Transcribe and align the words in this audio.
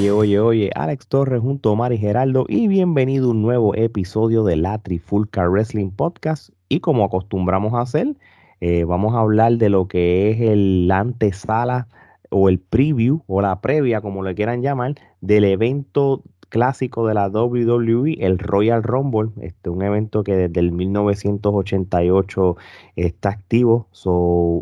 Oye, 0.00 0.12
oye, 0.12 0.40
oye, 0.40 0.70
Alex 0.76 1.08
Torres 1.08 1.42
junto 1.42 1.72
a 1.72 1.76
Mari 1.76 1.98
Geraldo 1.98 2.46
y 2.48 2.68
bienvenido 2.68 3.26
a 3.26 3.30
un 3.32 3.42
nuevo 3.42 3.74
episodio 3.74 4.44
de 4.44 4.56
la 4.56 4.78
Trifulca 4.78 5.46
Wrestling 5.46 5.90
Podcast. 5.90 6.48
Y 6.70 6.80
como 6.80 7.04
acostumbramos 7.04 7.74
a 7.74 7.82
hacer, 7.82 8.16
eh, 8.62 8.84
vamos 8.84 9.14
a 9.14 9.18
hablar 9.18 9.58
de 9.58 9.68
lo 9.68 9.88
que 9.88 10.30
es 10.30 10.40
el 10.40 10.90
antesala 10.90 11.86
o 12.30 12.48
el 12.48 12.58
preview 12.58 13.20
o 13.26 13.42
la 13.42 13.60
previa, 13.60 14.00
como 14.00 14.22
le 14.22 14.34
quieran 14.34 14.62
llamar, 14.62 14.94
del 15.20 15.44
evento 15.44 16.22
clásico 16.48 17.06
de 17.06 17.12
la 17.12 17.28
WWE, 17.28 18.16
el 18.20 18.38
Royal 18.38 18.82
Rumble, 18.82 19.32
este, 19.42 19.68
un 19.68 19.82
evento 19.82 20.24
que 20.24 20.34
desde 20.34 20.60
el 20.60 20.72
1988 20.72 22.56
está 22.96 23.28
activo. 23.28 23.86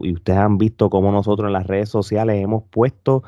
y 0.02 0.12
ustedes 0.14 0.38
han 0.40 0.58
visto 0.58 0.90
cómo 0.90 1.12
nosotros 1.12 1.46
en 1.46 1.52
las 1.52 1.68
redes 1.68 1.90
sociales 1.90 2.42
hemos 2.42 2.64
puesto 2.64 3.22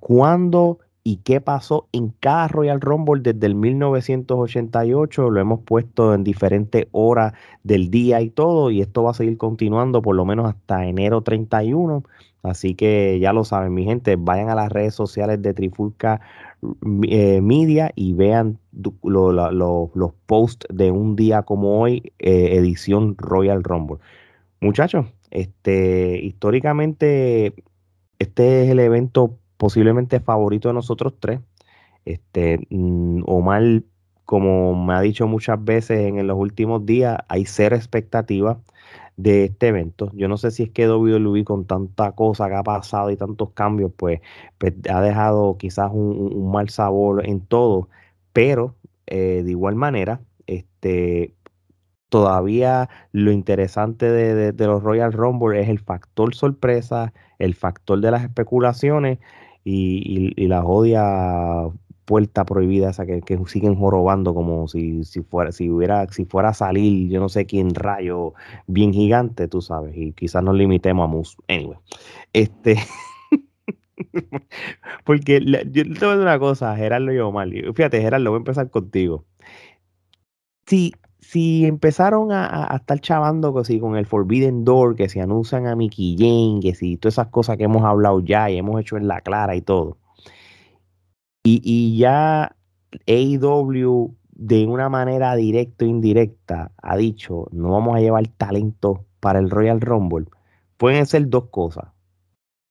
cuándo 0.00 0.80
y 1.08 1.16
qué 1.24 1.40
pasó 1.40 1.88
en 1.92 2.10
cada 2.20 2.48
Royal 2.48 2.82
Rumble 2.82 3.22
desde 3.22 3.46
el 3.46 3.54
1988. 3.54 5.30
Lo 5.30 5.40
hemos 5.40 5.60
puesto 5.60 6.12
en 6.12 6.22
diferentes 6.22 6.86
horas 6.92 7.32
del 7.64 7.90
día 7.90 8.20
y 8.20 8.28
todo, 8.28 8.70
y 8.70 8.82
esto 8.82 9.04
va 9.04 9.12
a 9.12 9.14
seguir 9.14 9.38
continuando 9.38 10.02
por 10.02 10.14
lo 10.14 10.26
menos 10.26 10.46
hasta 10.46 10.84
enero 10.84 11.22
31. 11.22 12.04
Así 12.42 12.74
que 12.74 13.18
ya 13.20 13.32
lo 13.32 13.44
saben, 13.44 13.72
mi 13.72 13.84
gente, 13.84 14.16
vayan 14.16 14.50
a 14.50 14.54
las 14.54 14.70
redes 14.70 14.94
sociales 14.94 15.40
de 15.40 15.54
Trifulca 15.54 16.20
eh, 17.08 17.40
Media 17.40 17.90
y 17.94 18.12
vean 18.12 18.58
los 18.74 20.12
posts 20.26 20.66
de 20.70 20.90
un 20.90 21.16
día 21.16 21.40
como 21.40 21.80
hoy, 21.80 22.12
eh, 22.18 22.50
edición 22.52 23.16
Royal 23.16 23.64
Rumble. 23.64 23.96
Muchachos, 24.60 25.06
este, 25.30 26.20
históricamente, 26.22 27.54
este 28.18 28.64
es 28.64 28.70
el 28.70 28.80
evento 28.80 29.38
posiblemente 29.58 30.20
favorito 30.20 30.68
de 30.68 30.74
nosotros 30.74 31.14
tres. 31.20 31.40
Este, 32.06 32.58
mm, 32.70 33.24
Omar, 33.26 33.82
como 34.24 34.74
me 34.74 34.94
ha 34.94 35.00
dicho 35.02 35.26
muchas 35.26 35.62
veces 35.62 36.00
en, 36.00 36.26
los 36.26 36.38
últimos 36.38 36.86
días, 36.86 37.18
hay 37.28 37.44
cero 37.46 37.76
expectativa 37.76 38.60
de 39.16 39.44
este 39.46 39.68
evento. 39.68 40.10
Yo 40.14 40.28
no 40.28 40.38
sé 40.38 40.50
si 40.50 40.64
es 40.64 40.70
que 40.70 40.88
WWE 40.88 41.44
con 41.44 41.66
tanta 41.66 42.12
cosa 42.12 42.48
que 42.48 42.54
ha 42.54 42.62
pasado 42.62 43.10
y 43.10 43.16
tantos 43.16 43.50
cambios, 43.52 43.92
pues, 43.96 44.20
pues 44.58 44.74
ha 44.90 45.02
dejado 45.02 45.58
quizás 45.58 45.90
un, 45.92 46.50
mal 46.50 46.70
sabor 46.70 47.26
en 47.28 47.40
todo, 47.46 47.88
pero 48.32 48.76
eh, 49.06 49.42
de 49.44 49.50
igual 49.50 49.74
manera, 49.74 50.20
este, 50.46 51.34
todavía 52.08 52.88
lo 53.12 53.32
interesante 53.32 54.10
de, 54.10 54.66
los 54.66 54.82
Royal 54.82 55.12
Rumble 55.12 55.60
es 55.60 55.68
el 55.68 55.78
factor 55.78 56.34
sorpresa, 56.34 57.12
el 57.38 57.54
factor 57.54 58.00
de 58.00 58.10
las 58.10 58.24
especulaciones 58.24 59.18
y, 59.70 60.32
y, 60.36 60.46
la 60.46 60.64
odia 60.64 61.70
puerta 62.06 62.46
prohibida 62.46 62.90
esa 62.90 63.04
que, 63.04 63.38
siguen 63.46 63.76
jorobando 63.76 64.34
como 64.34 64.66
si, 64.66 65.04
si 65.04 65.20
fuera 65.22 65.52
si 65.52 65.68
hubiera 65.68 66.06
si 66.08 66.24
fuera 66.24 66.50
a 66.50 66.54
salir 66.54 67.10
yo 67.10 67.20
no 67.20 67.28
sé 67.28 67.44
quién 67.44 67.74
rayo 67.74 68.32
bien 68.66 68.94
gigante 68.94 69.46
tú 69.46 69.60
sabes 69.60 69.94
y 69.94 70.12
quizás 70.12 70.42
nos 70.42 70.56
limitemos 70.56 71.04
a 71.04 71.06
mus 71.06 71.36
anyway. 71.48 71.78
Este 72.32 72.78
porque 75.04 75.40
yo 75.44 75.60
te 75.62 75.82
voy 75.82 75.82
a 75.82 75.92
decir 75.92 76.22
una 76.22 76.38
cosa 76.38 76.74
Gerardo 76.76 77.12
y 77.12 77.18
Omar 77.18 77.48
fíjate 77.74 78.00
Gerardo 78.00 78.30
voy 78.30 78.38
a 78.38 78.38
empezar 78.38 78.70
contigo. 78.70 79.26
Si 80.66 80.92
si 81.20 81.66
empezaron 81.66 82.32
a, 82.32 82.74
estar 82.76 83.00
chavando 83.00 83.52
con 83.52 83.96
el 83.96 84.06
Forbidden 84.06 84.64
Door, 84.64 84.96
que 84.96 85.08
se 85.08 85.20
anuncian 85.20 85.66
a 85.66 85.76
Mickey 85.76 86.16
Jane, 86.18 86.60
que 86.62 86.74
si 86.74 86.96
todas 86.96 87.14
esas 87.14 87.28
cosas 87.28 87.56
que 87.56 87.64
hemos 87.64 87.84
hablado 87.84 88.20
ya 88.20 88.50
y 88.50 88.58
hemos 88.58 88.80
hecho 88.80 88.96
en 88.96 89.08
la 89.08 89.20
clara 89.20 89.56
y 89.56 89.62
todo, 89.62 89.98
y, 91.42 91.96
ya 91.96 92.54
AEW 93.06 94.14
de 94.32 94.66
una 94.66 94.88
manera 94.88 95.34
directa 95.34 95.84
o 95.84 95.88
indirecta 95.88 96.72
ha 96.80 96.96
dicho, 96.96 97.48
no 97.52 97.70
vamos 97.70 97.96
a 97.96 98.00
llevar 98.00 98.26
talento 98.28 99.04
para 99.20 99.38
el 99.38 99.50
Royal 99.50 99.80
Rumble, 99.80 100.26
pueden 100.76 101.06
ser 101.06 101.28
dos 101.28 101.48
cosas. 101.50 101.86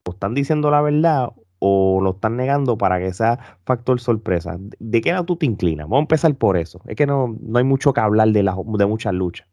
O 0.05 0.11
están 0.11 0.33
diciendo 0.33 0.71
la 0.71 0.81
verdad 0.81 1.31
o 1.59 1.99
lo 2.01 2.11
están 2.11 2.37
negando 2.37 2.77
para 2.77 2.99
que 2.99 3.13
sea 3.13 3.59
factor 3.65 3.99
sorpresa. 3.99 4.57
¿De 4.79 5.01
qué 5.01 5.11
lado 5.11 5.25
tú 5.25 5.37
te 5.37 5.45
inclinas? 5.45 5.85
Vamos 5.85 5.99
a 5.99 6.01
empezar 6.01 6.35
por 6.35 6.57
eso. 6.57 6.81
Es 6.87 6.95
que 6.95 7.05
no, 7.07 7.35
no 7.41 7.59
hay 7.59 7.65
mucho 7.65 7.93
que 7.93 8.01
hablar 8.01 8.29
de, 8.29 8.43
la, 8.43 8.55
de 8.77 8.85
muchas 8.85 9.13
luchas. 9.13 9.47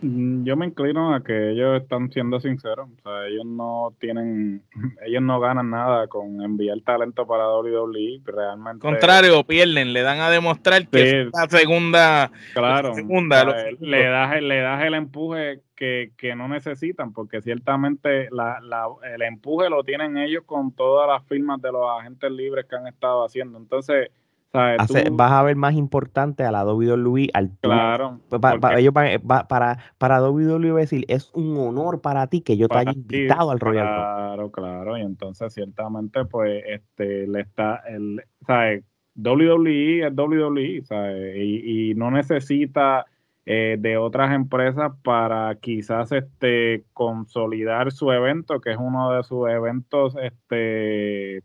Mm, 0.00 0.44
yo 0.44 0.56
me 0.56 0.66
inclino 0.66 1.14
a 1.14 1.22
que 1.22 1.50
ellos 1.52 1.82
están 1.82 2.10
siendo 2.10 2.40
sinceros. 2.40 2.88
O 2.88 3.02
sea, 3.02 3.26
ellos 3.26 3.44
no 3.44 3.94
tienen, 3.98 4.62
ellos 5.06 5.22
no 5.22 5.40
ganan 5.40 5.70
nada 5.70 6.06
con 6.06 6.42
enviar 6.42 6.80
talento 6.82 7.26
para 7.26 7.48
WWE. 7.48 8.20
Realmente. 8.24 8.80
Contrario, 8.80 9.42
pierden, 9.44 9.92
le 9.92 10.02
dan 10.02 10.20
a 10.20 10.30
demostrar 10.30 10.86
que 10.88 11.22
es 11.22 11.28
la 11.32 11.48
segunda. 11.48 12.30
Claro. 12.54 12.94
Segunda, 12.94 13.44
le, 13.80 14.04
das, 14.04 14.42
le 14.42 14.60
das 14.60 14.84
el 14.84 14.94
empuje 14.94 15.60
que, 15.74 16.12
que 16.16 16.34
no 16.34 16.48
necesitan, 16.48 17.12
porque 17.12 17.42
ciertamente 17.42 18.28
la, 18.30 18.60
la, 18.60 18.86
el 19.14 19.22
empuje 19.22 19.68
lo 19.68 19.84
tienen 19.84 20.16
ellos 20.16 20.44
con 20.44 20.72
todas 20.72 21.08
las 21.08 21.24
firmas 21.28 21.60
de 21.60 21.72
los 21.72 21.84
agentes 21.98 22.30
libres 22.30 22.66
que 22.66 22.76
han 22.76 22.86
estado 22.86 23.24
haciendo. 23.24 23.58
Entonces 23.58 24.10
vas 24.52 25.32
a 25.32 25.42
ver 25.42 25.56
más 25.56 25.74
importante 25.74 26.44
a 26.44 26.52
la 26.52 26.64
WWE 26.64 27.28
al 27.34 27.50
claro 27.60 28.20
para, 28.40 28.78
ellos, 28.78 28.94
para, 28.94 29.46
para, 29.46 29.78
para 29.98 30.22
WWE 30.22 30.72
decir 30.72 31.04
es 31.08 31.30
un 31.34 31.56
honor 31.58 32.00
para 32.00 32.26
ti 32.28 32.40
que 32.40 32.56
yo 32.56 32.68
te 32.68 32.78
haya 32.78 32.92
invitado 32.92 33.50
al 33.50 33.60
Royal 33.60 33.86
claro 33.86 34.50
claro 34.50 34.96
y 34.96 35.02
entonces 35.02 35.52
ciertamente 35.52 36.24
pues 36.24 36.62
este 36.66 37.26
le 37.26 37.40
está 37.40 37.82
el 37.88 38.22
¿sabes? 38.46 38.84
WWE 39.16 40.06
es 40.06 40.16
WWE 40.16 40.82
¿sabes? 40.84 41.36
Y, 41.36 41.90
y 41.90 41.94
no 41.94 42.10
necesita 42.10 43.04
eh, 43.50 43.76
de 43.78 43.96
otras 43.96 44.34
empresas 44.34 44.92
para 45.02 45.54
quizás 45.56 46.12
este 46.12 46.84
consolidar 46.92 47.92
su 47.92 48.12
evento 48.12 48.60
que 48.60 48.72
es 48.72 48.78
uno 48.78 49.12
de 49.12 49.22
sus 49.22 49.48
eventos 49.48 50.16
este 50.22 51.42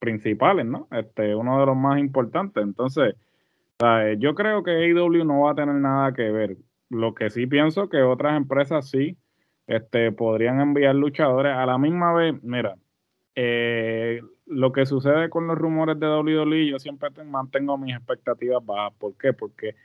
principales, 0.00 0.66
¿no? 0.66 0.88
Este, 0.90 1.36
uno 1.36 1.60
de 1.60 1.66
los 1.66 1.76
más 1.76 2.00
importantes. 2.00 2.62
Entonces, 2.62 3.14
yo 4.18 4.34
creo 4.34 4.62
que 4.62 4.72
AEW 4.72 5.24
no 5.24 5.42
va 5.42 5.52
a 5.52 5.54
tener 5.54 5.74
nada 5.76 6.12
que 6.12 6.30
ver. 6.30 6.56
Lo 6.88 7.14
que 7.14 7.30
sí 7.30 7.46
pienso 7.46 7.88
que 7.88 8.02
otras 8.02 8.36
empresas 8.36 8.90
sí 8.90 9.16
este, 9.68 10.10
podrían 10.10 10.60
enviar 10.60 10.94
luchadores. 10.96 11.54
A 11.54 11.64
la 11.66 11.78
misma 11.78 12.12
vez, 12.12 12.42
mira, 12.42 12.74
eh, 13.36 14.20
lo 14.46 14.72
que 14.72 14.84
sucede 14.86 15.30
con 15.30 15.46
los 15.46 15.56
rumores 15.56 15.98
de 16.00 16.08
WWE, 16.08 16.66
yo 16.66 16.78
siempre 16.78 17.10
mantengo 17.24 17.78
mis 17.78 17.94
expectativas 17.94 18.64
bajas. 18.64 18.92
¿Por 18.98 19.14
qué? 19.16 19.32
Porque 19.32 19.76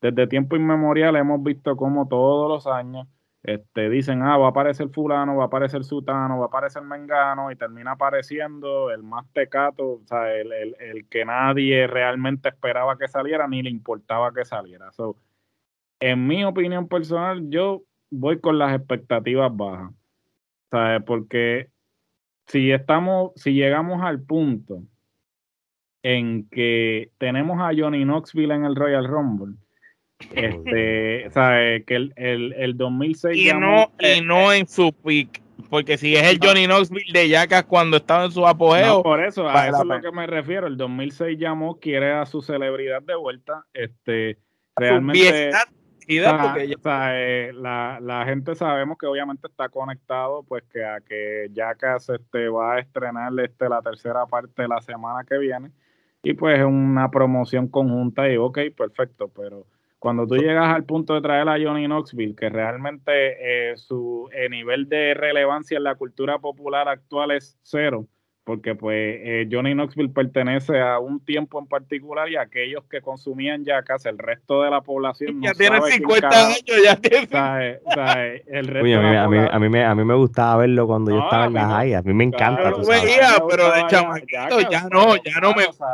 desde 0.00 0.26
tiempo 0.26 0.56
inmemorial 0.56 1.16
hemos 1.16 1.42
visto 1.42 1.76
cómo 1.76 2.06
todos 2.06 2.48
los 2.48 2.66
años 2.72 3.08
este, 3.42 3.88
dicen, 3.88 4.22
ah, 4.22 4.36
va 4.36 4.46
a 4.46 4.50
aparecer 4.50 4.88
fulano, 4.90 5.36
va 5.36 5.44
a 5.44 5.46
aparecer 5.46 5.84
sutano, 5.84 6.38
va 6.38 6.44
a 6.44 6.48
aparecer 6.48 6.82
mengano, 6.82 7.50
y 7.50 7.56
termina 7.56 7.92
apareciendo 7.92 8.90
el 8.90 9.02
más 9.02 9.26
tecato, 9.32 10.00
o 10.02 10.02
sea, 10.06 10.34
el, 10.34 10.52
el, 10.52 11.08
que 11.08 11.24
nadie 11.24 11.86
realmente 11.86 12.50
esperaba 12.50 12.98
que 12.98 13.08
saliera, 13.08 13.48
ni 13.48 13.62
le 13.62 13.70
importaba 13.70 14.32
que 14.32 14.44
saliera. 14.44 14.92
So, 14.92 15.16
en 16.00 16.26
mi 16.26 16.44
opinión 16.44 16.88
personal, 16.88 17.48
yo 17.50 17.82
voy 18.10 18.40
con 18.40 18.58
las 18.58 18.74
expectativas 18.74 19.54
bajas. 19.56 19.92
¿Sabes? 20.70 21.02
Porque 21.04 21.70
si 22.46 22.72
estamos, 22.72 23.32
si 23.36 23.54
llegamos 23.54 24.02
al 24.02 24.22
punto 24.22 24.82
en 26.02 26.48
que 26.48 27.12
tenemos 27.18 27.60
a 27.60 27.72
Johnny 27.76 28.04
Knoxville 28.04 28.54
en 28.54 28.64
el 28.64 28.76
Royal 28.76 29.06
Rumble, 29.06 29.56
este, 30.34 31.30
¿sabes? 31.30 31.84
Que 31.84 31.96
el, 31.96 32.12
el, 32.16 32.52
el 32.54 32.76
2006 32.76 33.36
y 33.36 33.52
no, 33.58 33.90
y 33.98 34.20
no 34.20 34.52
en 34.52 34.66
su 34.68 34.92
peak. 34.92 35.40
Porque 35.68 35.98
si 35.98 36.16
es 36.16 36.24
el 36.24 36.38
Johnny 36.42 36.66
Knoxville 36.66 37.12
de 37.12 37.28
Yacas 37.28 37.64
cuando 37.64 37.98
estaba 37.98 38.24
en 38.24 38.32
su 38.32 38.46
apogeo. 38.46 39.02
por 39.02 39.24
eso, 39.24 39.48
a 39.48 39.68
eso 39.68 39.82
es 39.82 39.86
lo 39.86 40.00
que 40.00 40.10
me 40.10 40.26
refiero. 40.26 40.66
El 40.66 40.76
2006 40.76 41.38
llamó, 41.38 41.78
quiere 41.78 42.12
a 42.12 42.26
su 42.26 42.42
celebridad 42.42 43.02
de 43.02 43.14
vuelta. 43.14 43.64
Este, 43.72 44.38
realmente. 44.74 45.50
la, 47.54 47.98
la, 48.00 48.24
gente 48.24 48.54
sabemos 48.56 48.98
que 48.98 49.06
obviamente 49.06 49.46
está 49.46 49.68
conectado, 49.68 50.42
pues 50.42 50.64
que 50.72 50.84
a 50.84 51.00
que 51.00 51.48
Yacas 51.52 52.08
este, 52.08 52.48
va 52.48 52.74
a 52.74 52.78
estrenar 52.80 53.32
este, 53.38 53.68
la 53.68 53.80
tercera 53.80 54.26
parte 54.26 54.66
la 54.66 54.80
semana 54.80 55.24
que 55.28 55.38
viene. 55.38 55.70
Y 56.22 56.34
pues 56.34 56.58
es 56.58 56.64
una 56.64 57.10
promoción 57.10 57.68
conjunta 57.68 58.28
y 58.28 58.36
ok, 58.36 58.58
perfecto, 58.76 59.28
pero 59.28 59.66
cuando 60.00 60.26
tú 60.26 60.36
llegas 60.36 60.74
al 60.74 60.84
punto 60.84 61.14
de 61.14 61.20
traer 61.20 61.46
a 61.46 61.58
Johnny 61.62 61.86
Knoxville, 61.86 62.34
que 62.34 62.48
realmente 62.48 63.12
eh, 63.72 63.76
su 63.76 64.28
eh, 64.32 64.48
nivel 64.48 64.88
de 64.88 65.12
relevancia 65.12 65.76
en 65.76 65.84
la 65.84 65.94
cultura 65.94 66.38
popular 66.38 66.88
actual 66.88 67.32
es 67.32 67.58
cero, 67.62 68.06
porque 68.44 68.74
pues 68.74 68.96
eh, 68.96 69.46
Johnny 69.52 69.74
Knoxville 69.74 70.08
pertenece 70.08 70.80
a 70.80 70.98
un 70.98 71.22
tiempo 71.22 71.58
en 71.58 71.66
particular 71.66 72.30
y 72.30 72.36
aquellos 72.36 72.82
que 72.86 73.02
consumían 73.02 73.62
yacas, 73.62 74.06
el 74.06 74.16
resto 74.16 74.62
de 74.62 74.70
la 74.70 74.80
población 74.80 75.42
ya 75.42 75.52
tiene 75.52 75.78
50 75.82 76.28
años, 76.28 76.62
ya 76.82 76.96
tiene. 76.96 77.28
el 78.46 78.68
resto 78.68 78.84
Uy, 78.84 78.94
a, 78.94 79.00
mí, 79.02 79.16
a, 79.16 79.28
mí, 79.28 79.38
a, 79.50 79.58
mí, 79.58 79.68
me, 79.68 79.84
a 79.84 79.94
mí 79.94 80.02
me 80.02 80.14
gustaba 80.14 80.56
verlo 80.56 80.86
cuando 80.86 81.10
yo 81.10 81.22
estaba 81.22 81.44
en 81.44 81.52
la 81.52 81.68
high, 81.68 81.92
a 81.92 82.00
mí 82.00 82.14
me 82.14 82.24
encanta. 82.24 82.70
Yo 82.70 82.78
lo 82.78 82.86
veía, 82.86 83.34
pero 83.46 83.70
de 83.70 83.86
chamaquito 83.86 84.60
ya 84.70 84.88
no, 84.90 85.16
ya 85.16 85.40
no 85.42 85.52
me 85.52 85.66
gusta. 85.66 85.92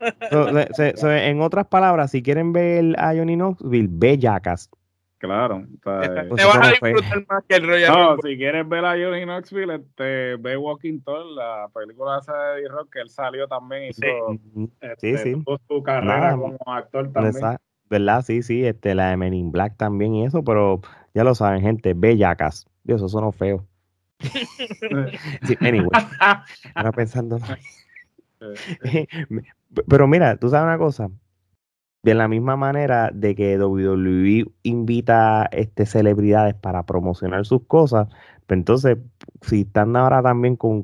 so, 0.96 1.12
en 1.12 1.40
otras 1.40 1.66
palabras, 1.66 2.10
si 2.10 2.22
quieren 2.22 2.52
ver 2.52 2.94
a 2.98 3.14
Johnny 3.14 3.36
Knoxville, 3.36 3.88
ve 3.90 4.18
yacas. 4.18 4.70
Claro. 5.18 5.66
te 5.82 5.90
vas 5.90 6.56
a 6.56 6.70
disfrutar 6.70 7.26
más 7.28 7.44
que 7.48 7.56
el 7.56 7.66
Royal 7.66 7.92
No, 7.92 8.16
si 8.22 8.36
quieres 8.36 8.68
ver 8.68 8.84
a 8.84 8.92
Johnny 8.92 9.24
Knoxville, 9.24 9.74
este, 9.74 10.36
ve 10.36 10.56
Walking 10.56 11.00
Tall, 11.00 11.34
la 11.34 11.68
película 11.74 12.20
de 12.20 12.60
Eddie 12.60 12.68
Rock, 12.68 12.92
que 12.92 13.00
él 13.00 13.10
salió 13.10 13.48
también, 13.48 13.90
hizo 13.90 14.00
este, 14.80 15.18
sí, 15.18 15.34
sí. 15.34 15.44
su 15.66 15.82
carrera 15.82 16.36
como 16.36 16.56
actor 16.66 17.10
también. 17.12 17.58
¿Verdad? 17.90 18.22
Sí, 18.22 18.42
sí, 18.42 18.64
este, 18.64 18.94
la 18.94 19.10
de 19.10 19.16
Men 19.16 19.34
in 19.34 19.50
Black 19.50 19.76
también 19.76 20.14
y 20.14 20.24
eso, 20.24 20.44
pero 20.44 20.82
ya 21.14 21.24
lo 21.24 21.34
saben, 21.34 21.62
gente, 21.62 21.94
bellacas. 21.94 22.66
Dios, 22.84 23.00
eso 23.00 23.08
sonó 23.08 23.32
feo. 23.32 23.66
sí, 25.42 25.56
anyway, 25.60 25.88
ahora 26.74 26.92
pensando. 26.92 27.38
pero 29.88 30.08
mira, 30.08 30.36
tú 30.36 30.48
sabes 30.48 30.64
una 30.64 30.78
cosa, 30.78 31.10
de 32.02 32.14
la 32.14 32.28
misma 32.28 32.56
manera 32.56 33.10
de 33.12 33.34
que 33.34 33.58
WWE 33.58 34.50
invita 34.62 35.48
este, 35.52 35.86
celebridades 35.86 36.54
para 36.54 36.84
promocionar 36.84 37.44
sus 37.44 37.62
cosas, 37.66 38.08
pero 38.48 38.64
pues 38.64 38.82
entonces, 38.82 38.98
si 39.42 39.60
están 39.60 39.94
ahora 39.94 40.22
también 40.22 40.56
con, 40.56 40.82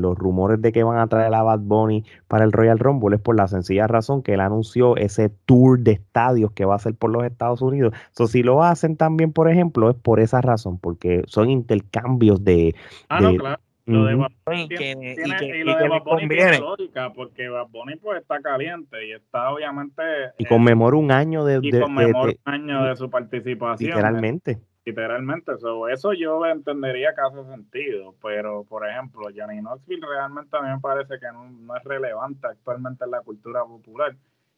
los 0.00 0.16
rumores 0.16 0.62
de 0.62 0.70
que 0.70 0.84
van 0.84 0.98
a 0.98 1.08
traer 1.08 1.34
a 1.34 1.42
Bad 1.42 1.58
Bunny 1.58 2.04
para 2.28 2.44
el 2.44 2.52
Royal 2.52 2.78
Rumble, 2.78 3.16
es 3.16 3.20
por 3.20 3.34
la 3.34 3.48
sencilla 3.48 3.88
razón 3.88 4.22
que 4.22 4.34
él 4.34 4.40
anunció 4.40 4.96
ese 4.96 5.30
tour 5.46 5.80
de 5.80 5.92
estadios 5.92 6.52
que 6.52 6.64
va 6.64 6.74
a 6.74 6.76
hacer 6.76 6.94
por 6.94 7.10
los 7.10 7.24
Estados 7.24 7.60
Unidos. 7.60 7.92
So, 8.12 8.28
si 8.28 8.44
lo 8.44 8.62
hacen 8.62 8.96
también, 8.96 9.32
por 9.32 9.50
ejemplo, 9.50 9.90
es 9.90 9.96
por 9.96 10.20
esa 10.20 10.40
razón, 10.40 10.78
porque 10.78 11.24
son 11.26 11.50
intercambios 11.50 12.44
de, 12.44 12.76
ah, 13.08 13.58
lo 13.86 14.04
de 14.04 14.14
Bad 14.14 14.32
Bunny 14.44 14.68
tiene, 14.68 15.14
y, 15.14 15.64
lo 15.64 15.76
de 15.76 15.88
Bad 15.88 16.02
Bunny 16.02 16.28
tiene 16.28 16.58
lógica, 16.58 17.12
porque 17.12 17.48
Bad 17.48 17.68
Bunny 17.68 17.96
pues 17.96 18.20
está 18.20 18.40
caliente 18.40 19.06
y 19.06 19.12
está 19.12 19.50
obviamente... 19.50 20.02
Y 20.38 20.44
conmemora 20.44 20.96
un 20.96 21.10
año 21.10 21.44
de... 21.44 21.60
Y 21.62 21.70
conmemora 21.70 22.32
un 22.32 22.52
año 22.52 22.84
de 22.84 22.96
su 22.96 23.08
participación. 23.08 23.90
Literalmente. 23.90 24.58
Literalmente, 24.84 25.52
eso, 25.52 25.88
eso 25.88 26.12
yo 26.12 26.46
entendería 26.46 27.12
que 27.14 27.20
hace 27.20 27.50
sentido, 27.50 28.14
pero 28.22 28.62
por 28.64 28.88
ejemplo, 28.88 29.22
Johnny 29.34 29.60
Knoxville 29.60 30.06
realmente 30.06 30.56
a 30.56 30.62
mí 30.62 30.68
me 30.68 30.78
parece 30.78 31.18
que 31.18 31.26
no, 31.32 31.50
no 31.50 31.76
es 31.76 31.82
relevante 31.82 32.46
actualmente 32.46 33.04
en 33.04 33.10
la 33.10 33.20
cultura 33.22 33.64
popular 33.64 34.14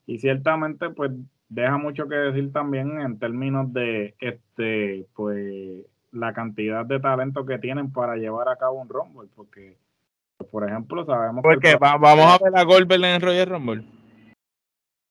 y 0.08 0.18
ciertamente 0.18 0.88
pues 0.90 1.12
deja 1.50 1.76
mucho 1.76 2.08
que 2.08 2.16
decir 2.16 2.50
también 2.50 3.00
en 3.00 3.18
términos 3.18 3.72
de 3.72 4.14
este 4.18 5.06
pues 5.14 5.84
la 6.12 6.32
cantidad 6.32 6.84
de 6.86 7.00
talento 7.00 7.44
que 7.44 7.58
tienen 7.58 7.92
para 7.92 8.16
llevar 8.16 8.48
a 8.48 8.56
cabo 8.56 8.80
un 8.80 8.88
Rumble, 8.88 9.28
porque, 9.34 9.76
por 10.50 10.68
ejemplo, 10.68 11.04
sabemos 11.04 11.42
porque 11.42 11.76
vamos 11.76 12.08
a 12.08 12.38
ver 12.42 12.56
a 12.56 12.62
Goldberg 12.64 13.04
en 13.04 13.14
el 13.14 13.20
Royal 13.20 13.48
Rumble. 13.48 13.84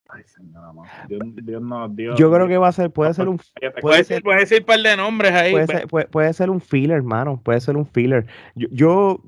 Ay, 0.09 0.23
señora, 0.25 0.71
Dios, 1.07 1.21
Dios 1.43 1.61
no, 1.61 1.89
Dios, 1.89 2.17
Yo 2.17 2.31
creo 2.31 2.47
que 2.47 2.57
va 2.57 2.69
a 2.69 2.71
ser, 2.71 2.91
puede 2.91 3.13
ser 3.13 3.27
un. 3.27 3.39
Puede, 3.81 4.03
ser, 4.05 4.23
puede 4.23 4.39
decir 4.39 4.61
un 4.61 4.65
par 4.65 4.79
de 4.79 4.95
nombres 4.95 5.33
ahí. 5.33 5.51
Puede 5.51 5.67
ser, 5.67 5.87
puede, 5.87 6.33
ser, 6.33 6.49
un 6.49 6.61
filler, 6.61 6.97
hermano. 6.97 7.41
Puede 7.43 7.59
ser 7.59 7.75
un 7.75 7.85
filler. 7.85 8.25
Yo, 8.55 8.67
yo, 8.71 9.23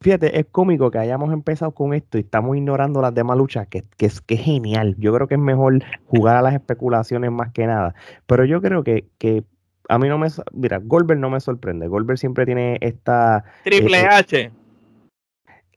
fíjate, 0.00 0.38
es 0.40 0.46
cómico 0.50 0.90
que 0.90 0.98
hayamos 0.98 1.32
empezado 1.32 1.70
con 1.70 1.94
esto 1.94 2.18
y 2.18 2.22
estamos 2.22 2.56
ignorando 2.56 3.00
las 3.00 3.14
demás 3.14 3.38
luchas, 3.38 3.68
que, 3.68 3.84
que, 3.96 4.06
es, 4.06 4.20
que 4.20 4.34
es 4.34 4.40
genial. 4.40 4.96
Yo 4.98 5.14
creo 5.14 5.28
que 5.28 5.34
es 5.34 5.40
mejor 5.40 5.78
jugar 6.06 6.36
a 6.36 6.42
las 6.42 6.54
especulaciones 6.54 7.30
más 7.30 7.52
que 7.52 7.66
nada. 7.66 7.94
Pero 8.26 8.44
yo 8.44 8.60
creo 8.60 8.82
que, 8.82 9.06
que 9.18 9.44
a 9.88 9.98
mí 9.98 10.08
no 10.08 10.18
me. 10.18 10.28
Mira, 10.52 10.80
Goldberg 10.82 11.20
no 11.20 11.30
me 11.30 11.40
sorprende. 11.40 11.88
Goldberg 11.88 12.18
siempre 12.18 12.46
tiene 12.46 12.78
esta. 12.80 13.44
Triple 13.64 14.00
eh, 14.00 14.08
H. 14.10 14.52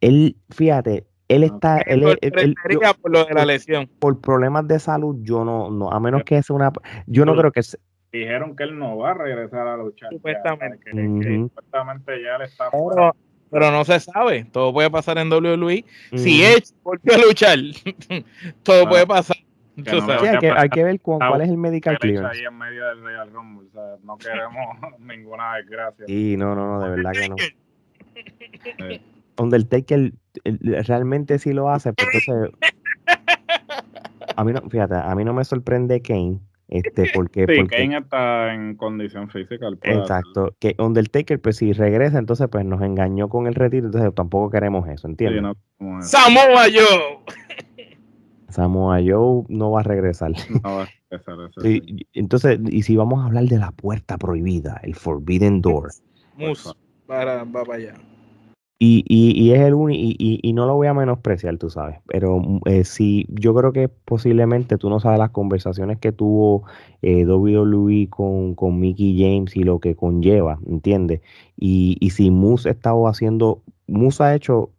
Él, 0.02 0.36
fíjate, 0.50 1.06
él 1.28 1.44
está. 1.44 1.80
Él, 1.82 2.02
por 3.02 3.12
lo 3.12 3.26
de 3.26 3.34
la 3.34 3.46
lesión. 3.46 3.90
Por 4.00 4.20
problemas 4.20 4.68
de 4.68 4.80
salud, 4.80 5.18
yo 5.22 5.46
no. 5.46 5.70
no 5.70 5.92
a 5.92 6.00
menos 6.00 6.24
que 6.24 6.42
sea 6.42 6.56
una. 6.56 6.72
Yo 7.08 7.26
no 7.26 7.36
creo 7.36 7.52
que. 7.52 7.62
Dijeron 8.12 8.56
que 8.56 8.64
él 8.64 8.78
no 8.78 8.98
va 8.98 9.12
a 9.12 9.14
regresar 9.14 9.68
a 9.68 9.78
luchar. 9.78 10.10
Supuestamente. 10.12 10.92
supuestamente 10.92 12.24
ya 12.24 12.40
le 12.40 12.46
está. 12.46 12.72
Pero, 12.72 13.16
pero, 13.52 13.72
no 13.72 13.86
se 13.86 14.00
sabe. 14.00 14.46
Todo 14.46 14.74
puede 14.74 14.90
pasar 14.90 15.20
en 15.20 15.32
WWE. 15.32 15.86
Si 16.16 16.44
Edge 16.44 16.74
volvió 16.82 17.14
a 17.14 17.18
luchar, 17.20 17.60
todo 18.64 18.90
puede 18.90 19.06
pasar 19.06 19.38
hay, 19.86 20.70
que, 20.70 20.84
ver 20.84 21.00
cuál 21.02 21.42
es 21.42 21.50
el 21.50 21.58
medical 21.58 21.98
clearance. 22.00 22.40
Ahí 22.40 22.46
en 22.46 22.58
medio 22.58 22.86
del 22.88 23.04
Real 23.04 23.32
Rumble, 23.32 23.68
o 23.68 23.72
sea, 23.72 23.96
no 24.04 24.18
queremos 24.18 24.78
ninguna 25.00 25.56
desgracia. 25.56 26.06
Sí, 26.08 26.36
no, 26.38 26.56
no, 26.56 26.80
no, 26.80 26.82
de 26.82 26.90
verdad 26.90 27.12
que 27.12 27.30
no. 27.30 27.36
Sí. 27.38 29.02
Undertaker 29.38 30.12
realmente 30.86 31.40
sí 31.40 31.54
lo 31.54 31.70
hace, 31.70 31.94
pero 31.94 32.10
entonces 32.14 32.60
a 34.36 34.44
mí 34.44 34.54
no, 34.54 34.62
fíjate, 34.70 34.96
a 34.96 35.14
mí 35.16 35.24
no 35.24 35.34
me 35.34 35.44
sorprende 35.44 36.02
Kane, 36.02 36.40
este, 36.68 37.12
porque, 37.14 37.46
sí, 37.48 37.62
porque 37.62 37.78
Kane 37.78 37.98
está 37.98 38.54
en 38.54 38.76
condición 38.76 39.30
física. 39.30 39.68
Exacto, 39.84 40.56
que 40.60 40.76
Undertaker, 40.78 41.42
pues 41.42 41.58
si 41.58 41.74
regresa, 41.74 42.20
entonces 42.20 42.48
pues 42.50 42.66
nos 42.66 42.82
engañó 42.82 43.28
con 43.30 43.48
el 43.48 43.56
retiro, 43.56 43.88
entonces 43.88 44.14
tampoco 44.14 44.50
queremos 44.50 44.88
eso, 44.88 45.08
¿entiendes? 45.08 45.56
Sí, 45.78 45.86
no, 45.86 46.02
Samoa 46.02 46.66
Joe. 46.66 47.20
Samoa 48.50 49.00
Joe 49.06 49.44
no 49.48 49.72
va 49.72 49.82
a 49.82 49.84
regresar. 49.84 50.32
No 50.64 50.78
va 50.78 50.84
a 50.84 50.90
regresar. 51.10 51.38
entonces, 52.14 52.60
y 52.70 52.84
si 52.84 52.96
vamos 52.96 53.22
a 53.22 53.26
hablar 53.26 53.46
de 53.46 53.58
la 53.58 53.72
puerta 53.72 54.18
prohibida, 54.18 54.80
el 54.84 54.96
Forbidden 54.96 55.62
Door. 55.62 55.90
Mus, 56.38 56.76
para, 57.08 57.44
va 57.44 57.64
para 57.64 57.76
allá. 57.76 57.94
Y, 58.82 59.04
y, 59.10 59.32
y, 59.38 59.52
es 59.52 59.60
el 59.60 59.74
único, 59.74 60.02
y, 60.02 60.40
y, 60.42 60.54
no 60.54 60.66
lo 60.66 60.76
voy 60.76 60.88
a 60.88 60.94
menospreciar, 60.94 61.58
tú 61.58 61.70
sabes, 61.70 62.00
pero 62.08 62.42
eh, 62.64 62.86
sí, 62.86 63.26
yo 63.28 63.54
creo 63.54 63.74
que 63.74 63.90
posiblemente 63.90 64.78
tú 64.78 64.90
no 64.90 65.02
sabes 65.02 65.20
las 65.20 65.32
conversaciones 65.32 66.00
que 66.00 66.14
tuvo 66.14 66.64
eh, 67.02 67.26
WWE 67.26 68.08
con, 68.10 68.56
con 68.56 68.80
Mickey 68.80 69.20
James 69.20 69.54
y 69.58 69.64
lo 69.64 69.80
que 69.82 69.98
conlleva, 69.98 70.60
¿entiendes? 70.66 71.20
Y, 71.58 71.98
y 72.00 72.12
si 72.12 72.32
Moose 72.32 72.70
ha 72.70 72.72
estado 72.72 73.06
haciendo, 73.10 73.64
Moose 73.88 74.24
ha 74.24 74.34
hecho 74.34 74.70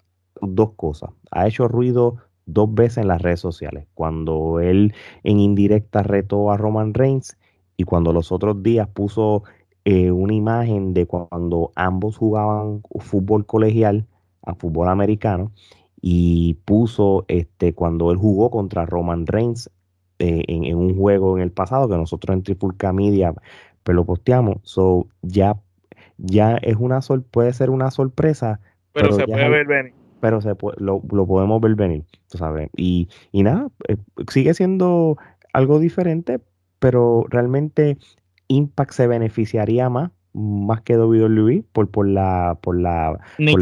dos 0.41 0.71
cosas, 0.77 1.11
ha 1.31 1.47
hecho 1.47 1.69
ruido 1.69 2.17
dos 2.53 2.73
veces 2.75 2.99
en 2.99 3.09
las 3.09 3.23
redes 3.23 3.41
sociales, 3.41 3.87
cuando 3.95 4.61
él 4.61 4.95
en 5.25 5.41
indirecta 5.41 6.03
retó 6.03 6.51
a 6.51 6.57
Roman 6.57 6.95
Reigns 6.95 7.37
y 7.77 7.85
cuando 7.85 8.13
los 8.13 8.33
otros 8.33 8.63
días 8.63 8.89
puso 8.89 9.45
eh, 9.85 10.11
una 10.11 10.35
imagen 10.35 10.93
de 10.93 11.07
cuando 11.07 11.73
ambos 11.75 12.19
jugaban 12.19 12.83
fútbol 12.99 13.47
colegial 13.47 14.07
a 14.43 14.55
fútbol 14.55 14.89
americano 14.89 15.53
y 16.03 16.55
puso 16.65 17.25
este 17.29 17.75
cuando 17.75 18.11
él 18.11 18.19
jugó 18.19 18.51
contra 18.51 18.87
Roman 18.87 19.27
Reigns 19.27 19.71
eh, 20.19 20.43
en, 20.49 20.77
un 20.77 20.97
juego 20.97 21.39
en 21.39 21.43
el 21.43 21.51
pasado 21.51 21.89
que 21.89 21.97
nosotros 21.97 22.37
en 22.37 22.43
Trifulca 22.43 22.93
Media 22.93 23.35
pues 23.83 23.97
lo 23.97 24.05
posteamos. 24.05 24.59
So 24.63 25.07
ya 25.23 25.59
ya 26.19 26.57
es 26.57 26.77
una 26.77 27.01
sol 27.01 27.23
puede 27.23 27.55
ser 27.55 27.71
una 27.71 27.91
sorpresa 27.91 28.61
pero, 28.93 29.13
se 29.13 29.25
puede 29.25 29.49
ver 29.49 29.67
venir 29.67 30.00
pero 30.21 30.41
se 30.41 30.55
lo, 30.79 31.03
lo, 31.11 31.27
podemos 31.27 31.61
ver 31.61 31.75
venir, 31.75 32.05
tú 32.29 32.39
sabes. 32.39 32.71
Y, 32.77 33.09
y 33.33 33.43
nada, 33.43 33.69
eh, 33.89 33.97
sigue 34.29 34.55
siendo 34.55 35.17
algo 35.53 35.79
diferente, 35.79 36.41
pero 36.79 37.25
realmente 37.29 37.99
Impact 38.49 38.93
se 38.93 39.07
beneficiaría 39.07 39.89
más 39.89 40.11
más 40.33 40.81
que 40.83 40.97
WWE 40.97 41.65
por, 41.73 41.91
por 41.91 42.07
la 42.07 42.57
por 42.61 42.81
la 42.81 43.19
Nick 43.39 43.59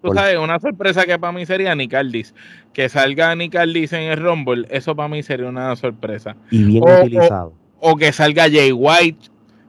tú 0.00 0.14
sabes 0.14 0.38
una 0.38 0.60
sorpresa 0.60 1.04
que 1.04 1.18
para 1.18 1.32
mí 1.32 1.44
sería 1.44 1.74
Nick 1.74 1.92
que 2.72 2.88
salga 2.88 3.34
Nick 3.34 3.54
en 3.56 3.92
el 4.02 4.16
Rumble 4.16 4.66
eso 4.70 4.94
para 4.94 5.08
mí 5.08 5.22
sería 5.22 5.48
una 5.48 5.74
sorpresa. 5.74 6.36
Y 6.50 6.62
bien 6.62 6.84
utilizado. 6.84 7.52
o, 7.80 7.96
que 7.96 8.12
salga 8.12 8.44
Jay 8.44 8.70
White 8.70 9.28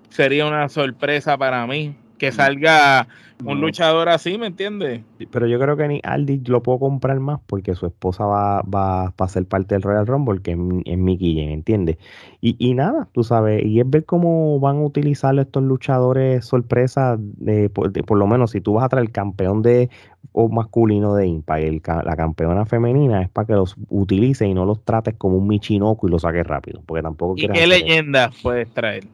sería 0.09 0.45
una 0.45 0.69
sorpresa 0.69 1.38
para 1.38 1.65
mí 1.65 1.95
que 2.19 2.31
salga 2.31 3.07
un 3.45 3.61
luchador 3.61 4.09
así, 4.09 4.38
¿me 4.38 4.47
entiendes? 4.47 5.01
Pero 5.31 5.47
yo 5.47 5.59
creo 5.59 5.77
que 5.77 5.88
ni 5.88 6.01
Aldi 6.03 6.41
lo 6.45 6.61
puedo 6.61 6.79
comprar 6.79 7.19
más 7.19 7.39
porque 7.47 7.73
su 7.73 7.85
esposa 7.85 8.25
va, 8.25 8.61
va, 8.63 9.13
a 9.17 9.27
ser 9.27 9.45
parte 9.45 9.75
del 9.75 9.81
Royal 9.81 10.05
Rumble, 10.05 10.41
que 10.41 10.51
es, 10.51 10.97
Mickey 10.97 11.35
Jane, 11.35 11.53
¿entiendes? 11.53 11.97
Y, 12.41 12.55
y, 12.59 12.73
nada, 12.73 13.07
tú 13.13 13.23
sabes, 13.23 13.65
y 13.65 13.79
es 13.79 13.89
ver 13.89 14.05
cómo 14.05 14.59
van 14.59 14.77
a 14.77 14.81
utilizar 14.81 15.38
estos 15.39 15.63
luchadores 15.63 16.45
sorpresa, 16.45 17.15
de, 17.17 17.69
por, 17.69 18.17
lo 18.17 18.27
menos 18.27 18.51
si 18.51 18.61
tú 18.61 18.73
vas 18.73 18.83
a 18.83 18.89
traer 18.89 19.05
el 19.05 19.11
campeón 19.11 19.61
de 19.61 19.89
o 20.33 20.49
masculino 20.49 21.15
de 21.15 21.27
Impact, 21.27 21.88
la 21.88 22.15
campeona 22.15 22.65
femenina, 22.65 23.21
es 23.21 23.29
para 23.29 23.47
que 23.47 23.53
los 23.53 23.75
utilices 23.89 24.47
y 24.47 24.53
no 24.53 24.65
los 24.65 24.83
trates 24.83 25.15
como 25.15 25.38
un 25.38 25.47
Michinoku 25.47 26.07
y 26.07 26.11
los 26.11 26.23
saques 26.23 26.45
rápido, 26.45 26.81
porque 26.85 27.01
tampoco 27.01 27.35
¿Y 27.38 27.47
qué 27.47 27.65
leyenda 27.65 28.29
puedes 28.43 28.69
traer? 28.73 29.05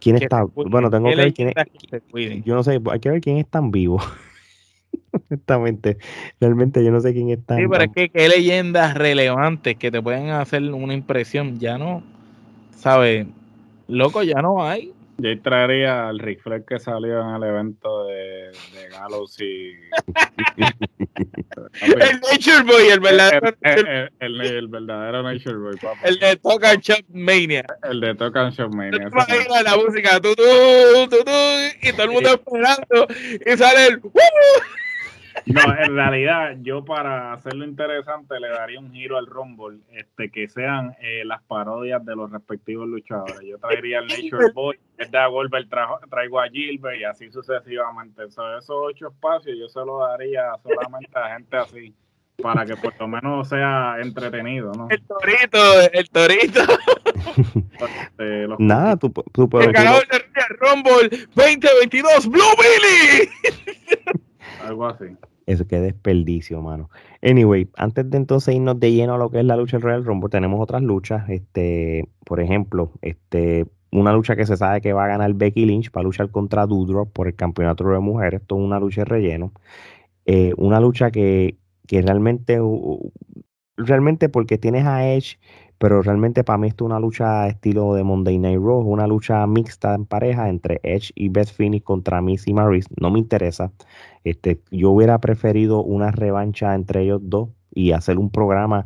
¿Quién 0.00 0.16
está? 0.16 0.44
Bueno, 0.44 0.90
tengo 0.90 1.10
que 1.10 1.16
ver 1.16 1.34
quién 1.34 1.52
es. 1.54 2.44
Yo 2.44 2.54
no 2.54 2.62
sé, 2.62 2.80
hay 2.90 3.00
que 3.00 3.10
ver 3.10 3.20
quién 3.20 3.36
es 3.36 3.46
tan 3.46 3.70
vivo. 3.70 4.00
Honestamente, 5.30 5.98
realmente 6.40 6.84
yo 6.84 6.90
no 6.90 7.00
sé 7.00 7.12
quién 7.12 7.30
está. 7.30 7.56
Sí, 7.56 7.64
pero 7.70 7.84
es 7.84 7.90
que 7.94 8.08
qué 8.08 8.28
leyendas 8.28 8.94
relevantes 8.94 9.76
que 9.76 9.90
te 9.90 10.02
pueden 10.02 10.30
hacer 10.30 10.62
una 10.62 10.94
impresión, 10.94 11.58
ya 11.58 11.78
no, 11.78 12.02
¿sabes? 12.76 13.26
Loco, 13.86 14.22
ya 14.22 14.40
no 14.40 14.64
hay. 14.64 14.92
Yo 15.22 15.42
traería 15.42 16.08
al 16.08 16.18
Rick 16.18 16.42
Flair 16.42 16.64
que 16.66 16.78
salió 16.78 17.20
en 17.20 17.36
el 17.36 17.42
evento 17.42 18.06
de, 18.06 18.50
de 18.72 18.88
Gallows 18.90 19.40
y. 19.40 19.72
el 21.82 22.20
Nature 22.20 22.62
Boy, 22.64 22.88
el 22.90 23.00
verdadero. 23.00 23.54
El, 23.60 24.10
el, 24.20 24.40
el, 24.40 24.68
verdadero 24.68 25.22
Nature 25.22 25.56
Boy, 25.56 25.76
papá. 25.76 26.00
El 26.04 26.18
de 26.18 26.36
Talk 26.36 26.64
and 26.64 26.80
Shop 26.80 27.04
Mania. 27.08 27.64
El 27.82 28.00
de 28.00 28.14
Talk 28.14 28.36
and 28.36 28.54
Shop 28.54 28.72
Mania. 28.74 29.08
la 29.64 29.76
música, 29.76 30.20
tú, 30.20 30.34
tú, 30.34 31.08
tú, 31.10 31.24
tú, 31.24 31.30
y 31.82 31.92
todo 31.92 32.04
el 32.04 32.10
mundo 32.10 32.30
esperando, 32.30 33.06
y 33.46 33.56
sale 33.56 33.86
el. 33.88 34.00
No, 35.46 35.60
en 35.78 35.94
realidad, 35.94 36.56
yo 36.60 36.84
para 36.84 37.32
hacerlo 37.32 37.64
interesante 37.64 38.38
le 38.40 38.48
daría 38.48 38.78
un 38.78 38.92
giro 38.92 39.16
al 39.16 39.26
Rumble, 39.26 39.78
este, 39.92 40.30
que 40.30 40.48
sean 40.48 40.96
eh, 41.00 41.24
las 41.24 41.42
parodias 41.42 42.04
de 42.04 42.16
los 42.16 42.30
respectivos 42.30 42.88
luchadores. 42.88 43.40
Yo 43.42 43.58
traería 43.58 43.98
al 43.98 44.06
Nature 44.06 44.50
Boy, 44.54 44.78
el 44.98 45.10
de 45.10 45.26
Goldberg 45.26 45.68
traigo 46.10 46.40
a 46.40 46.48
Gilbert 46.48 47.00
y 47.00 47.04
así 47.04 47.30
sucesivamente. 47.30 48.24
esos 48.24 48.68
ocho 48.68 49.08
espacios 49.08 49.56
yo 49.58 49.68
se 49.68 49.80
los 49.80 50.00
daría 50.08 50.52
solamente 50.62 51.18
a 51.18 51.34
gente 51.34 51.56
así, 51.56 51.94
para 52.42 52.64
que 52.64 52.76
por 52.76 52.98
lo 52.98 53.08
menos 53.08 53.48
sea 53.48 53.96
entretenido, 54.00 54.72
¿no? 54.72 54.88
El 54.90 55.02
torito, 55.02 55.80
el 55.92 56.10
torito. 56.10 56.60
Este, 57.80 58.46
Nada, 58.58 58.96
tú, 58.96 59.10
tú 59.32 59.48
puedes. 59.48 59.68
El 59.68 59.72
ganador 59.72 60.06
de 60.06 60.18
Rumble 60.58 61.08
2022, 61.34 62.28
Blue 62.28 62.42
Billy. 62.58 64.20
Algo 64.64 64.86
así. 64.86 65.06
Eso 65.46 65.66
qué 65.66 65.80
desperdicio, 65.80 66.60
mano. 66.62 66.90
Anyway, 67.22 67.68
antes 67.76 68.08
de 68.08 68.16
entonces 68.16 68.54
irnos 68.54 68.78
de 68.78 68.92
lleno 68.92 69.14
a 69.14 69.18
lo 69.18 69.30
que 69.30 69.40
es 69.40 69.44
la 69.44 69.56
lucha 69.56 69.78
del 69.78 69.82
Royal 69.82 70.04
Rumble, 70.04 70.28
tenemos 70.30 70.60
otras 70.60 70.82
luchas. 70.82 71.28
Este, 71.28 72.08
por 72.24 72.40
ejemplo, 72.40 72.92
este, 73.02 73.66
una 73.90 74.12
lucha 74.12 74.36
que 74.36 74.46
se 74.46 74.56
sabe 74.56 74.80
que 74.80 74.92
va 74.92 75.04
a 75.04 75.08
ganar 75.08 75.34
Becky 75.34 75.66
Lynch 75.66 75.90
para 75.90 76.04
luchar 76.04 76.30
contra 76.30 76.66
Doudrop 76.66 77.12
por 77.12 77.26
el 77.26 77.34
campeonato 77.34 77.84
de 77.84 77.98
mujeres. 77.98 78.42
Esto 78.42 78.56
es 78.58 78.64
una 78.64 78.78
lucha 78.78 79.00
de 79.00 79.06
relleno. 79.06 79.52
Eh, 80.26 80.52
una 80.56 80.78
lucha 80.80 81.10
que, 81.10 81.56
que 81.86 82.02
realmente, 82.02 82.60
realmente 83.76 84.28
porque 84.28 84.58
tienes 84.58 84.86
a 84.86 85.08
Edge 85.12 85.38
pero 85.80 86.02
realmente 86.02 86.44
para 86.44 86.58
mí 86.58 86.68
esto 86.68 86.84
es 86.84 86.90
una 86.90 87.00
lucha 87.00 87.48
estilo 87.48 87.94
de 87.94 88.04
Monday 88.04 88.38
Night 88.38 88.60
Raw, 88.60 88.80
una 88.80 89.06
lucha 89.06 89.46
mixta 89.46 89.94
en 89.94 90.04
pareja 90.04 90.50
entre 90.50 90.78
Edge 90.82 91.10
y 91.14 91.30
Beth 91.30 91.48
Phoenix 91.48 91.86
contra 91.86 92.20
Miss 92.20 92.46
y 92.46 92.52
Maris. 92.52 92.84
No 93.00 93.10
me 93.10 93.18
interesa. 93.18 93.72
Este, 94.22 94.60
yo 94.70 94.90
hubiera 94.90 95.18
preferido 95.22 95.82
una 95.82 96.10
revancha 96.10 96.74
entre 96.74 97.04
ellos 97.04 97.22
dos 97.24 97.48
y 97.74 97.92
hacer 97.92 98.18
un 98.18 98.28
programa. 98.28 98.84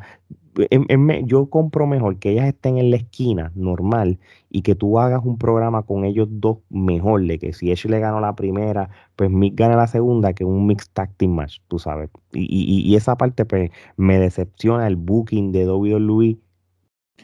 yo 1.25 1.51
compro 1.51 1.89
mejor 1.89 2.21
que 2.21 2.31
ellas 2.31 2.47
estén 2.47 2.79
en 2.79 2.91
la 2.93 2.97
esquina 2.99 3.51
normal 3.57 4.21
y 4.49 4.63
que 4.63 4.77
tú 4.77 5.01
hagas 5.01 5.25
un 5.25 5.37
programa 5.37 5.83
con 5.83 6.05
ellos 6.05 6.29
dos 6.31 6.59
mejor, 6.71 7.27
de 7.27 7.41
que 7.41 7.53
si 7.55 7.73
Edge 7.73 7.89
le 7.89 7.99
ganó 7.99 8.21
la 8.21 8.37
primera, 8.37 8.89
pues 9.17 9.31
Mick 9.33 9.57
gana 9.59 9.75
la 9.75 9.89
segunda, 9.89 10.33
que 10.33 10.45
un 10.45 10.65
mixed 10.69 10.93
tag 10.93 11.13
team 11.17 11.33
match, 11.33 11.59
tú 11.67 11.81
sabes. 11.81 12.09
Y, 12.33 12.47
y, 12.89 12.95
esa 12.95 13.17
parte 13.17 13.45
pues, 13.45 13.73
me 13.97 14.21
decepciona 14.21 14.87
el 14.87 14.95
booking 14.95 15.51
de 15.51 15.69
WWE 15.69 16.39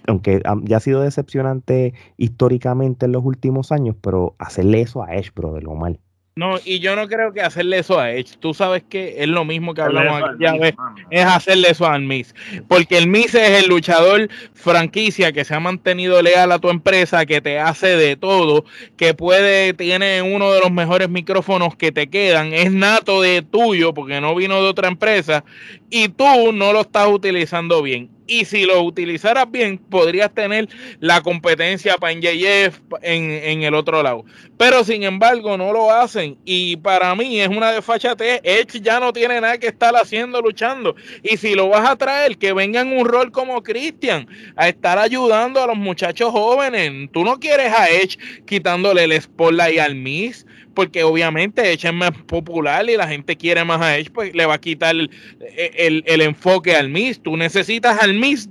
aunque 0.06 0.42
ya 0.64 0.76
ha 0.76 0.80
sido 0.80 1.02
decepcionante 1.02 1.94
históricamente 2.16 3.06
en 3.06 3.12
los 3.12 3.24
últimos 3.24 3.72
años, 3.72 3.96
pero 4.00 4.34
hacerle 4.38 4.80
eso 4.82 5.02
a 5.02 5.14
Edge, 5.14 5.30
bro, 5.34 5.52
de 5.52 5.62
lo 5.62 5.74
mal. 5.74 6.00
No, 6.36 6.58
y 6.64 6.78
yo 6.78 6.96
no 6.96 7.08
creo 7.08 7.32
que 7.32 7.42
hacerle 7.42 7.80
eso 7.80 7.98
a 7.98 8.12
Edge. 8.12 8.38
Tú 8.38 8.54
sabes 8.54 8.82
que 8.88 9.22
es 9.22 9.28
lo 9.28 9.44
mismo 9.44 9.74
que 9.74 9.82
hablamos 9.82 10.22
aquí, 10.22 10.44
ya 10.44 10.54
ves, 10.54 10.74
es 11.10 11.24
hacerle 11.26 11.70
eso 11.70 11.84
a 11.84 11.98
Miz. 11.98 12.34
Porque 12.68 12.96
el 12.96 13.08
Miz 13.08 13.34
es 13.34 13.62
el 13.62 13.68
luchador 13.68 14.28
franquicia 14.54 15.32
que 15.32 15.44
se 15.44 15.54
ha 15.54 15.60
mantenido 15.60 16.22
leal 16.22 16.50
a 16.52 16.58
tu 16.58 16.70
empresa, 16.70 17.26
que 17.26 17.40
te 17.40 17.58
hace 17.58 17.88
de 17.88 18.16
todo, 18.16 18.64
que 18.96 19.12
puede, 19.12 19.74
tiene 19.74 20.22
uno 20.22 20.52
de 20.52 20.60
los 20.60 20.70
mejores 20.70 21.10
micrófonos 21.10 21.76
que 21.76 21.92
te 21.92 22.08
quedan, 22.08 22.54
es 22.54 22.72
nato 22.72 23.20
de 23.20 23.42
tuyo 23.42 23.92
porque 23.92 24.20
no 24.20 24.34
vino 24.34 24.62
de 24.62 24.68
otra 24.68 24.88
empresa 24.88 25.44
y 25.90 26.08
tú 26.08 26.52
no 26.54 26.72
lo 26.72 26.80
estás 26.80 27.08
utilizando 27.08 27.82
bien 27.82 28.08
y 28.30 28.44
si 28.44 28.64
lo 28.64 28.80
utilizaras 28.82 29.50
bien, 29.50 29.76
podrías 29.76 30.32
tener 30.32 30.68
la 31.00 31.20
competencia 31.20 31.96
para 31.96 32.14
NJF 32.14 32.78
en, 33.02 33.30
en 33.32 33.62
el 33.64 33.74
otro 33.74 34.04
lado. 34.04 34.24
Pero 34.56 34.84
sin 34.84 35.02
embargo, 35.02 35.56
no 35.56 35.72
lo 35.72 35.90
hacen. 35.90 36.38
Y 36.44 36.76
para 36.76 37.12
mí 37.16 37.40
es 37.40 37.48
una 37.48 37.72
desfachatez. 37.72 38.40
Edge 38.44 38.80
ya 38.80 39.00
no 39.00 39.12
tiene 39.12 39.40
nada 39.40 39.58
que 39.58 39.66
estar 39.66 39.96
haciendo 39.96 40.40
luchando. 40.40 40.94
Y 41.24 41.38
si 41.38 41.56
lo 41.56 41.70
vas 41.70 41.90
a 41.90 41.96
traer, 41.96 42.38
que 42.38 42.52
venga 42.52 42.82
en 42.82 42.96
un 42.96 43.04
rol 43.04 43.32
como 43.32 43.64
Christian, 43.64 44.28
a 44.54 44.68
estar 44.68 44.96
ayudando 44.96 45.60
a 45.60 45.66
los 45.66 45.76
muchachos 45.76 46.30
jóvenes. 46.30 47.10
Tú 47.12 47.24
no 47.24 47.40
quieres 47.40 47.72
a 47.72 47.88
Edge 47.88 48.16
quitándole 48.46 49.04
el 49.04 49.20
spotlight 49.20 49.80
al 49.80 49.96
Miss 49.96 50.46
porque 50.74 51.02
obviamente 51.02 51.72
Edge 51.72 51.88
es 51.88 51.92
más 51.92 52.12
popular 52.26 52.88
y 52.88 52.96
la 52.96 53.08
gente 53.08 53.36
quiere 53.36 53.64
más 53.64 53.80
a 53.80 53.96
Edge, 53.96 54.10
pues 54.12 54.34
le 54.34 54.46
va 54.46 54.54
a 54.54 54.60
quitar 54.60 54.94
el, 54.96 56.20
enfoque 56.22 56.74
al 56.74 56.88
Miss. 56.88 57.22
Tú 57.22 57.36
necesitas 57.36 58.02
al 58.02 58.14
Miss 58.14 58.48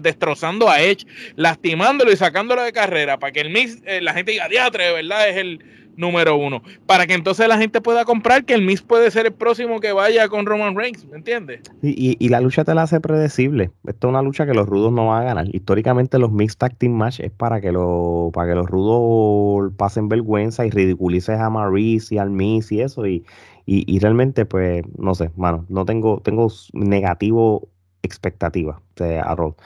destrozando 0.00 0.68
a 0.68 0.80
Edge, 0.80 1.06
lastimándolo 1.36 2.12
y 2.12 2.16
sacándolo 2.16 2.62
de 2.62 2.72
carrera 2.72 3.18
para 3.18 3.32
que 3.32 3.40
el 3.40 3.50
Miss, 3.50 3.82
eh, 3.86 4.00
la 4.00 4.14
gente 4.14 4.32
diga, 4.32 4.48
diatre, 4.48 4.92
verdad 4.92 5.28
es 5.28 5.36
el 5.36 5.60
número 5.96 6.36
uno. 6.36 6.62
Para 6.86 7.06
que 7.06 7.14
entonces 7.14 7.48
la 7.48 7.58
gente 7.58 7.80
pueda 7.80 8.04
comprar 8.04 8.44
que 8.44 8.54
el 8.54 8.62
Miss 8.62 8.82
puede 8.82 9.10
ser 9.10 9.26
el 9.26 9.32
próximo 9.32 9.80
que 9.80 9.92
vaya 9.92 10.28
con 10.28 10.46
Roman 10.46 10.76
Reigns, 10.76 11.04
¿me 11.06 11.16
entiendes? 11.16 11.60
Y, 11.82 12.16
y, 12.18 12.28
la 12.28 12.40
lucha 12.40 12.64
te 12.64 12.74
la 12.74 12.82
hace 12.82 13.00
predecible. 13.00 13.70
Esta 13.86 14.06
es 14.06 14.10
una 14.10 14.22
lucha 14.22 14.46
que 14.46 14.54
los 14.54 14.66
rudos 14.68 14.92
no 14.92 15.08
van 15.08 15.22
a 15.22 15.24
ganar. 15.24 15.54
Históricamente 15.54 16.18
los 16.18 16.32
Mixed 16.32 16.58
Tag 16.58 16.76
Team 16.76 16.92
Match 16.92 17.20
es 17.20 17.30
para 17.30 17.60
que, 17.60 17.72
lo, 17.72 18.30
para 18.32 18.48
que 18.48 18.54
los 18.54 18.66
rudos 18.66 19.72
pasen 19.76 20.08
vergüenza 20.08 20.66
y 20.66 20.70
ridiculices 20.70 21.38
a 21.38 21.50
Maurice 21.50 22.14
y 22.14 22.18
al 22.18 22.30
Miss 22.30 22.72
y 22.72 22.80
eso. 22.80 23.06
Y, 23.06 23.24
y, 23.66 23.98
realmente, 24.00 24.44
pues, 24.44 24.82
no 24.98 25.14
sé, 25.14 25.30
mano, 25.36 25.66
no 25.68 25.84
tengo, 25.84 26.20
tengo 26.20 26.48
negativo 26.72 27.68
expectativa 28.02 28.80
de 28.96 29.20
Arrow. 29.20 29.56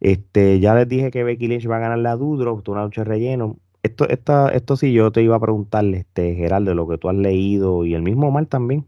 Este, 0.00 0.60
ya 0.60 0.74
les 0.74 0.88
dije 0.88 1.10
que 1.10 1.24
Becky 1.24 1.48
Lynch 1.48 1.68
va 1.68 1.76
a 1.76 1.80
ganar 1.80 1.98
la 1.98 2.16
Dudro, 2.16 2.62
una 2.68 2.84
lucha 2.84 3.04
relleno 3.04 3.56
esto, 3.82 4.08
esta, 4.08 4.48
esto 4.50 4.76
sí 4.76 4.92
yo 4.92 5.10
te 5.12 5.22
iba 5.22 5.36
a 5.36 5.40
preguntarle, 5.40 5.98
este, 5.98 6.34
Geraldo, 6.34 6.74
lo 6.74 6.88
que 6.88 6.98
tú 6.98 7.08
has 7.08 7.16
leído 7.16 7.84
y 7.84 7.94
el 7.94 8.02
mismo 8.02 8.30
Mal 8.30 8.48
también. 8.48 8.86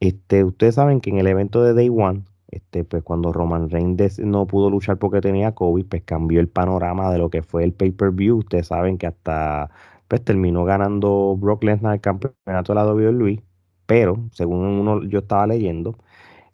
Este, 0.00 0.44
ustedes 0.44 0.76
saben 0.76 1.00
que 1.00 1.10
en 1.10 1.18
el 1.18 1.26
evento 1.26 1.62
de 1.62 1.74
Day 1.74 1.88
One, 1.90 2.24
este, 2.48 2.84
pues 2.84 3.02
cuando 3.02 3.32
Roman 3.32 3.70
Reigns 3.70 4.18
no 4.20 4.46
pudo 4.46 4.70
luchar 4.70 4.98
porque 4.98 5.20
tenía 5.20 5.54
COVID, 5.54 5.86
pues 5.86 6.02
cambió 6.04 6.40
el 6.40 6.48
panorama 6.48 7.12
de 7.12 7.18
lo 7.18 7.30
que 7.30 7.42
fue 7.42 7.64
el 7.64 7.72
pay-per-view. 7.72 8.38
Ustedes 8.38 8.68
saben 8.68 8.98
que 8.98 9.06
hasta 9.06 9.70
pues 10.08 10.24
terminó 10.24 10.64
ganando 10.64 11.36
Brock 11.38 11.62
Lesnar 11.64 11.94
el 11.94 12.00
campeonato 12.00 12.72
de 12.72 12.74
la 12.74 12.86
WWE, 12.86 13.44
pero 13.86 14.28
según 14.32 14.58
uno 14.66 15.04
yo 15.04 15.20
estaba 15.20 15.46
leyendo, 15.46 15.98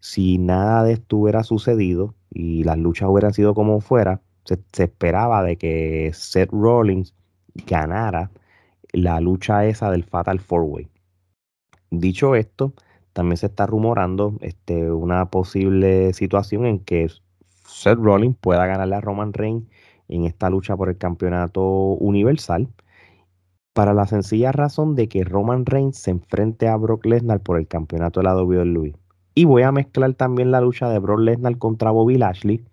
si 0.00 0.38
nada 0.38 0.85
de 0.85 0.94
esto 0.94 1.18
hubiera 1.18 1.42
sucedido 1.44 2.14
y 2.30 2.64
las 2.64 2.78
luchas 2.78 3.08
hubieran 3.08 3.35
sido 3.35 3.54
como 3.54 3.80
fuera, 3.80 4.23
se, 4.44 4.58
se 4.73 4.85
esperaba 4.85 5.42
de 5.42 5.56
que 5.58 6.11
Seth 6.14 6.50
Rollins 6.52 7.15
ganara 7.67 8.31
la 8.93 9.21
lucha 9.21 9.67
esa 9.67 9.91
del 9.91 10.05
Fatal 10.05 10.41
Four 10.41 10.63
Way. 10.63 10.89
Dicho 11.91 12.35
esto, 12.35 12.73
también 13.13 13.37
se 13.37 13.47
está 13.47 13.67
rumorando 13.67 14.35
este, 14.41 14.91
una 14.91 15.31
posible 15.31 16.13
situación 16.13 16.67
en 16.67 16.81
que 16.81 17.11
Seth 17.67 17.99
Rollins 17.99 18.37
pueda 18.41 18.67
ganarle 18.67 18.97
a 18.97 19.01
Roman 19.01 19.33
Reigns 19.33 19.65
en 20.09 20.25
esta 20.25 20.51
lucha 20.51 20.77
por 20.77 20.89
el 20.89 20.99
campeonato 20.99 21.63
universal, 21.63 22.69
para 23.73 23.93
la 23.93 24.07
sencilla 24.07 24.53
razón 24.53 24.95
de 24.95 25.09
que 25.09 25.25
Roman 25.25 25.67
Reigns 25.67 25.99
se 25.99 26.11
enfrente 26.11 26.69
a 26.69 26.77
Brock 26.77 27.05
Lesnar 27.05 27.41
por 27.41 27.59
el 27.59 27.67
campeonato 27.69 28.21
de 28.21 28.25
la 28.25 28.37
WWE. 28.37 28.95
Y 29.35 29.45
voy 29.45 29.63
a 29.63 29.73
mezclar 29.73 30.15
también 30.15 30.51
la 30.51 30.63
lucha 30.63 30.89
de 30.89 30.99
Brock 30.99 31.21
Lesnar 31.21 31.59
contra 31.59 31.91
Bobby 31.91 32.17
Lashley, 32.17 32.65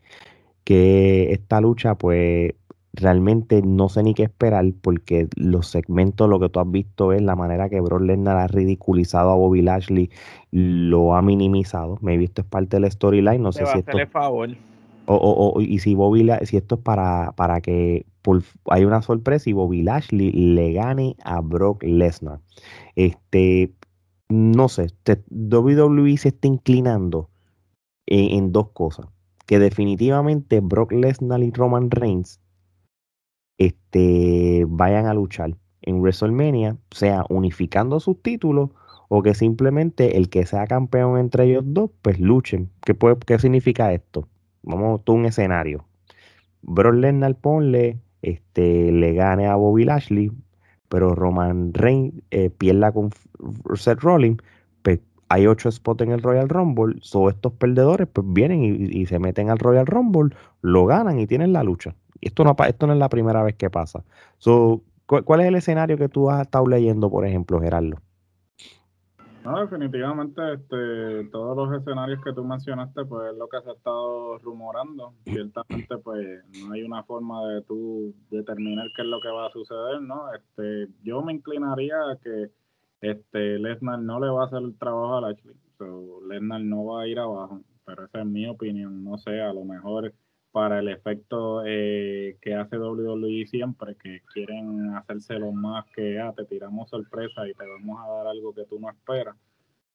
que 0.63 1.33
esta 1.33 1.59
lucha 1.59 1.95
pues 1.95 2.53
realmente 2.93 3.63
no 3.63 3.89
sé 3.89 4.03
ni 4.03 4.13
qué 4.13 4.23
esperar 4.23 4.65
porque 4.81 5.27
los 5.35 5.67
segmentos, 5.67 6.29
lo 6.29 6.39
que 6.39 6.49
tú 6.49 6.59
has 6.59 6.69
visto 6.69 7.11
es 7.11 7.21
la 7.21 7.35
manera 7.35 7.67
que 7.67 7.81
Brock 7.81 8.01
Lesnar 8.01 8.37
ha 8.37 8.47
ridiculizado 8.47 9.31
a 9.31 9.35
Bobby 9.35 9.63
Lashley, 9.63 10.11
lo 10.51 11.15
ha 11.15 11.21
minimizado. 11.21 11.97
Me 12.01 12.13
he 12.13 12.17
visto 12.17 12.41
es 12.41 12.47
parte 12.47 12.79
del 12.79 12.89
storyline, 12.89 13.41
no 13.41 13.51
sé 13.51 13.65
si 13.65 13.79
esto... 13.79 13.97
Favor. 14.11 14.49
O, 15.05 15.15
o, 15.55 15.59
y 15.59 15.79
si 15.79 15.95
Bobby 15.95 16.29
si 16.43 16.55
esto 16.55 16.75
es 16.75 16.81
para, 16.81 17.33
para 17.35 17.59
que 17.59 18.05
hay 18.69 18.85
una 18.85 19.01
sorpresa 19.01 19.49
y 19.49 19.53
Bobby 19.53 19.81
Lashley 19.81 20.31
le 20.31 20.71
gane 20.71 21.17
a 21.25 21.41
Brock 21.41 21.83
Lesnar. 21.83 22.39
Este, 22.95 23.73
no 24.29 24.69
sé, 24.69 24.93
WWE 25.29 26.15
se 26.17 26.29
está 26.29 26.47
inclinando 26.47 27.29
en 28.05 28.51
dos 28.51 28.69
cosas. 28.69 29.07
Que 29.45 29.59
definitivamente 29.59 30.61
Brock 30.61 30.93
Lesnar 30.93 31.43
y 31.43 31.51
Roman 31.51 31.91
Reigns 31.91 32.39
este, 33.65 34.65
vayan 34.67 35.05
a 35.05 35.13
luchar 35.13 35.55
en 35.81 36.01
WrestleMania, 36.01 36.77
sea 36.91 37.25
unificando 37.29 37.99
sus 37.99 38.21
títulos 38.21 38.69
o 39.09 39.21
que 39.21 39.35
simplemente 39.35 40.17
el 40.17 40.29
que 40.29 40.45
sea 40.45 40.65
campeón 40.67 41.19
entre 41.19 41.45
ellos 41.45 41.63
dos, 41.65 41.91
pues 42.01 42.19
luchen. 42.19 42.69
¿Qué, 42.85 42.97
qué 43.25 43.39
significa 43.39 43.93
esto? 43.93 44.27
Vamos 44.63 45.01
a 45.05 45.11
un 45.11 45.25
escenario. 45.25 45.85
Brock 46.61 46.95
Lesnar 46.95 47.35
ponle, 47.35 47.99
este, 48.21 48.91
le 48.91 49.13
gane 49.13 49.47
a 49.47 49.55
Bobby 49.55 49.83
Lashley, 49.83 50.31
pero 50.89 51.13
Roman 51.13 51.73
Reigns 51.73 52.13
eh, 52.31 52.49
pierda 52.49 52.91
con 52.91 53.09
Seth 53.75 53.99
Rollins, 53.99 54.37
pues 54.81 54.99
hay 55.27 55.47
ocho 55.47 55.71
spots 55.71 56.03
en 56.03 56.11
el 56.11 56.21
Royal 56.21 56.47
Rumble, 56.47 56.95
son 57.01 57.29
estos 57.29 57.53
perdedores 57.53 58.07
pues 58.07 58.25
vienen 58.29 58.63
y, 58.63 59.05
se 59.05 59.19
meten 59.19 59.49
al 59.49 59.59
Royal 59.59 59.85
Rumble, 59.85 60.35
lo 60.61 60.85
ganan 60.85 61.19
y 61.19 61.27
tienen 61.27 61.51
la 61.51 61.63
lucha. 61.63 61.95
Esto 62.25 62.43
no, 62.43 62.55
esto 62.67 62.87
no 62.87 62.93
es 62.93 62.99
la 62.99 63.09
primera 63.09 63.43
vez 63.43 63.55
que 63.55 63.69
pasa. 63.69 64.03
¿Cuál 65.05 65.41
es 65.41 65.47
el 65.47 65.55
escenario 65.55 65.97
que 65.97 66.09
tú 66.09 66.29
has 66.29 66.41
estado 66.41 66.65
leyendo, 66.65 67.09
por 67.09 67.25
ejemplo, 67.25 67.59
Gerardo? 67.59 67.97
No, 69.43 69.59
definitivamente, 69.59 70.41
este, 70.53 71.25
todos 71.29 71.57
los 71.57 71.81
escenarios 71.81 72.23
que 72.23 72.31
tú 72.31 72.45
mencionaste, 72.45 73.03
pues 73.03 73.29
es 73.31 73.37
lo 73.37 73.49
que 73.49 73.59
se 73.61 73.69
ha 73.69 73.73
estado 73.73 74.37
rumorando. 74.37 75.13
Ciertamente, 75.25 75.97
pues 75.97 76.45
no 76.61 76.73
hay 76.73 76.83
una 76.83 77.03
forma 77.03 77.45
de 77.47 77.61
tú 77.63 78.15
determinar 78.29 78.87
qué 78.95 79.01
es 79.01 79.07
lo 79.09 79.19
que 79.19 79.27
va 79.27 79.47
a 79.47 79.51
suceder, 79.51 80.01
¿no? 80.01 80.33
Este, 80.33 80.87
yo 81.03 81.21
me 81.21 81.33
inclinaría 81.33 81.95
a 82.09 82.15
que 82.23 82.51
este, 83.01 83.59
Lesnar 83.59 83.99
no 83.99 84.21
le 84.21 84.29
va 84.29 84.43
a 84.43 84.45
hacer 84.45 84.59
el 84.59 84.77
trabajo 84.77 85.17
a 85.17 85.21
Lashley. 85.21 85.55
So, 85.77 86.21
Lesnar 86.25 86.61
no 86.61 86.85
va 86.85 87.01
a 87.01 87.07
ir 87.07 87.19
abajo, 87.19 87.59
pero 87.85 88.05
esa 88.05 88.21
es 88.21 88.25
mi 88.25 88.47
opinión. 88.47 89.03
No 89.03 89.17
sé, 89.17 89.41
a 89.41 89.51
lo 89.51 89.65
mejor 89.65 90.13
para 90.53 90.79
el 90.79 90.87
efecto 90.87 91.63
eh, 91.65 92.37
que 92.39 92.53
hace 92.53 92.77
WWE 92.77 93.47
siempre, 93.47 93.95
que 93.95 94.21
quieren 94.31 94.93
hacérselo 94.95 95.51
más 95.51 95.83
que, 95.95 96.19
ah, 96.19 96.31
te 96.37 96.45
tiramos 96.45 96.91
sorpresa 96.91 97.47
y 97.47 97.55
te 97.55 97.67
vamos 97.67 97.99
a 97.99 98.07
dar 98.07 98.27
algo 98.27 98.53
que 98.53 98.63
tú 98.65 98.79
no 98.79 98.87
esperas, 98.91 99.35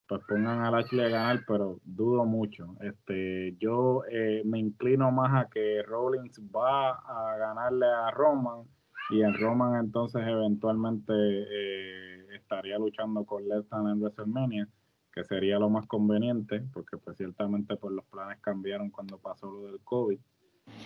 pues 0.08 0.20
pongan 0.26 0.64
a 0.64 0.72
Lashley 0.72 1.06
a 1.06 1.08
ganar, 1.10 1.44
pero 1.46 1.78
dudo 1.84 2.24
mucho. 2.24 2.74
Este, 2.80 3.54
yo 3.60 4.02
eh, 4.10 4.42
me 4.44 4.58
inclino 4.58 5.12
más 5.12 5.46
a 5.46 5.48
que 5.48 5.80
Rollins 5.84 6.40
va 6.54 6.90
a 6.90 7.36
ganarle 7.38 7.86
a 7.86 8.10
Roman 8.10 8.64
y 9.10 9.22
en 9.22 9.34
Roman 9.38 9.78
entonces 9.78 10.22
eventualmente 10.26 11.12
eh, 11.14 12.34
estaría 12.34 12.78
luchando 12.78 13.24
con 13.24 13.46
Lesnar 13.48 13.92
en 13.92 14.02
WrestleMania 14.02 14.68
que 15.12 15.22
sería 15.22 15.60
lo 15.60 15.70
más 15.70 15.86
conveniente, 15.86 16.64
porque 16.72 16.96
pues 16.96 17.16
ciertamente 17.16 17.76
pues 17.76 17.94
los 17.94 18.04
planes 18.06 18.40
cambiaron 18.40 18.90
cuando 18.90 19.18
pasó 19.18 19.50
lo 19.52 19.62
del 19.62 19.80
COVID 19.84 20.18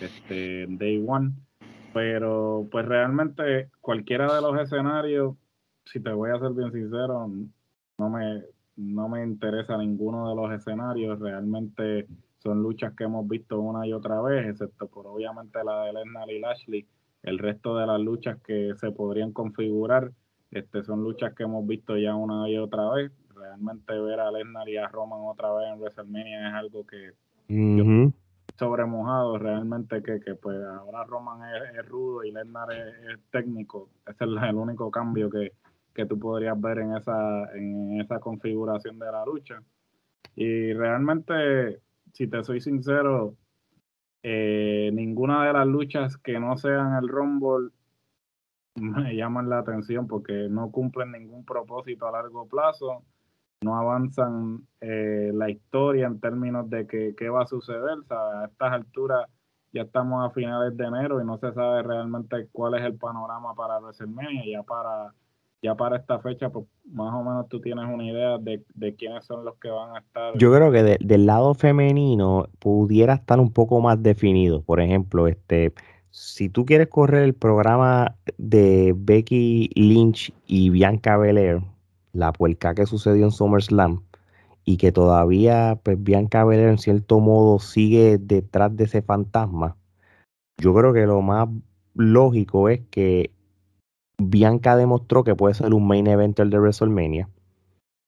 este, 0.00 0.66
Day 0.68 1.04
One. 1.06 1.32
Pero 1.92 2.66
pues 2.70 2.86
realmente 2.86 3.68
cualquiera 3.80 4.34
de 4.34 4.40
los 4.40 4.58
escenarios, 4.58 5.36
si 5.84 6.00
te 6.00 6.10
voy 6.10 6.30
a 6.30 6.38
ser 6.38 6.52
bien 6.52 6.72
sincero, 6.72 7.30
no 7.98 8.10
me, 8.10 8.42
no 8.76 9.08
me 9.08 9.22
interesa 9.22 9.76
ninguno 9.76 10.28
de 10.28 10.34
los 10.34 10.52
escenarios. 10.52 11.20
Realmente 11.20 12.06
son 12.38 12.62
luchas 12.62 12.94
que 12.94 13.04
hemos 13.04 13.28
visto 13.28 13.60
una 13.60 13.86
y 13.86 13.92
otra 13.92 14.20
vez, 14.22 14.46
excepto 14.46 14.88
por 14.88 15.06
obviamente 15.06 15.62
la 15.64 15.84
de 15.84 15.92
Lesnar 15.92 16.30
y 16.30 16.40
Lashley. 16.40 16.86
El 17.22 17.38
resto 17.38 17.76
de 17.76 17.86
las 17.86 18.00
luchas 18.00 18.40
que 18.42 18.72
se 18.76 18.90
podrían 18.90 19.32
configurar 19.32 20.10
este, 20.50 20.82
son 20.82 21.02
luchas 21.02 21.34
que 21.34 21.44
hemos 21.44 21.66
visto 21.66 21.96
ya 21.96 22.14
una 22.14 22.48
y 22.48 22.58
otra 22.58 22.88
vez. 22.90 23.12
Realmente 23.34 23.98
ver 23.98 24.20
a 24.20 24.30
Lesnar 24.30 24.68
y 24.68 24.76
a 24.76 24.88
Roman 24.88 25.20
otra 25.22 25.52
vez 25.52 25.68
en 25.72 25.78
WrestleMania 25.78 26.48
es 26.48 26.54
algo 26.54 26.86
que 26.86 27.12
sobre 28.62 28.86
mojado 28.86 29.38
realmente 29.38 30.00
que, 30.04 30.20
que 30.20 30.36
pues 30.36 30.56
ahora 30.64 31.02
Roman 31.02 31.40
es, 31.76 31.84
rudo 31.88 32.22
y 32.22 32.30
Lesnar 32.30 32.68
es, 32.70 33.18
técnico. 33.32 33.90
Ese 34.06 34.24
es 34.24 34.30
el 34.48 34.54
único 34.54 34.88
cambio 34.88 35.28
que, 35.28 35.54
que 35.92 36.06
tú 36.06 36.16
podrías 36.16 36.60
ver 36.60 36.78
en 36.78 36.94
esa, 36.94 37.52
en 37.56 38.00
esa 38.00 38.20
configuración 38.20 39.00
de 39.00 39.06
la 39.06 39.26
lucha. 39.26 39.60
Y 40.36 40.72
realmente, 40.74 41.80
si 42.12 42.28
te 42.28 42.44
soy 42.44 42.60
sincero, 42.60 43.34
eh, 44.22 44.92
ninguna 44.94 45.44
de 45.44 45.54
las 45.54 45.66
luchas 45.66 46.16
que 46.18 46.38
no 46.38 46.56
sean 46.56 47.02
el 47.02 47.08
Rumble 47.08 47.70
me 48.76 49.16
llaman 49.16 49.50
la 49.50 49.58
atención 49.58 50.06
porque 50.06 50.46
no 50.48 50.70
cumplen 50.70 51.10
ningún 51.10 51.44
propósito 51.44 52.06
a 52.06 52.12
largo 52.12 52.46
plazo 52.46 53.02
no 53.62 53.76
avanzan 53.76 54.66
eh, 54.80 55.30
la 55.34 55.50
historia 55.50 56.06
en 56.06 56.20
términos 56.20 56.68
de 56.68 56.86
que, 56.86 57.14
qué 57.16 57.28
va 57.28 57.42
a 57.42 57.46
suceder. 57.46 57.98
a 58.10 58.46
estas 58.46 58.72
alturas 58.72 59.28
ya 59.72 59.82
estamos 59.82 60.24
a 60.24 60.30
finales 60.34 60.76
de 60.76 60.84
enero 60.84 61.20
y 61.20 61.24
no 61.24 61.38
se 61.38 61.52
sabe 61.52 61.82
realmente 61.82 62.48
cuál 62.52 62.74
es 62.74 62.82
el 62.82 62.94
panorama 62.94 63.54
para 63.54 63.78
WrestleMania. 63.78 64.44
Ya 64.44 64.62
para, 64.62 65.14
ya 65.62 65.74
para 65.74 65.96
esta 65.96 66.18
fecha, 66.18 66.50
pues 66.50 66.66
más 66.92 67.14
o 67.14 67.22
menos 67.24 67.48
tú 67.48 67.60
tienes 67.60 67.86
una 67.86 68.04
idea 68.04 68.38
de, 68.38 68.62
quiénes 68.96 69.24
son 69.24 69.44
los 69.44 69.56
que 69.56 69.70
van 69.70 69.96
a 69.96 70.00
estar. 70.00 70.36
Yo 70.36 70.52
creo 70.52 70.70
que 70.70 70.98
del 71.00 71.26
lado 71.26 71.54
femenino 71.54 72.48
pudiera 72.58 73.14
estar 73.14 73.40
un 73.40 73.52
poco 73.52 73.80
más 73.80 74.02
definido. 74.02 74.62
Por 74.62 74.80
ejemplo, 74.80 75.26
este 75.26 75.72
si 76.10 76.50
tú 76.50 76.66
quieres 76.66 76.88
correr 76.88 77.22
el 77.22 77.32
programa 77.32 78.16
de 78.36 78.92
Becky 78.94 79.70
Lynch 79.74 80.30
y 80.46 80.68
Bianca 80.68 81.16
Belair, 81.16 81.62
la 82.12 82.32
puerca 82.32 82.74
que 82.74 82.86
sucedió 82.86 83.24
en 83.24 83.30
SummerSlam 83.30 84.02
y 84.64 84.76
que 84.76 84.92
todavía 84.92 85.80
pues, 85.82 86.02
Bianca 86.02 86.44
Belair 86.44 86.68
en 86.68 86.78
cierto 86.78 87.20
modo 87.20 87.58
sigue 87.58 88.18
detrás 88.18 88.76
de 88.76 88.84
ese 88.84 89.02
fantasma, 89.02 89.76
yo 90.58 90.74
creo 90.74 90.92
que 90.92 91.06
lo 91.06 91.20
más 91.22 91.48
lógico 91.94 92.68
es 92.68 92.80
que 92.90 93.32
Bianca 94.18 94.76
demostró 94.76 95.24
que 95.24 95.34
puede 95.34 95.54
ser 95.54 95.74
un 95.74 95.86
main 95.86 96.06
eventer 96.06 96.48
de 96.48 96.58
WrestleMania. 96.58 97.28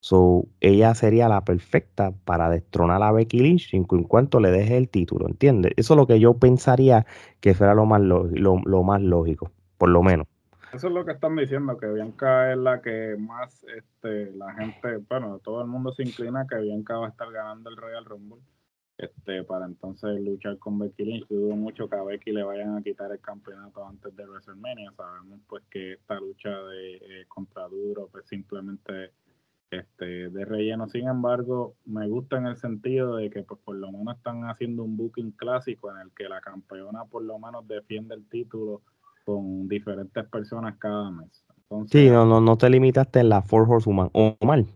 So, 0.00 0.46
ella 0.60 0.94
sería 0.94 1.28
la 1.28 1.44
perfecta 1.44 2.12
para 2.24 2.50
destronar 2.50 3.02
a 3.02 3.10
Becky 3.10 3.38
Lynch 3.38 3.72
en 3.72 3.84
cuanto 3.84 4.38
le 4.38 4.50
deje 4.50 4.76
el 4.76 4.90
título, 4.90 5.26
¿entiendes? 5.26 5.72
Eso 5.76 5.94
es 5.94 5.96
lo 5.96 6.06
que 6.06 6.20
yo 6.20 6.34
pensaría 6.34 7.06
que 7.40 7.54
fuera 7.54 7.74
lo 7.74 7.86
más, 7.86 8.02
lo 8.02 8.82
más 8.82 9.00
lógico, 9.00 9.50
por 9.78 9.88
lo 9.88 10.02
menos. 10.02 10.26
Eso 10.74 10.88
es 10.88 10.92
lo 10.92 11.04
que 11.04 11.12
están 11.12 11.37
diciendo, 11.37 11.78
que 11.78 11.87
Bianca 11.87 12.50
es 12.50 12.58
la 12.58 12.82
que 12.82 13.16
más 13.16 13.64
este, 13.64 14.32
la 14.32 14.52
gente, 14.54 14.96
bueno, 15.08 15.38
todo 15.38 15.60
el 15.62 15.68
mundo 15.68 15.92
se 15.92 16.02
inclina 16.02 16.48
que 16.48 16.56
Bianca 16.56 16.98
va 16.98 17.06
a 17.06 17.10
estar 17.10 17.30
ganando 17.30 17.70
el 17.70 17.76
Royal 17.76 18.04
Rumble 18.04 18.40
este, 18.98 19.44
para 19.44 19.66
entonces 19.66 20.20
luchar 20.20 20.58
con 20.58 20.80
Becky 20.80 21.04
Lynch. 21.04 21.28
dudo 21.28 21.54
mucho 21.54 21.88
que 21.88 21.94
a 21.94 22.02
Becky 22.02 22.32
le 22.32 22.42
vayan 22.42 22.76
a 22.76 22.82
quitar 22.82 23.12
el 23.12 23.20
campeonato 23.20 23.87
antes 23.87 24.16
de 24.16 24.26
WrestleMania. 24.26 24.92
Sabemos 24.96 25.40
pues 25.46 25.62
que 25.70 25.92
esta 25.92 26.18
lucha 26.18 26.50
de 26.50 26.96
eh, 26.96 27.24
contra 27.28 27.68
Duro 27.68 28.08
pues 28.10 28.26
simplemente 28.26 29.12
este, 29.70 30.28
de 30.28 30.44
relleno. 30.44 30.88
Sin 30.88 31.06
embargo, 31.06 31.76
me 31.84 32.08
gusta 32.08 32.38
en 32.38 32.46
el 32.46 32.56
sentido 32.56 33.16
de 33.16 33.30
que 33.30 33.44
pues, 33.44 33.60
por 33.60 33.76
lo 33.76 33.92
menos 33.92 34.16
están 34.16 34.42
haciendo 34.44 34.82
un 34.82 34.96
booking 34.96 35.32
clásico 35.32 35.92
en 35.92 35.98
el 35.98 36.10
que 36.12 36.28
la 36.28 36.40
campeona 36.40 37.04
por 37.04 37.22
lo 37.22 37.38
menos 37.38 37.66
defiende 37.68 38.16
el 38.16 38.28
título 38.28 38.82
con 39.24 39.68
diferentes 39.68 40.24
personas 40.26 40.76
cada 40.78 41.10
mes. 41.10 41.44
sí, 41.90 42.08
no, 42.10 42.24
no, 42.26 42.40
no 42.40 42.56
te 42.56 42.68
limitaste 42.70 43.20
en 43.20 43.30
la 43.30 43.42
Four 43.42 43.66
Horsewoman. 43.68 44.10
O 44.12 44.37
mal. 44.42 44.66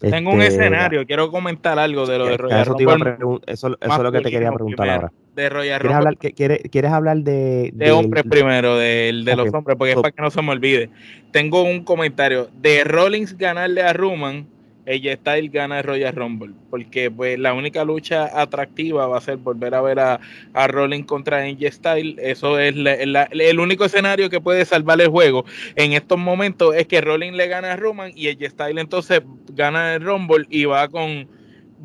Tengo 0.00 0.32
un 0.32 0.42
este, 0.42 0.54
escenario, 0.54 1.06
quiero 1.06 1.30
comentar 1.30 1.78
algo 1.78 2.06
de 2.06 2.18
lo 2.18 2.26
de 2.26 2.36
Royal 2.36 2.62
eso 2.62 2.72
Rumble. 2.72 3.16
Eso, 3.46 3.76
es 3.80 3.98
lo 3.98 4.12
que 4.12 4.20
te 4.20 4.30
quería 4.30 4.50
preguntar 4.52 4.88
ahora. 4.88 5.12
De 5.34 5.48
Royal 5.48 5.80
¿Quieres 5.80 5.96
Hablar, 5.96 6.16
¿quieres, 6.16 6.60
¿Quieres 6.70 6.90
hablar 6.90 7.18
de... 7.18 7.70
De, 7.72 7.92
hombres 7.92 8.24
primero, 8.28 8.76
de, 8.76 9.22
de 9.24 9.36
los 9.36 9.54
hombres, 9.54 9.76
porque 9.76 9.92
es 9.92 9.96
para 9.96 10.10
que 10.10 10.22
no 10.22 10.30
se 10.30 10.42
me 10.42 10.50
olvide. 10.50 10.90
Tengo 11.30 11.62
un 11.62 11.84
comentario. 11.84 12.48
De 12.60 12.82
Rollins 12.84 13.36
ganarle 13.38 13.82
a 13.82 13.92
Roman 13.92 14.46
ella 14.90 15.18
gana 15.52 15.78
el 15.78 15.84
Royal 15.84 16.14
Rumble, 16.14 16.54
porque 16.70 17.10
pues 17.10 17.38
la 17.38 17.54
única 17.54 17.84
lucha 17.84 18.40
atractiva 18.40 19.06
va 19.06 19.18
a 19.18 19.20
ser 19.20 19.36
volver 19.36 19.74
a 19.74 19.80
ver 19.80 20.00
a, 20.00 20.20
a 20.52 20.66
Rollins 20.66 21.06
contra 21.06 21.38
AJ 21.38 21.72
Styles, 21.72 22.16
eso 22.18 22.58
es 22.58 22.74
el 22.76 23.60
único 23.60 23.84
escenario 23.84 24.30
que 24.30 24.40
puede 24.40 24.64
salvar 24.64 25.00
el 25.00 25.08
juego 25.08 25.44
en 25.76 25.92
estos 25.92 26.18
momentos 26.18 26.74
es 26.74 26.86
que 26.86 27.00
Rollins 27.00 27.36
le 27.36 27.48
gana 27.48 27.72
a 27.72 27.76
Roman 27.76 28.12
y 28.14 28.28
AJ 28.28 28.50
Styles 28.50 28.80
entonces 28.80 29.22
gana 29.52 29.94
el 29.94 30.02
Rumble 30.02 30.46
y 30.50 30.64
va 30.64 30.88
con 30.88 31.28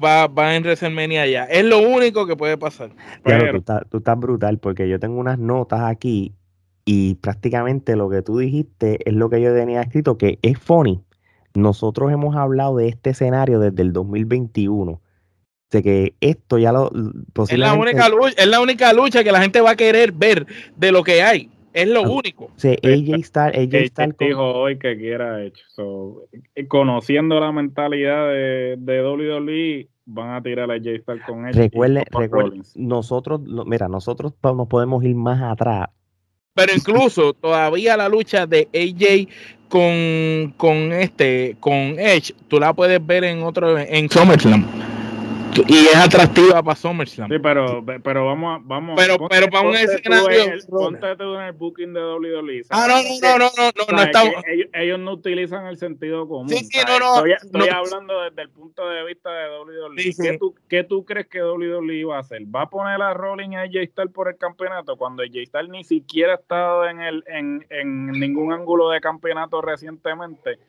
va, 0.03 0.27
va 0.27 0.55
en 0.55 0.63
WrestleMania 0.63 1.27
ya, 1.27 1.45
es 1.45 1.65
lo 1.65 1.79
único 1.79 2.25
que 2.25 2.35
puede 2.35 2.57
pasar. 2.57 2.91
Pero, 3.23 3.51
tú, 3.51 3.57
estás, 3.57 3.81
tú 3.89 3.97
estás 3.97 4.19
brutal 4.19 4.59
porque 4.59 4.89
yo 4.89 4.99
tengo 4.99 5.19
unas 5.19 5.39
notas 5.39 5.81
aquí 5.81 6.33
y 6.85 7.15
prácticamente 7.15 7.95
lo 7.95 8.09
que 8.09 8.21
tú 8.21 8.37
dijiste 8.37 8.99
es 9.09 9.15
lo 9.15 9.29
que 9.29 9.41
yo 9.41 9.53
tenía 9.53 9.81
escrito, 9.81 10.17
que 10.17 10.39
es 10.41 10.57
funny, 10.59 11.01
nosotros 11.55 12.11
hemos 12.11 12.35
hablado 12.35 12.77
de 12.77 12.87
este 12.87 13.11
escenario 13.11 13.59
desde 13.59 13.81
el 13.81 13.93
2021. 13.93 15.01
De 15.71 15.83
que 15.83 16.13
esto 16.21 16.57
ya 16.57 16.71
lo. 16.71 16.91
Es 17.49 17.57
la, 17.57 17.73
única 17.73 18.07
lucha, 18.07 18.35
es 18.37 18.47
la 18.47 18.61
única 18.61 18.93
lucha 18.93 19.23
que 19.23 19.31
la 19.31 19.41
gente 19.41 19.59
va 19.59 19.71
a 19.71 19.75
querer 19.75 20.11
ver 20.11 20.45
de 20.75 20.91
lo 20.91 21.03
que 21.03 21.21
hay. 21.21 21.49
Es 21.73 21.89
lo 21.89 22.03
único. 22.03 22.51
Sí, 22.55 22.69
AJ 22.69 23.25
Styles, 23.25 23.57
AJ 23.57 23.87
Styles 23.87 24.15
dijo 24.17 24.53
hoy 24.53 24.79
que 24.79 24.95
quiera 24.97 25.43
hecho. 25.43 26.21
Eh, 26.55 26.67
conociendo 26.67 27.37
la 27.41 27.51
mentalidad 27.51 28.29
de, 28.29 28.77
de 28.79 29.03
WWE, 29.03 29.89
van 30.05 30.35
a 30.35 30.41
tirar 30.41 30.71
a 30.71 30.75
AJ 30.75 31.01
Styles 31.01 31.23
con 31.27 31.47
él. 31.47 31.53
Recuerde, 31.53 32.05
recuerde 32.11 32.61
nosotros, 32.75 33.41
mira, 33.65 33.89
nosotros 33.89 34.33
nos 34.41 34.67
podemos 34.69 35.03
ir 35.03 35.15
más 35.15 35.41
atrás 35.41 35.89
Pero 36.55 36.73
incluso 36.73 37.33
todavía 37.33 37.97
la 37.97 38.07
lucha 38.07 38.47
de 38.47 38.69
AJ 38.73 39.27
con, 39.67 40.53
con 40.55 40.93
este, 40.93 41.57
con 41.59 41.99
Edge, 41.99 42.33
tú 42.47 42.59
la 42.59 42.73
puedes 42.73 43.05
ver 43.05 43.25
en 43.25 43.43
otro, 43.43 43.77
en 43.77 44.09
SummerSlam 44.09 44.94
y 45.67 45.77
es 45.87 45.95
atractiva 45.95 46.61
para 46.61 46.75
SummerSlam. 46.75 47.29
Sí, 47.29 47.39
pero, 47.39 47.83
pero 48.03 48.25
vamos 48.25 48.57
a, 48.57 48.63
vamos 48.63 48.95
Pero, 48.97 49.17
ponte, 49.17 49.35
pero 49.35 49.49
para 49.49 49.69
un 49.69 49.75
escenario. 49.75 50.53
Ponte 50.69 51.15
tú 51.15 51.35
en 51.35 51.41
el 51.41 51.53
booking 51.53 51.93
de 51.93 52.01
WWE. 52.01 52.61
Ah, 52.69 52.87
no, 52.87 53.01
no, 53.01 53.37
no, 53.37 53.45
no, 53.57 53.71
no, 53.87 53.97
no, 53.97 54.03
estamos. 54.03 54.33
Ellos, 54.47 54.69
ellos, 54.73 54.99
no 54.99 55.13
utilizan 55.13 55.67
el 55.67 55.77
sentido 55.77 56.27
común. 56.27 56.49
Sí, 56.49 56.65
sí, 56.65 56.79
no, 56.87 56.99
no. 56.99 57.15
Estoy, 57.15 57.31
estoy 57.33 57.69
no. 57.69 57.75
hablando 57.75 58.21
desde 58.21 58.41
el 58.41 58.49
punto 58.49 58.89
de 58.89 59.05
vista 59.05 59.31
de 59.31 59.59
WWE. 59.59 60.01
Sí, 60.01 60.13
sí. 60.13 60.23
¿Qué, 60.23 60.37
tú, 60.37 60.55
¿Qué 60.67 60.83
tú 60.83 61.05
crees 61.05 61.27
que 61.27 61.43
WWE 61.43 62.05
va 62.05 62.17
a 62.17 62.19
hacer? 62.19 62.41
¿Va 62.43 62.63
a 62.63 62.69
poner 62.69 63.01
a 63.01 63.13
Rolling 63.13 63.55
a 63.55 63.61
AJ 63.61 63.89
Styles 63.91 64.13
por 64.13 64.27
el 64.27 64.37
campeonato 64.37 64.97
cuando 64.97 65.23
AJ 65.23 65.47
Styles 65.47 65.69
ni 65.69 65.83
siquiera 65.83 66.33
ha 66.33 66.35
estado 66.37 66.87
en, 66.87 67.01
el, 67.01 67.23
en, 67.27 67.65
en 67.69 68.11
ningún 68.11 68.53
ángulo 68.53 68.89
de 68.89 68.99
campeonato 69.01 69.61
recientemente? 69.61 70.59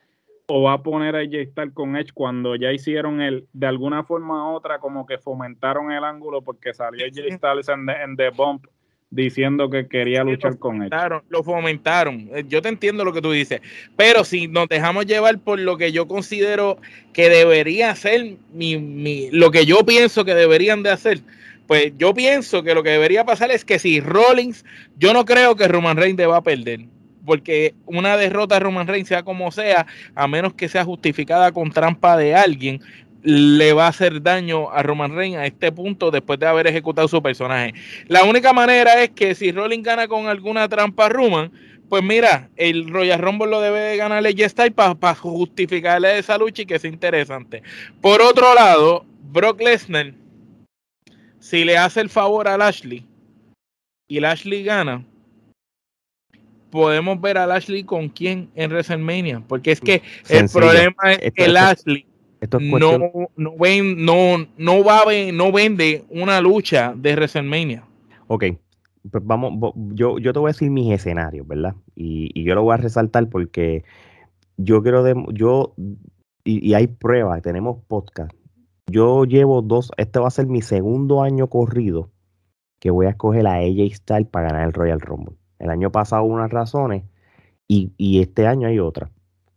O 0.46 0.62
va 0.62 0.74
a 0.74 0.82
poner 0.82 1.16
a 1.16 1.20
AJ 1.20 1.50
Styles 1.50 1.74
con 1.74 1.96
Edge 1.96 2.12
cuando 2.14 2.54
ya 2.56 2.72
hicieron 2.72 3.20
el, 3.20 3.46
de 3.52 3.66
alguna 3.66 4.04
forma 4.04 4.50
u 4.50 4.54
otra, 4.54 4.78
como 4.78 5.06
que 5.06 5.18
fomentaron 5.18 5.90
el 5.90 6.04
ángulo 6.04 6.42
porque 6.42 6.72
salió 6.72 7.04
AJ 7.04 7.37
Styles 7.37 7.68
en, 7.68 7.88
en 7.88 8.16
The 8.16 8.30
Bump 8.30 8.66
diciendo 9.11 9.70
que 9.70 9.88
quería 9.88 10.22
luchar 10.24 10.59
con 10.59 10.82
Edge. 10.82 10.94
Lo 11.28 11.42
fomentaron. 11.42 12.28
Eh, 12.32 12.44
yo 12.46 12.62
te 12.62 12.68
entiendo 12.68 13.04
lo 13.04 13.12
que 13.12 13.22
tú 13.22 13.32
dices. 13.32 13.61
Pero 13.96 14.24
si 14.24 14.46
nos 14.46 14.68
dejamos 14.68 15.06
llevar 15.06 15.38
por 15.38 15.59
lo 15.59 15.76
que 15.76 15.90
yo 15.92 16.06
considero 16.06 16.78
que 17.12 17.28
debería 17.28 17.94
ser 17.96 18.37
mi, 18.52 18.78
mi, 18.78 19.30
lo 19.30 19.50
que 19.50 19.66
yo 19.66 19.85
pienso 19.85 20.24
que 20.24 20.35
deberían 20.35 20.82
de 20.82 20.90
hacer, 20.90 21.20
pues 21.66 21.92
yo 21.98 22.14
pienso 22.14 22.62
que 22.62 22.74
lo 22.74 22.82
que 22.82 22.90
debería 22.90 23.24
pasar 23.24 23.50
es 23.50 23.64
que 23.64 23.78
si 23.78 24.00
Rollins, 24.00 24.64
yo 24.96 25.12
no 25.12 25.24
creo 25.24 25.56
que 25.56 25.66
Roman 25.66 25.96
Reigns 25.96 26.20
va 26.20 26.37
a 26.37 26.42
perder 26.42 26.80
porque 27.26 27.74
una 27.84 28.16
derrota 28.16 28.54
de 28.54 28.60
Roman 28.60 28.86
Reigns, 28.86 29.08
sea 29.08 29.22
como 29.22 29.50
sea, 29.50 29.86
a 30.14 30.28
menos 30.28 30.54
que 30.54 30.68
sea 30.68 30.84
justificada 30.84 31.52
con 31.52 31.70
trampa 31.70 32.16
de 32.16 32.34
alguien, 32.34 32.80
le 33.22 33.72
va 33.72 33.86
a 33.86 33.88
hacer 33.88 34.22
daño 34.22 34.70
a 34.70 34.82
Roman 34.84 35.14
Reigns 35.14 35.36
a 35.36 35.46
este 35.46 35.72
punto 35.72 36.12
después 36.12 36.38
de 36.38 36.46
haber 36.46 36.68
ejecutado 36.68 37.08
su 37.08 37.20
personaje. 37.20 37.74
La 38.06 38.22
única 38.22 38.52
manera 38.52 39.02
es 39.02 39.10
que 39.10 39.34
si 39.34 39.50
Rollins 39.50 39.84
gana 39.84 40.06
con 40.06 40.28
alguna 40.28 40.68
trampa 40.68 41.06
a 41.06 41.08
Roman, 41.08 41.50
pues 41.88 42.02
mira, 42.02 42.48
el 42.56 42.88
Royal 42.88 43.20
Rumble 43.20 43.48
lo 43.48 43.60
debe 43.60 43.80
de 43.80 43.96
ganarle 43.96 44.30
Styles 44.48 44.74
para 44.74 44.94
pa 44.94 45.14
justificarle 45.14 46.18
esa 46.18 46.38
lucha 46.38 46.62
y 46.62 46.66
que 46.66 46.78
sea 46.78 46.90
interesante. 46.90 47.62
Por 48.00 48.20
otro 48.22 48.54
lado, 48.54 49.04
Brock 49.32 49.60
Lesnar, 49.60 50.12
si 51.40 51.64
le 51.64 51.76
hace 51.76 52.00
el 52.00 52.10
favor 52.10 52.48
a 52.48 52.56
Lashley 52.56 53.04
y 54.08 54.20
Lashley 54.20 54.64
gana, 54.64 55.04
podemos 56.70 57.20
ver 57.20 57.38
a 57.38 57.46
Lashley 57.46 57.85
con 57.85 58.09
quién 58.09 58.50
en 58.55 58.70
WrestleMania, 58.70 59.42
porque 59.46 59.72
es 59.72 59.81
que 59.81 60.02
el 60.29 60.48
problema 60.48 61.12
es 61.20 61.33
que 61.33 61.48
Lashley 61.48 62.07
no, 62.61 62.98
no, 63.37 63.57
ven, 63.59 64.05
no, 64.05 64.46
no, 64.57 64.85
va 64.85 65.00
a 65.00 65.33
no 65.33 65.52
vende 65.52 66.05
una 66.11 66.40
lucha 66.40 66.94
de 66.96 67.14
WrestleMania. 67.14 67.85
Ok, 68.29 68.44
pues 69.11 69.24
vamos, 69.24 69.72
yo, 69.92 70.18
yo 70.18 70.33
te 70.33 70.38
voy 70.38 70.48
a 70.48 70.52
decir 70.52 70.70
mis 70.70 70.92
escenarios, 70.92 71.46
¿verdad? 71.46 71.74
Y, 71.94 72.31
y 72.35 72.44
yo 72.44 72.55
lo 72.55 72.62
voy 72.62 72.74
a 72.74 72.79
resaltar 72.79 73.29
porque 73.29 73.85
yo 74.57 74.83
quiero, 74.83 75.02
de, 75.02 75.14
yo, 75.33 75.74
y, 76.44 76.68
y 76.68 76.74
hay 76.74 76.87
pruebas, 76.87 77.42
tenemos 77.42 77.83
podcast. 77.87 78.33
Yo 78.88 79.24
llevo 79.24 79.62
dos, 79.62 79.90
este 79.96 80.20
va 80.20 80.29
a 80.29 80.31
ser 80.31 80.46
mi 80.46 80.62
segundo 80.62 81.22
año 81.22 81.48
corrido 81.48 82.11
que 82.79 82.90
voy 82.90 83.07
a 83.07 83.11
escoger 83.11 83.46
a 83.46 83.55
AJ 83.55 83.94
Styles 83.94 84.29
para 84.29 84.48
ganar 84.48 84.66
el 84.66 84.72
Royal 84.72 85.00
Rumble. 85.00 85.37
El 85.58 85.70
año 85.70 85.90
pasado 85.90 86.24
unas 86.24 86.50
razones 86.50 87.04
y, 87.68 87.92
y, 87.96 88.20
este 88.20 88.46
año 88.46 88.68
hay 88.68 88.78
otra. 88.78 89.10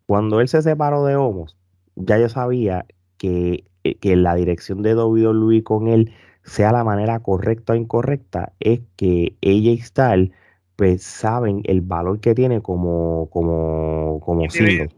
Cuando 0.05 0.41
él 0.41 0.47
se 0.47 0.61
separó 0.61 1.05
de 1.05 1.15
Homos, 1.15 1.57
ya 1.95 2.17
yo 2.17 2.29
sabía 2.29 2.85
que, 3.17 3.65
eh, 3.83 3.95
que 3.95 4.15
la 4.15 4.35
dirección 4.35 4.81
de 4.81 4.95
WWE 4.95 5.63
con 5.63 5.87
él, 5.87 6.11
sea 6.43 6.71
la 6.71 6.83
manera 6.83 7.19
correcta 7.19 7.73
o 7.73 7.75
incorrecta, 7.75 8.53
es 8.59 8.81
que 8.95 9.35
ella 9.41 9.71
y 9.71 9.77
Styles 9.77 10.31
pues 10.75 11.03
saben 11.03 11.61
el 11.65 11.81
valor 11.81 12.21
que 12.21 12.33
tiene 12.33 12.61
como, 12.61 13.29
como, 13.31 14.21
como 14.21 14.49
single. 14.49 14.89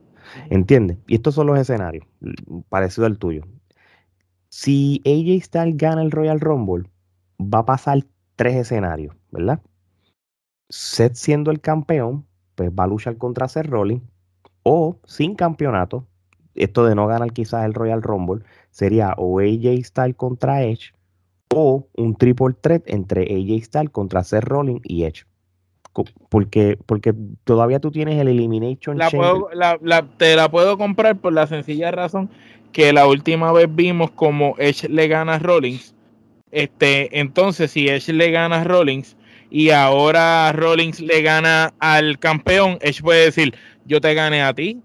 ¿Entiendes? 0.49 0.97
Y 1.07 1.15
estos 1.15 1.33
son 1.35 1.47
los 1.47 1.59
escenarios, 1.59 2.05
parecido 2.69 3.07
al 3.07 3.17
tuyo. 3.17 3.43
Si 4.49 5.01
AJ 5.05 5.43
Styles 5.45 5.77
gana 5.77 6.01
el 6.03 6.11
Royal 6.11 6.39
Rumble, 6.39 6.89
va 7.41 7.59
a 7.59 7.65
pasar 7.65 8.05
tres 8.35 8.55
escenarios, 8.55 9.15
¿verdad? 9.31 9.61
Seth 10.71 11.15
siendo 11.15 11.51
el 11.51 11.60
campeón, 11.60 12.25
pues 12.55 12.71
va 12.71 12.86
a 12.86 12.88
luchar 12.88 13.17
contra 13.17 13.47
Seth 13.47 13.67
Rollins, 13.67 14.03
o 14.63 14.97
sin 15.05 15.36
campeonato, 15.36 16.07
esto 16.55 16.86
de 16.86 16.95
no 16.95 17.07
ganar 17.07 17.34
quizás 17.34 17.65
el 17.65 17.73
Royal 17.73 18.01
Rumble, 18.01 18.43
sería 18.71 19.13
o 19.17 19.39
AJ 19.39 19.84
Styles 19.84 20.15
contra 20.15 20.63
Edge, 20.63 20.93
o 21.53 21.88
un 21.97 22.15
triple 22.15 22.55
threat 22.60 22.84
entre 22.86 23.23
AJ 23.23 23.65
Styles 23.65 23.89
contra 23.91 24.23
Seth 24.23 24.45
Rollins 24.45 24.81
y 24.84 25.03
Edge. 25.03 25.25
Porque, 26.29 26.77
porque 26.86 27.13
todavía 27.43 27.81
tú 27.81 27.91
tienes 27.91 28.17
el 28.17 28.29
Elimination 28.29 28.97
la 28.97 29.10
puedo, 29.10 29.49
la, 29.53 29.77
la, 29.81 30.03
Te 30.03 30.38
la 30.38 30.49
puedo 30.49 30.77
comprar 30.77 31.19
por 31.19 31.34
la 31.34 31.47
sencilla 31.47 31.91
razón 31.91 32.29
que 32.71 32.93
la 32.93 33.05
última 33.07 33.51
vez 33.51 33.67
vimos 33.69 34.12
como 34.12 34.55
Edge 34.57 34.88
le 34.88 35.10
gana 35.10 35.34
a 35.34 35.39
Rollins. 35.39 35.93
Este, 36.51 37.19
entonces, 37.19 37.71
si 37.71 37.89
Edge 37.89 38.13
le 38.13 38.31
gana 38.31 38.62
a 38.62 38.63
Rollins, 38.63 39.17
y 39.51 39.69
ahora 39.71 40.51
Rollins 40.53 41.01
le 41.01 41.21
gana 41.21 41.73
al 41.79 42.17
campeón, 42.17 42.77
Edge 42.81 43.01
puede 43.01 43.25
decir, 43.25 43.53
yo 43.85 43.99
te 43.99 44.13
gané 44.13 44.41
a 44.41 44.53
ti 44.53 44.79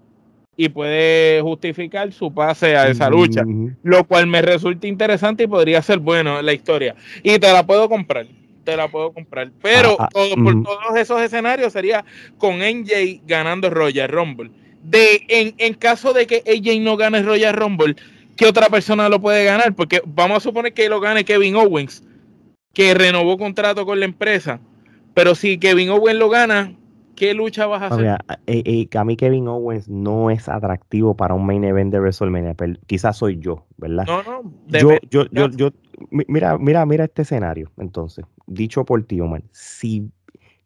y 0.57 0.67
puede 0.67 1.41
justificar 1.41 2.11
su 2.11 2.33
pase 2.33 2.75
a 2.75 2.89
esa 2.89 3.09
lucha, 3.09 3.43
lo 3.83 4.03
cual 4.05 4.27
me 4.27 4.41
resulta 4.41 4.85
interesante 4.85 5.43
y 5.43 5.47
podría 5.47 5.81
ser 5.81 5.99
bueno 5.99 6.39
en 6.39 6.45
la 6.45 6.53
historia. 6.53 6.95
Y 7.23 7.39
te 7.39 7.53
la 7.53 7.65
puedo 7.65 7.87
comprar, 7.87 8.27
te 8.65 8.75
la 8.75 8.89
puedo 8.89 9.13
comprar. 9.13 9.51
Pero 9.61 9.95
ah, 9.99 10.05
ah, 10.05 10.09
todo, 10.11 10.35
por 10.35 10.61
todos 10.63 10.97
esos 10.97 11.21
escenarios 11.21 11.71
sería 11.71 12.03
con 12.37 12.57
NJ 12.57 13.21
ganando 13.25 13.69
Royal 13.69 14.09
Rumble. 14.09 14.51
De, 14.83 15.25
en, 15.29 15.53
en 15.59 15.75
caso 15.75 16.11
de 16.11 16.27
que 16.27 16.43
AJ 16.45 16.81
no 16.81 16.97
gane 16.97 17.21
Royal 17.21 17.53
Rumble, 17.53 17.95
¿qué 18.35 18.45
otra 18.47 18.67
persona 18.67 19.07
lo 19.07 19.21
puede 19.21 19.45
ganar? 19.45 19.73
Porque 19.75 20.01
vamos 20.05 20.37
a 20.37 20.41
suponer 20.41 20.73
que 20.73 20.89
lo 20.89 20.99
gane 20.99 21.23
Kevin 21.23 21.55
Owens 21.55 22.03
que 22.77 22.93
renovó 22.93 23.39
contrato 23.39 23.87
con 23.87 23.99
la 23.99 24.05
empresa. 24.05 24.59
Pero 25.15 25.33
si 25.33 25.57
Kevin 25.57 25.89
Owens 25.89 26.19
lo 26.19 26.29
gana, 26.29 26.75
¿qué 27.15 27.33
lucha 27.33 27.65
vas 27.65 27.81
a 27.81 27.87
hacer? 27.87 27.97
Mira, 27.97 28.19
eh, 28.45 28.61
eh, 28.65 28.87
a 28.95 29.03
mí 29.03 29.17
Kevin 29.17 29.47
Owens 29.47 29.89
no 29.89 30.29
es 30.29 30.47
atractivo 30.47 31.15
para 31.15 31.33
un 31.33 31.43
main 31.43 31.63
event 31.63 31.91
de 31.91 31.99
WrestleMania, 31.99 32.53
pero 32.53 32.75
quizás 32.85 33.17
soy 33.17 33.39
yo, 33.39 33.65
¿verdad? 33.77 34.05
No, 34.05 34.21
no. 34.21 34.53
Yo, 34.67 34.91
yo, 35.09 35.25
yo, 35.31 35.49
yo, 35.49 35.71
mira, 36.11 36.59
mira, 36.59 36.85
mira 36.85 37.05
este 37.05 37.23
escenario, 37.23 37.71
entonces, 37.77 38.25
dicho 38.45 38.85
por 38.85 39.01
ti, 39.05 39.21
Omar, 39.21 39.41
si, 39.53 40.11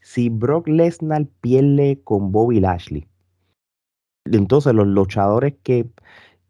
si 0.01 0.27
Brock 0.27 0.67
Lesnar 0.67 1.27
pierde 1.39 2.01
con 2.03 2.33
Bobby 2.33 2.59
Lashley, 2.59 3.07
entonces 4.25 4.73
los 4.73 4.85
luchadores 4.85 5.53
que 5.63 5.87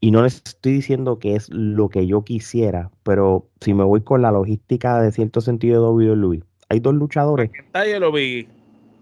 y 0.03 0.09
no 0.09 0.23
les 0.23 0.41
estoy 0.43 0.73
diciendo 0.73 1.19
que 1.19 1.35
es 1.35 1.47
lo 1.51 1.87
que 1.89 2.07
yo 2.07 2.23
quisiera, 2.23 2.89
pero 3.03 3.47
si 3.61 3.75
me 3.75 3.83
voy 3.83 4.01
con 4.01 4.23
la 4.23 4.31
logística 4.31 4.99
de 4.99 5.11
cierto 5.11 5.41
sentido 5.41 5.95
de 5.95 6.15
WWE, 6.15 6.43
hay 6.69 6.79
dos 6.79 6.95
luchadores. 6.95 7.51
McIntyre 7.51 7.99
lo 7.99 8.11
Biggie. 8.11 8.47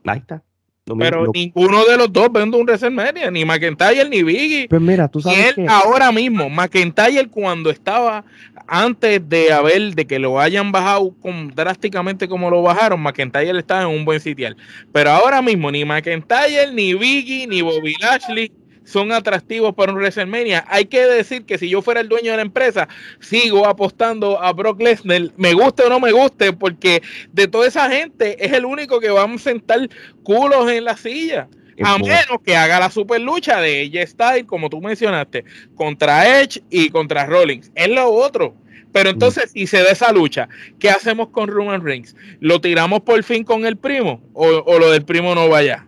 Ahí 0.03 0.19
está. 0.19 0.43
Pero 0.97 1.25
lo... 1.25 1.31
ninguno 1.31 1.85
de 1.85 1.97
los 1.97 2.11
dos 2.11 2.29
vende 2.33 2.57
un 2.57 2.65
WrestleMania, 2.65 3.31
ni 3.31 3.45
McIntyre 3.45 4.09
ni 4.09 4.23
Biggie. 4.23 4.67
Pues 4.67 4.81
mira, 4.81 5.07
tú 5.07 5.21
sabes. 5.21 5.55
Y 5.55 5.61
él 5.61 5.67
ahora 5.69 6.11
mismo, 6.11 6.49
McIntyre 6.49 7.29
cuando 7.29 7.69
estaba 7.69 8.25
antes 8.67 9.21
de 9.29 9.53
haber, 9.53 9.95
de 9.95 10.05
que 10.05 10.19
lo 10.19 10.37
hayan 10.37 10.71
bajado 10.73 11.15
con, 11.21 11.49
drásticamente 11.49 12.27
como 12.27 12.49
lo 12.49 12.61
bajaron, 12.61 13.01
McIntyre 13.01 13.57
estaba 13.57 13.83
en 13.83 13.97
un 13.97 14.03
buen 14.03 14.19
sitial. 14.19 14.57
Pero 14.91 15.11
ahora 15.11 15.41
mismo, 15.41 15.71
ni 15.71 15.85
McIntyre, 15.85 16.73
ni 16.73 16.93
Biggie, 16.93 17.47
ni 17.47 17.61
Bobby 17.61 17.93
Lashley 18.01 18.51
son 18.89 19.11
atractivos 19.11 19.75
para 19.75 19.91
un 19.91 19.99
WrestleMania. 19.99 20.65
Hay 20.67 20.85
que 20.85 21.05
decir 21.05 21.45
que 21.45 21.59
si 21.59 21.69
yo 21.69 21.81
fuera 21.81 22.01
el 22.01 22.09
dueño 22.09 22.31
de 22.31 22.37
la 22.37 22.41
empresa, 22.41 22.87
sigo 23.19 23.67
apostando 23.67 24.41
a 24.41 24.51
Brock 24.51 24.81
Lesnar, 24.81 25.29
me 25.37 25.53
guste 25.53 25.83
o 25.83 25.89
no 25.89 25.99
me 25.99 26.11
guste, 26.11 26.53
porque 26.53 27.03
de 27.31 27.47
toda 27.47 27.67
esa 27.67 27.89
gente 27.89 28.43
es 28.43 28.51
el 28.51 28.65
único 28.65 28.99
que 28.99 29.11
va 29.11 29.23
a 29.23 29.37
sentar 29.37 29.87
culos 30.23 30.71
en 30.71 30.85
la 30.85 30.97
silla. 30.97 31.47
A 31.81 31.97
menos 31.97 32.41
que 32.43 32.57
haga 32.57 32.79
la 32.79 32.89
super 32.89 33.21
lucha 33.21 33.61
de 33.61 33.81
ella 33.81 34.05
Style, 34.05 34.45
como 34.45 34.69
tú 34.69 34.81
mencionaste, 34.81 35.45
contra 35.75 36.41
Edge 36.41 36.61
y 36.69 36.89
contra 36.89 37.25
Rollins. 37.25 37.71
Es 37.75 37.87
lo 37.87 38.09
otro. 38.11 38.53
Pero 38.91 39.11
entonces, 39.11 39.51
si 39.51 39.67
se 39.67 39.83
da 39.83 39.91
esa 39.91 40.11
lucha, 40.11 40.49
¿qué 40.79 40.89
hacemos 40.89 41.29
con 41.29 41.47
Roman 41.47 41.85
Reigns? 41.85 42.15
¿Lo 42.39 42.59
tiramos 42.59 43.01
por 43.01 43.23
fin 43.23 43.43
con 43.43 43.65
el 43.65 43.77
primo? 43.77 44.19
¿O, 44.33 44.47
o 44.47 44.79
lo 44.79 44.89
del 44.89 45.05
primo 45.05 45.35
no 45.35 45.47
vaya? 45.47 45.85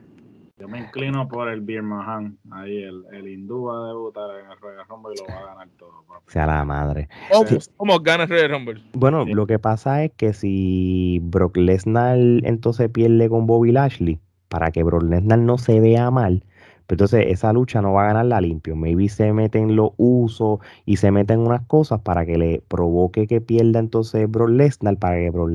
Yo 0.61 0.67
me 0.67 0.77
inclino 0.77 1.27
por 1.27 1.49
el 1.49 1.61
Bir 1.61 1.81
Mahan. 1.81 2.37
Ahí 2.51 2.83
el, 2.83 3.03
el 3.13 3.27
hindú 3.27 3.63
va 3.63 3.83
a 3.83 3.87
debutar 3.87 4.29
en 4.39 4.51
el 4.51 4.59
Royal 4.59 4.85
Rumble 4.87 5.13
y 5.15 5.19
lo 5.19 5.25
va 5.25 5.41
a 5.41 5.45
ganar 5.47 5.69
todo. 5.75 6.03
Papi. 6.07 6.21
Sea 6.27 6.45
la 6.45 6.63
madre. 6.63 7.09
¿Cómo, 7.31 7.47
sí. 7.47 7.57
¿Cómo 7.77 7.99
gana 7.99 8.25
el 8.25 8.29
Royal 8.29 8.49
Rumble? 8.51 8.83
Bueno, 8.93 9.25
sí. 9.25 9.33
lo 9.33 9.47
que 9.47 9.57
pasa 9.57 10.03
es 10.03 10.11
que 10.11 10.33
si 10.33 11.19
Brock 11.23 11.57
Lesnar 11.57 12.19
entonces 12.43 12.91
pierde 12.91 13.27
con 13.27 13.47
Bobby 13.47 13.71
Lashley, 13.71 14.19
para 14.49 14.69
que 14.69 14.83
Brock 14.83 15.01
Lesnar 15.01 15.39
no 15.39 15.57
se 15.57 15.79
vea 15.79 16.11
mal. 16.11 16.43
Pero 16.91 17.05
entonces 17.05 17.27
esa 17.29 17.53
lucha 17.53 17.81
no 17.81 17.93
va 17.93 18.03
a 18.03 18.07
ganar 18.07 18.25
la 18.25 18.41
limpio. 18.41 18.75
Maybe 18.75 19.07
se 19.07 19.31
meten 19.31 19.77
los 19.77 19.91
usos 19.95 20.59
y 20.85 20.97
se 20.97 21.09
meten 21.09 21.39
unas 21.39 21.61
cosas 21.61 22.01
para 22.01 22.25
que 22.25 22.37
le 22.37 22.61
provoque 22.67 23.27
que 23.27 23.39
pierda 23.39 23.79
entonces 23.79 24.29
Brock 24.29 24.49
Lesnar, 24.49 24.97
para 24.97 25.15
que 25.15 25.29
Brock, 25.29 25.51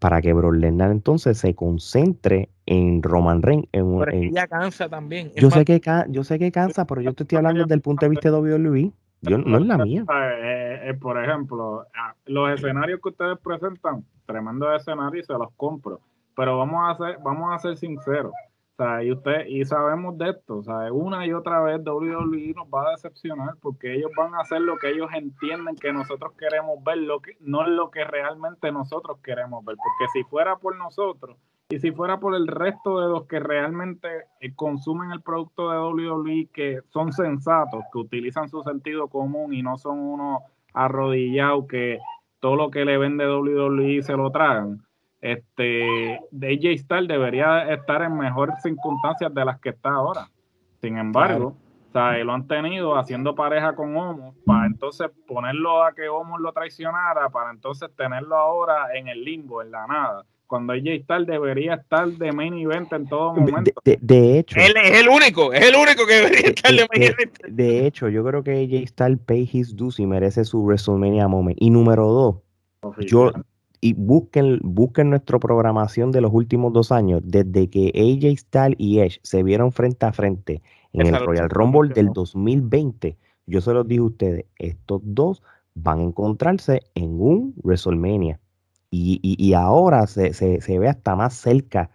para 0.00 0.20
que 0.20 0.32
Brock 0.32 0.54
Lesnar 0.54 0.90
entonces 0.90 1.38
se 1.38 1.54
concentre 1.54 2.48
en 2.66 3.04
Roman 3.04 3.40
Reigns. 3.40 3.68
En, 3.70 4.00
pero 4.00 4.20
ya 4.32 4.48
cansa 4.48 4.88
también. 4.88 5.30
Yo 5.36 5.52
sé, 5.52 5.64
que, 5.64 5.80
yo 6.08 6.24
sé 6.24 6.40
que 6.40 6.50
cansa, 6.50 6.84
pero 6.86 7.02
yo 7.02 7.14
te 7.14 7.22
estoy 7.22 7.36
hablando 7.36 7.62
desde 7.62 7.74
el 7.76 7.82
punto 7.82 8.06
de 8.06 8.10
vista 8.10 8.28
de 8.28 8.36
WWE. 8.36 8.90
Yo, 9.20 9.38
no 9.38 9.58
es 9.58 9.66
la 9.66 9.78
mía. 9.78 10.04
Eh, 10.12 10.88
eh, 10.88 10.94
por 10.94 11.22
ejemplo, 11.22 11.86
los 12.26 12.50
escenarios 12.50 12.98
que 13.00 13.10
ustedes 13.10 13.38
presentan, 13.38 14.04
tremendo 14.26 14.74
escenario 14.74 15.20
y 15.20 15.22
se 15.22 15.34
los 15.34 15.52
compro. 15.56 16.00
Pero 16.34 16.58
vamos 16.58 16.80
a 16.84 16.96
ser, 16.96 17.18
vamos 17.22 17.54
a 17.54 17.60
ser 17.60 17.76
sinceros. 17.76 18.32
Sea, 18.80 19.04
y 19.04 19.12
usted, 19.12 19.44
y 19.46 19.62
sabemos 19.66 20.16
de 20.16 20.30
esto, 20.30 20.56
o 20.56 20.62
sea, 20.62 20.90
una 20.90 21.26
y 21.26 21.34
otra 21.34 21.60
vez 21.60 21.82
WWE 21.84 22.54
nos 22.56 22.66
va 22.68 22.88
a 22.88 22.90
decepcionar 22.92 23.56
porque 23.60 23.92
ellos 23.92 24.10
van 24.16 24.34
a 24.34 24.40
hacer 24.40 24.62
lo 24.62 24.78
que 24.78 24.88
ellos 24.88 25.10
entienden 25.12 25.76
que 25.76 25.92
nosotros 25.92 26.32
queremos 26.38 26.82
ver, 26.82 26.96
lo 26.96 27.20
que, 27.20 27.36
no 27.40 27.66
lo 27.66 27.90
que 27.90 28.04
realmente 28.04 28.72
nosotros 28.72 29.18
queremos 29.22 29.62
ver. 29.66 29.76
Porque 29.76 30.10
si 30.14 30.24
fuera 30.24 30.56
por 30.56 30.76
nosotros, 30.76 31.36
y 31.68 31.78
si 31.78 31.92
fuera 31.92 32.20
por 32.20 32.34
el 32.34 32.46
resto 32.46 33.00
de 33.00 33.08
los 33.08 33.26
que 33.26 33.38
realmente 33.38 34.08
eh, 34.40 34.54
consumen 34.54 35.10
el 35.10 35.20
producto 35.20 35.70
de 35.70 35.78
WWE, 35.78 36.48
que 36.50 36.80
son 36.88 37.12
sensatos, 37.12 37.84
que 37.92 37.98
utilizan 37.98 38.48
su 38.48 38.62
sentido 38.62 39.08
común 39.08 39.52
y 39.52 39.62
no 39.62 39.76
son 39.76 39.98
unos 39.98 40.40
arrodillados 40.72 41.66
que 41.66 41.98
todo 42.38 42.56
lo 42.56 42.70
que 42.70 42.86
le 42.86 42.96
vende 42.96 43.28
WWE 43.28 44.02
se 44.02 44.16
lo 44.16 44.30
tragan, 44.30 44.80
este, 45.20 46.20
DJ 46.30 46.72
Star 46.74 47.04
debería 47.04 47.72
estar 47.72 48.02
en 48.02 48.16
mejores 48.16 48.56
circunstancias 48.62 49.32
de 49.32 49.44
las 49.44 49.60
que 49.60 49.70
está 49.70 49.90
ahora. 49.90 50.28
Sin 50.80 50.96
embargo, 50.96 51.56
o 51.88 51.92
sea, 51.92 52.16
lo 52.24 52.32
han 52.32 52.46
tenido 52.46 52.96
haciendo 52.96 53.34
pareja 53.34 53.74
con 53.74 53.96
Homo 53.96 54.34
para 54.46 54.66
entonces 54.66 55.10
ponerlo 55.26 55.84
a 55.84 55.92
que 55.92 56.08
Homo 56.08 56.38
lo 56.38 56.52
traicionara, 56.52 57.28
para 57.28 57.50
entonces 57.50 57.90
tenerlo 57.96 58.36
ahora 58.36 58.94
en 58.94 59.08
el 59.08 59.24
limbo, 59.24 59.62
en 59.62 59.70
la 59.70 59.86
nada 59.86 60.24
cuando 60.50 60.72
AJ 60.72 61.04
Styles 61.04 61.26
debería 61.28 61.74
estar 61.74 62.08
de 62.08 62.32
main 62.32 62.52
event 62.54 62.92
en 62.92 63.06
todo 63.06 63.32
momento. 63.34 63.70
De, 63.84 64.38
hecho. 64.38 64.58
Él 64.58 64.74
es 64.82 65.00
el 65.00 65.08
único, 65.08 65.52
es 65.52 65.64
el 65.64 65.76
único 65.76 66.04
que 66.08 66.14
debería 66.14 66.48
estar 66.48 66.72
de 66.72 66.88
main 66.92 67.02
event. 67.04 67.38
De 67.46 67.86
hecho, 67.86 68.08
yo 68.08 68.24
creo 68.24 68.42
que 68.42 68.50
AJ 68.50 68.88
Styles 68.88 69.20
pay 69.24 69.48
his 69.50 69.76
dues 69.76 70.00
y 70.00 70.06
merece 70.06 70.44
su 70.44 70.60
WrestleMania 70.64 71.28
moment. 71.28 71.56
Y 71.60 71.70
número 71.70 72.04
dos, 72.08 72.36
yo 73.06 73.30
y 73.80 73.94
busquen, 73.94 74.60
busquen 74.62 75.10
nuestra 75.10 75.38
programación 75.38 76.10
de 76.12 76.20
los 76.20 76.32
últimos 76.32 76.72
dos 76.72 76.92
años, 76.92 77.22
desde 77.24 77.68
que 77.68 77.92
AJ 77.94 78.38
Styles 78.38 78.76
y 78.78 79.00
Edge 79.00 79.20
se 79.22 79.42
vieron 79.42 79.72
frente 79.72 80.06
a 80.06 80.12
frente 80.12 80.62
en 80.92 81.06
el 81.06 81.24
Royal 81.24 81.48
Rumble 81.48 81.92
del 81.94 82.12
2020. 82.12 83.16
Yo 83.46 83.60
se 83.60 83.72
los 83.72 83.86
dije 83.88 84.00
a 84.00 84.04
ustedes, 84.04 84.44
estos 84.56 85.00
dos 85.04 85.42
van 85.74 86.00
a 86.00 86.02
encontrarse 86.02 86.82
en 86.94 87.20
un 87.20 87.54
WrestleMania. 87.62 88.38
Y, 88.92 89.20
y, 89.22 89.52
ahora 89.54 90.06
se, 90.08 90.34
se, 90.34 90.60
se, 90.60 90.78
ve 90.80 90.88
hasta 90.88 91.14
más 91.14 91.34
cerca. 91.34 91.90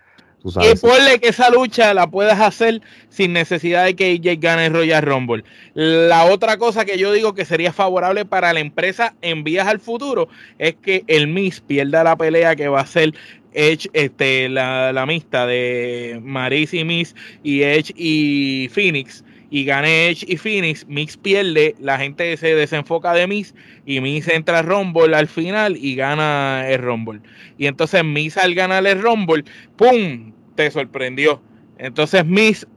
Y 0.46 0.76
ponle 0.80 1.20
que 1.20 1.30
esa 1.30 1.50
lucha 1.50 1.94
la 1.94 2.08
puedas 2.08 2.40
hacer 2.40 2.82
sin 3.10 3.34
necesidad 3.34 3.86
de 3.86 3.96
que 3.96 4.12
AJ 4.12 4.40
gane 4.40 4.68
el 4.68 4.74
Royal 4.74 5.02
Rumble. 5.02 5.44
La 5.74 6.26
otra 6.26 6.58
cosa 6.58 6.86
que 6.86 6.98
yo 6.98 7.12
digo 7.12 7.34
que 7.34 7.46
sería 7.46 7.74
favorable 7.74 8.26
para 8.26 8.54
la 8.54 8.60
empresa 8.60 9.16
en 9.22 9.44
vías 9.44 9.68
al 9.68 9.80
futuro 9.80 10.28
es 10.60 10.76
que 10.76 11.04
el 11.08 11.28
Miss 11.28 11.62
pierda 11.62 12.04
la 12.04 12.16
pelea 12.16 12.56
que 12.56 12.68
va 12.68 12.82
a 12.82 12.86
ser 12.86 13.14
Edge, 13.54 13.90
este, 13.94 14.50
la, 14.50 14.92
la 14.92 15.06
mixta 15.06 15.48
de 15.48 16.20
Maris 16.22 16.74
y 16.74 16.84
Miss 16.84 17.16
y 17.42 17.64
Edge 17.64 17.94
y 17.96 18.70
Phoenix 18.70 19.24
y 19.50 19.64
gane 19.64 20.10
Edge 20.10 20.26
y 20.28 20.38
Phoenix, 20.38 20.86
Mix 20.88 21.16
pierde, 21.16 21.76
la 21.80 21.98
gente 21.98 22.36
se 22.36 22.56
desenfoca 22.56 23.14
de 23.14 23.26
Mix 23.26 23.56
y 23.86 24.02
Mix 24.02 24.28
entra 24.28 24.60
a 24.60 24.62
Rumble 24.62 25.16
al 25.16 25.28
final 25.28 25.78
y 25.78 25.96
gana 25.96 26.66
el 26.68 26.82
Rumble. 26.82 27.22
Y 27.58 27.68
entonces 27.68 28.04
Mix 28.04 28.38
al 28.38 28.54
ganar 28.54 28.86
el 28.86 29.02
Rumble, 29.02 29.46
¡pum! 29.78 30.34
Te 30.56 30.72
sorprendió. 30.72 31.42
Entonces 31.78 32.26
Mix 32.26 32.68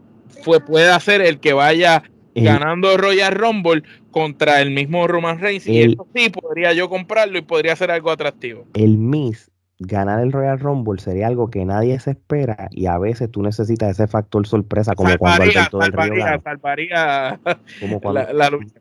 fue, 0.43 0.61
puede 0.61 0.91
hacer 0.91 1.21
el 1.21 1.41
que 1.41 1.53
vaya 1.53 2.03
ganando 2.35 2.97
Royal 2.97 3.33
Rumble 3.33 3.83
contra 4.11 4.61
el 4.61 4.71
mismo 4.71 5.07
Roman 5.07 5.41
Reigns. 5.41 5.67
y 5.67 5.83
eso 5.83 6.07
sí 6.14 6.31
podría 6.31 6.73
yo 6.73 6.88
comprarlo 6.88 7.38
y 7.38 7.43
podría 7.43 7.75
ser 7.77 7.91
algo 7.91 8.11
atractivo. 8.11 8.67
El 8.75 8.97
Miss 8.97 9.51
ganar 9.79 10.21
el 10.21 10.33
Royal 10.33 10.59
Rumble 10.59 11.01
sería 11.01 11.29
algo 11.29 11.51
que 11.51 11.64
nadie 11.64 11.99
se 12.01 12.11
espera 12.11 12.69
y 12.73 12.87
a 12.87 12.99
veces 12.99 13.31
tú 13.31 13.43
necesitas 13.43 13.91
ese 13.91 14.09
factor 14.09 14.47
sorpresa 14.47 14.95
como 14.95 15.17
cuando 15.19 15.45
Alberto 15.45 15.79
del 15.79 15.93
Río 15.93 16.25
salvaría 16.43 17.41
como 17.81 18.01
cuando, 18.01 18.33
la, 18.33 18.51
lucha. 18.51 18.81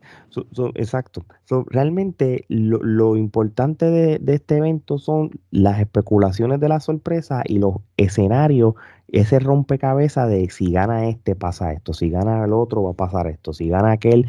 exacto. 0.75 1.25
realmente 1.69 2.45
lo, 2.49 3.15
importante 3.15 3.85
de, 3.85 4.33
este 4.33 4.57
evento 4.57 4.97
son 4.97 5.31
las 5.51 5.79
especulaciones 5.79 6.59
de 6.59 6.69
la 6.69 6.79
sorpresa 6.79 7.43
y 7.45 7.59
los 7.59 7.75
escenarios, 7.97 8.73
ese 9.07 9.39
rompecabezas 9.39 10.27
de 10.29 10.49
si 10.49 10.71
gana 10.71 11.07
este 11.09 11.35
pasa 11.35 11.73
esto, 11.73 11.93
si 11.93 12.09
gana 12.09 12.43
el 12.43 12.53
otro 12.53 12.83
va 12.83 12.91
a 12.91 12.95
pasar 12.95 13.27
esto, 13.27 13.53
si 13.53 13.69
gana 13.69 13.91
aquel 13.91 14.27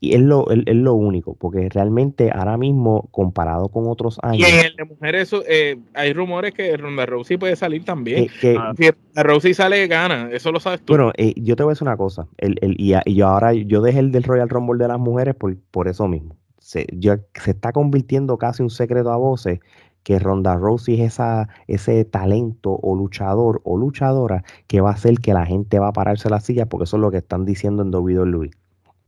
y 0.00 0.14
es 0.14 0.20
lo, 0.20 0.50
es, 0.50 0.76
lo 0.76 0.94
único, 0.94 1.34
porque 1.34 1.68
realmente 1.70 2.30
ahora 2.30 2.58
mismo, 2.58 3.08
comparado 3.10 3.68
con 3.68 3.88
otros 3.88 4.18
años. 4.22 4.46
Y 4.46 4.52
en 4.52 4.66
el 4.66 4.76
de 4.76 4.84
mujeres, 4.84 5.34
eh, 5.48 5.78
hay 5.94 6.12
rumores 6.12 6.52
que 6.52 6.76
Ronda 6.76 7.06
Rousey 7.06 7.38
puede 7.38 7.56
salir 7.56 7.84
también. 7.84 8.28
que, 8.40 8.56
ah, 8.58 8.74
si 8.76 8.90
Ronda 8.90 9.22
Rousey 9.22 9.54
sale, 9.54 9.86
gana, 9.86 10.28
eso 10.30 10.52
lo 10.52 10.60
sabes 10.60 10.82
tú. 10.82 10.92
Bueno, 10.92 11.12
eh, 11.16 11.32
yo 11.36 11.56
te 11.56 11.62
voy 11.62 11.70
a 11.70 11.74
decir 11.74 11.88
una 11.88 11.96
cosa. 11.96 12.26
El, 12.36 12.58
el, 12.60 12.76
y, 12.78 12.94
yo 13.14 13.26
ahora 13.26 13.54
yo 13.54 13.80
dejé 13.80 14.00
el 14.00 14.12
del 14.12 14.24
Royal 14.24 14.48
Rumble 14.48 14.82
de 14.82 14.88
las 14.88 14.98
mujeres 14.98 15.34
por, 15.34 15.56
por 15.70 15.88
eso 15.88 16.06
mismo. 16.08 16.36
Se, 16.58 16.86
se 17.00 17.50
está 17.50 17.72
convirtiendo 17.72 18.36
casi 18.36 18.62
un 18.62 18.70
secreto 18.70 19.10
a 19.12 19.16
voces 19.16 19.60
que 20.02 20.18
Ronda 20.18 20.54
Rousey 20.56 21.00
es 21.00 21.14
esa, 21.14 21.48
ese 21.66 22.04
talento 22.04 22.78
o 22.82 22.94
luchador 22.94 23.62
o 23.64 23.78
luchadora 23.78 24.44
que 24.66 24.82
va 24.82 24.90
a 24.90 24.94
hacer 24.94 25.18
que 25.18 25.32
la 25.32 25.46
gente 25.46 25.78
va 25.78 25.88
a 25.88 25.92
pararse 25.92 26.28
la 26.28 26.40
silla, 26.40 26.66
porque 26.66 26.84
eso 26.84 26.98
es 26.98 27.00
lo 27.00 27.10
que 27.10 27.18
están 27.18 27.46
diciendo 27.46 27.82
en 27.82 27.94
WWE. 27.94 28.50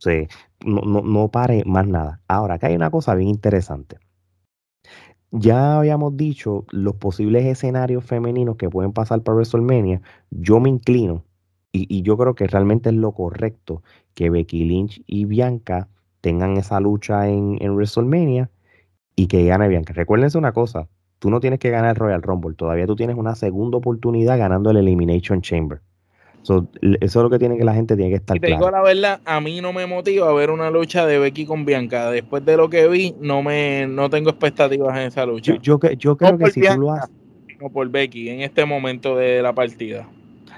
O 0.05 0.27
no, 0.65 0.81
no, 0.81 1.01
no 1.01 1.29
pare 1.29 1.63
más 1.65 1.87
nada. 1.87 2.21
Ahora, 2.27 2.55
acá 2.55 2.67
hay 2.67 2.75
una 2.75 2.91
cosa 2.91 3.15
bien 3.15 3.29
interesante. 3.29 3.97
Ya 5.31 5.77
habíamos 5.77 6.15
dicho 6.15 6.65
los 6.71 6.95
posibles 6.95 7.45
escenarios 7.45 8.05
femeninos 8.05 8.55
que 8.55 8.69
pueden 8.69 8.93
pasar 8.93 9.21
por 9.23 9.35
WrestleMania. 9.35 10.01
Yo 10.31 10.59
me 10.59 10.69
inclino 10.69 11.25
y, 11.71 12.01
yo 12.01 12.17
creo 12.17 12.33
que 12.35 12.47
realmente 12.47 12.89
es 12.89 12.95
lo 12.95 13.11
correcto 13.11 13.83
que 14.13 14.29
Becky 14.29 14.63
Lynch 14.65 15.03
y 15.05 15.25
Bianca 15.25 15.89
tengan 16.21 16.57
esa 16.57 16.79
lucha 16.79 17.27
en, 17.29 17.57
en 17.61 17.75
WrestleMania 17.75 18.49
y 19.15 19.27
que 19.27 19.45
gane 19.45 19.67
Bianca. 19.67 19.93
Recuérdense 19.93 20.37
una 20.37 20.53
cosa, 20.53 20.87
tú 21.19 21.29
no 21.29 21.39
tienes 21.39 21.59
que 21.59 21.69
ganar 21.69 21.91
el 21.91 21.95
Royal 21.97 22.21
Rumble, 22.21 22.55
todavía 22.55 22.87
tú 22.87 22.95
tienes 22.95 23.17
una 23.17 23.35
segunda 23.35 23.77
oportunidad 23.77 24.37
ganando 24.37 24.71
el 24.71 24.77
Elimination 24.77 25.41
Chamber 25.41 25.81
eso 26.53 26.67
es 27.01 27.15
lo 27.15 27.29
que 27.29 27.39
tiene 27.39 27.57
que 27.57 27.63
la 27.63 27.73
gente 27.73 27.95
tiene 27.95 28.09
que 28.11 28.17
estar 28.17 28.37
y 28.37 28.39
te 28.39 28.47
digo 28.47 28.71
la 28.71 28.81
verdad, 28.81 29.19
a 29.25 29.41
mí 29.41 29.61
no 29.61 29.73
me 29.73 29.85
motiva 29.85 30.31
ver 30.33 30.49
una 30.49 30.69
lucha 30.69 31.05
de 31.05 31.19
Becky 31.19 31.45
con 31.45 31.65
Bianca. 31.65 32.09
Después 32.11 32.45
de 32.45 32.57
lo 32.57 32.69
que 32.69 32.87
vi, 32.87 33.15
no 33.19 33.43
me 33.43 33.87
no 33.87 34.09
tengo 34.09 34.29
expectativas 34.29 34.97
en 34.97 35.07
esa 35.07 35.25
lucha. 35.25 35.57
Yo, 35.61 35.79
yo, 35.79 36.17
creo 36.17 36.37
que 36.37 36.51
si 36.51 36.61
tú 36.61 36.79
lo 36.79 36.91
haces. 36.91 37.09
No 37.59 37.69
por 37.69 37.89
Becky 37.89 38.29
en 38.29 38.41
este 38.41 38.65
momento 38.65 39.15
de 39.15 39.41
la 39.41 39.53
partida. 39.53 40.07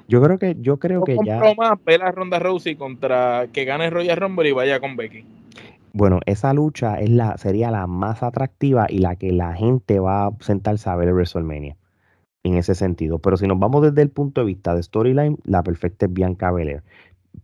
Yo 0.07 0.21
creo 0.21 0.37
que 0.37 0.57
yo 0.59 0.77
creo 0.77 1.03
que 1.03 1.17
ya. 1.25 1.39
más 1.55 1.83
ver 1.85 2.03
a 2.03 2.11
Ronda 2.11 2.39
Rousey 2.39 2.75
contra 2.75 3.47
que 3.53 3.63
gane 3.63 3.89
Royal 3.89 4.17
Rumble 4.17 4.49
y 4.49 4.51
vaya 4.51 4.79
con 4.79 4.95
Becky. 4.95 5.23
Bueno, 5.93 6.19
esa 6.25 6.53
lucha 6.53 6.99
es 6.99 7.09
la 7.09 7.37
sería 7.37 7.71
la 7.71 7.87
más 7.87 8.21
atractiva 8.21 8.85
y 8.89 8.99
la 8.99 9.15
que 9.15 9.31
la 9.31 9.53
gente 9.53 9.99
va 9.99 10.27
a 10.27 10.31
sentarse 10.41 10.89
a 10.89 10.95
ver 10.95 11.07
en 11.07 11.15
WrestleMania 11.15 11.78
en 12.43 12.55
ese 12.55 12.75
sentido. 12.75 13.19
Pero 13.19 13.37
si 13.37 13.47
nos 13.47 13.59
vamos 13.59 13.81
desde 13.81 14.01
el 14.01 14.09
punto 14.09 14.41
de 14.41 14.47
vista 14.47 14.75
de 14.75 14.83
storyline, 14.83 15.37
la 15.43 15.63
perfecta 15.63 16.05
es 16.05 16.13
Bianca 16.13 16.51
Belair. 16.51 16.83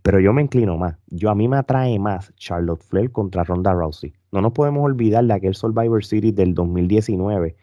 Pero 0.01 0.19
yo 0.19 0.33
me 0.33 0.41
inclino 0.41 0.77
más. 0.77 0.97
Yo 1.07 1.29
a 1.29 1.35
mí 1.35 1.47
me 1.47 1.57
atrae 1.57 1.99
más 1.99 2.33
Charlotte 2.35 2.83
Flair 2.83 3.11
contra 3.11 3.43
Ronda 3.43 3.73
Rousey. 3.73 4.13
No 4.31 4.41
nos 4.41 4.53
podemos 4.53 4.83
olvidar 4.83 5.25
de 5.25 5.33
aquel 5.33 5.55
Survivor 5.55 6.03
Series 6.03 6.35
del 6.35 6.53
2019 6.53 7.55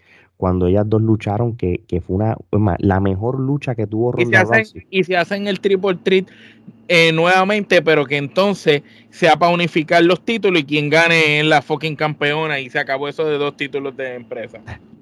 cuando 0.42 0.66
ellas 0.66 0.88
dos 0.88 1.00
lucharon, 1.00 1.56
que, 1.56 1.84
fue 2.04 2.16
una 2.16 2.36
la 2.80 2.98
mejor 2.98 3.38
lucha 3.38 3.76
que 3.76 3.86
tuvo 3.86 4.10
Ronda 4.10 4.24
y 4.24 4.26
se 4.26 4.36
hacen, 4.36 4.86
Y 4.90 5.04
se 5.04 5.16
hacen 5.16 5.46
el 5.46 5.60
triple 5.60 5.94
treat 6.02 6.26
eh, 6.88 7.12
nuevamente, 7.12 7.80
pero 7.80 8.06
que 8.06 8.16
entonces 8.16 8.82
sea 9.10 9.36
para 9.36 9.54
unificar 9.54 10.02
los 10.02 10.24
títulos 10.24 10.62
y 10.62 10.64
quien 10.64 10.90
gane 10.90 11.38
es 11.38 11.46
la 11.46 11.62
fucking 11.62 11.94
campeona 11.94 12.58
y 12.58 12.70
se 12.70 12.80
acabó 12.80 13.06
eso 13.06 13.24
de 13.24 13.38
dos 13.38 13.56
títulos 13.56 13.96
de 13.96 14.16
empresa. 14.16 14.58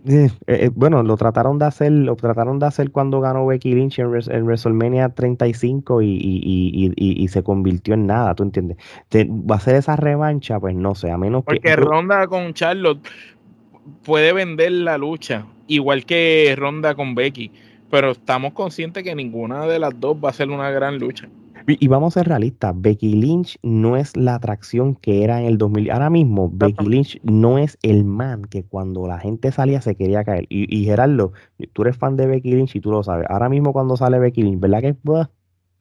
Eh, 0.06 0.28
eh, 0.46 0.70
bueno, 0.74 1.02
lo 1.02 1.16
trataron 1.16 1.58
de 1.58 1.64
hacer, 1.64 1.90
lo 1.90 2.16
trataron 2.16 2.58
de 2.58 2.66
hacer 2.66 2.90
cuando 2.90 3.20
ganó 3.22 3.46
Becky 3.46 3.74
Lynch 3.74 3.98
en, 3.98 4.08
WrestleMania 4.08 5.08
35 5.08 6.02
y, 6.02 6.06
y, 6.06 6.92
y, 6.92 6.92
y, 6.96 7.28
se 7.28 7.42
convirtió 7.42 7.94
en 7.94 8.06
nada, 8.06 8.34
¿tú 8.34 8.42
entiendes? 8.42 8.76
va 9.14 9.56
a 9.56 9.60
ser 9.60 9.76
esa 9.76 9.96
revancha, 9.96 10.60
pues 10.60 10.74
no 10.74 10.94
sé, 10.94 11.10
a 11.10 11.16
menos 11.16 11.44
que... 11.44 11.56
Porque 11.56 11.76
Ronda 11.76 12.26
con 12.26 12.52
Charlotte 12.52 13.06
puede 14.04 14.32
vender 14.32 14.72
la 14.72 14.98
lucha, 14.98 15.46
igual 15.66 16.04
que 16.04 16.54
Ronda 16.56 16.94
con 16.94 17.14
Becky, 17.14 17.50
pero 17.90 18.12
estamos 18.12 18.52
conscientes 18.52 19.02
que 19.02 19.14
ninguna 19.14 19.66
de 19.66 19.78
las 19.78 19.98
dos 19.98 20.16
va 20.16 20.30
a 20.30 20.32
ser 20.32 20.50
una 20.50 20.70
gran 20.70 20.98
lucha. 20.98 21.28
Y, 21.66 21.88
vamos 21.88 22.16
a 22.16 22.20
ser 22.20 22.28
realistas, 22.28 22.74
Becky 22.76 23.14
Lynch 23.14 23.58
no 23.62 23.96
es 23.96 24.16
la 24.16 24.34
atracción 24.34 24.94
que 24.96 25.22
era 25.22 25.40
en 25.40 25.46
el 25.46 25.58
2000. 25.58 25.90
Ahora 25.90 26.10
mismo, 26.10 26.50
Becky 26.52 26.86
Lynch 26.86 27.20
no 27.22 27.58
es 27.58 27.78
el 27.82 28.04
man 28.04 28.42
que 28.42 28.64
cuando 28.64 29.06
la 29.06 29.18
gente 29.18 29.52
salía 29.52 29.80
se 29.80 29.94
quería 29.94 30.24
caer. 30.24 30.46
Y, 30.48 30.84
Gerardo, 30.84 31.32
tú 31.72 31.82
eres 31.82 31.96
fan 31.96 32.16
de 32.16 32.26
Becky 32.26 32.52
Lynch 32.52 32.74
y 32.76 32.80
tú 32.80 32.90
lo 32.90 33.02
sabes. 33.02 33.26
Ahora 33.28 33.48
mismo 33.48 33.72
cuando 33.72 33.96
sale 33.96 34.18
Becky 34.18 34.42
Lynch, 34.42 34.58
¿verdad 34.58 34.80
que 34.80 34.94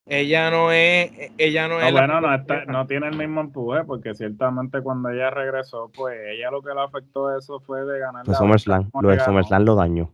ella 0.10 0.52
no 0.52 0.72
es, 0.72 1.32
ella 1.38 1.68
no, 1.68 1.80
es 1.80 1.92
bueno, 1.92 2.20
no, 2.20 2.38
no, 2.68 2.88
tiene 2.88 3.08
el 3.08 3.16
mismo 3.16 3.42
empuje 3.42 3.84
porque 3.84 4.16
ciertamente 4.16 4.82
cuando 4.82 5.10
ella 5.10 5.30
regresó, 5.30 5.92
pues 5.96 6.18
ella 6.28 6.52
lo 6.52 6.62
que 6.62 6.74
le 6.74 6.82
afectó 6.82 7.38
eso 7.38 7.60
fue 7.60 7.86
de 7.86 8.00
ganar. 8.00 8.26
Pues 8.26 8.38
SummerSlam, 8.38 8.90
lo 9.02 9.10
de 9.10 9.20
SummerSlam 9.20 9.64
lo 9.64 9.76
dañó 9.76 10.12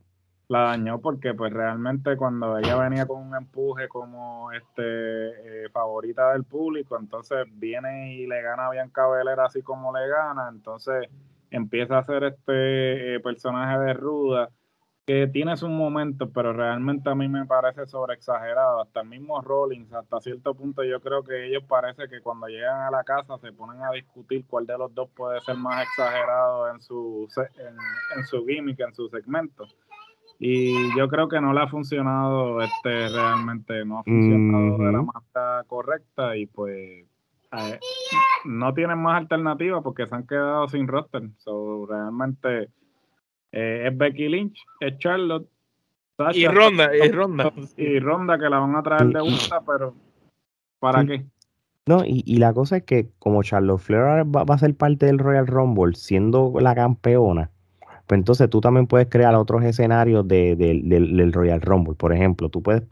la 0.47 0.61
dañó 0.61 0.99
porque 0.99 1.33
pues 1.33 1.51
realmente 1.51 2.15
cuando 2.17 2.57
ella 2.57 2.75
venía 2.75 3.05
con 3.07 3.21
un 3.21 3.35
empuje 3.35 3.87
como 3.87 4.51
este 4.51 4.83
eh, 4.83 5.69
favorita 5.71 6.33
del 6.33 6.43
público, 6.43 6.97
entonces 6.99 7.47
viene 7.53 8.13
y 8.13 8.27
le 8.27 8.41
gana 8.41 8.67
a 8.67 8.71
Bianca 8.71 9.07
Belair 9.07 9.39
así 9.39 9.61
como 9.61 9.95
le 9.97 10.07
gana, 10.07 10.49
entonces 10.51 11.09
empieza 11.49 11.97
a 11.97 12.03
ser 12.03 12.25
este 12.25 13.15
eh, 13.15 13.19
personaje 13.21 13.79
de 13.79 13.93
ruda 13.93 14.49
que 15.05 15.27
tiene 15.27 15.55
sus 15.55 15.69
momentos, 15.69 16.29
pero 16.33 16.51
realmente 16.51 17.09
a 17.09 17.15
mí 17.15 17.27
me 17.27 17.45
parece 17.45 17.85
sobreexagerado. 17.85 18.81
Hasta 18.81 19.01
el 19.01 19.09
mismo 19.09 19.39
Rollins, 19.39 19.93
hasta 19.93 20.19
cierto 20.19 20.55
punto, 20.55 20.83
yo 20.83 20.99
creo 20.99 21.23
que 21.23 21.47
ellos 21.47 21.63
parece 21.67 22.07
que 22.09 22.21
cuando 22.21 22.47
llegan 22.47 22.81
a 22.81 22.91
la 22.91 23.03
casa 23.03 23.37
se 23.37 23.51
ponen 23.51 23.83
a 23.83 23.91
discutir 23.91 24.45
cuál 24.47 24.65
de 24.65 24.77
los 24.77 24.93
dos 24.95 25.09
puede 25.15 25.39
ser 25.41 25.57
más 25.57 25.83
exagerado 25.83 26.71
en 26.71 26.81
su, 26.81 27.27
en, 27.37 28.17
en 28.17 28.25
su 28.25 28.45
gimmick, 28.45 28.79
en 28.79 28.95
su 28.95 29.07
segmento. 29.09 29.67
Y 30.39 30.95
yo 30.97 31.07
creo 31.07 31.29
que 31.29 31.39
no 31.39 31.53
le 31.53 31.61
ha 31.61 31.67
funcionado 31.67 32.61
este 32.61 33.07
realmente 33.07 33.85
no 33.85 33.99
ha 33.99 34.03
funcionado 34.03 34.77
de 34.77 34.91
la 34.91 35.01
manera 35.01 35.63
correcta 35.67 36.35
y 36.35 36.45
pues 36.45 37.05
eh, 37.53 37.79
no 38.43 38.73
tienen 38.73 38.97
más 38.97 39.17
alternativas 39.17 39.81
porque 39.81 40.07
se 40.07 40.15
han 40.15 40.27
quedado 40.27 40.67
sin 40.67 40.87
roster. 40.87 41.23
So 41.37 41.85
realmente 41.85 42.69
eh, 43.55 43.87
es 43.87 43.97
Becky 43.97 44.29
Lynch 44.29 44.59
es 44.79 44.97
Charlotte 44.99 45.47
y 46.33 46.47
Ronda 46.47 46.95
y 46.95 47.09
Ronda. 47.09 47.51
Y 47.77 47.99
Ronda 47.99 48.37
que 48.37 48.49
la 48.49 48.59
van 48.59 48.75
a 48.75 48.83
traer 48.83 49.07
de 49.07 49.21
vuelta 49.21 49.61
pero 49.65 49.95
¿para 50.79 51.05
qué? 51.05 51.25
No, 51.87 52.03
y, 52.03 52.23
y, 52.25 52.37
la 52.37 52.51
cosa 52.51 52.77
es 52.77 52.83
que 52.83 53.11
como 53.19 53.43
Charlotte 53.43 53.79
Flair 53.79 54.25
va, 54.35 54.43
va, 54.43 54.55
a 54.55 54.57
ser 54.57 54.75
parte 54.75 55.05
del 55.05 55.19
Royal 55.19 55.45
Rumble 55.45 55.93
siendo 55.93 56.51
la 56.59 56.73
campeona, 56.73 57.51
pues 58.07 58.19
entonces 58.19 58.49
tú 58.49 58.61
también 58.61 58.85
puedes 58.85 59.07
crear 59.07 59.33
otros 59.35 59.63
escenarios 59.63 60.27
de, 60.27 60.55
del 60.55 61.33
Royal 61.33 61.59
Rumble. 61.61 61.95
Por 61.95 62.13
ejemplo, 62.13 62.49
tú 62.49 62.61
puedes, 62.61 62.83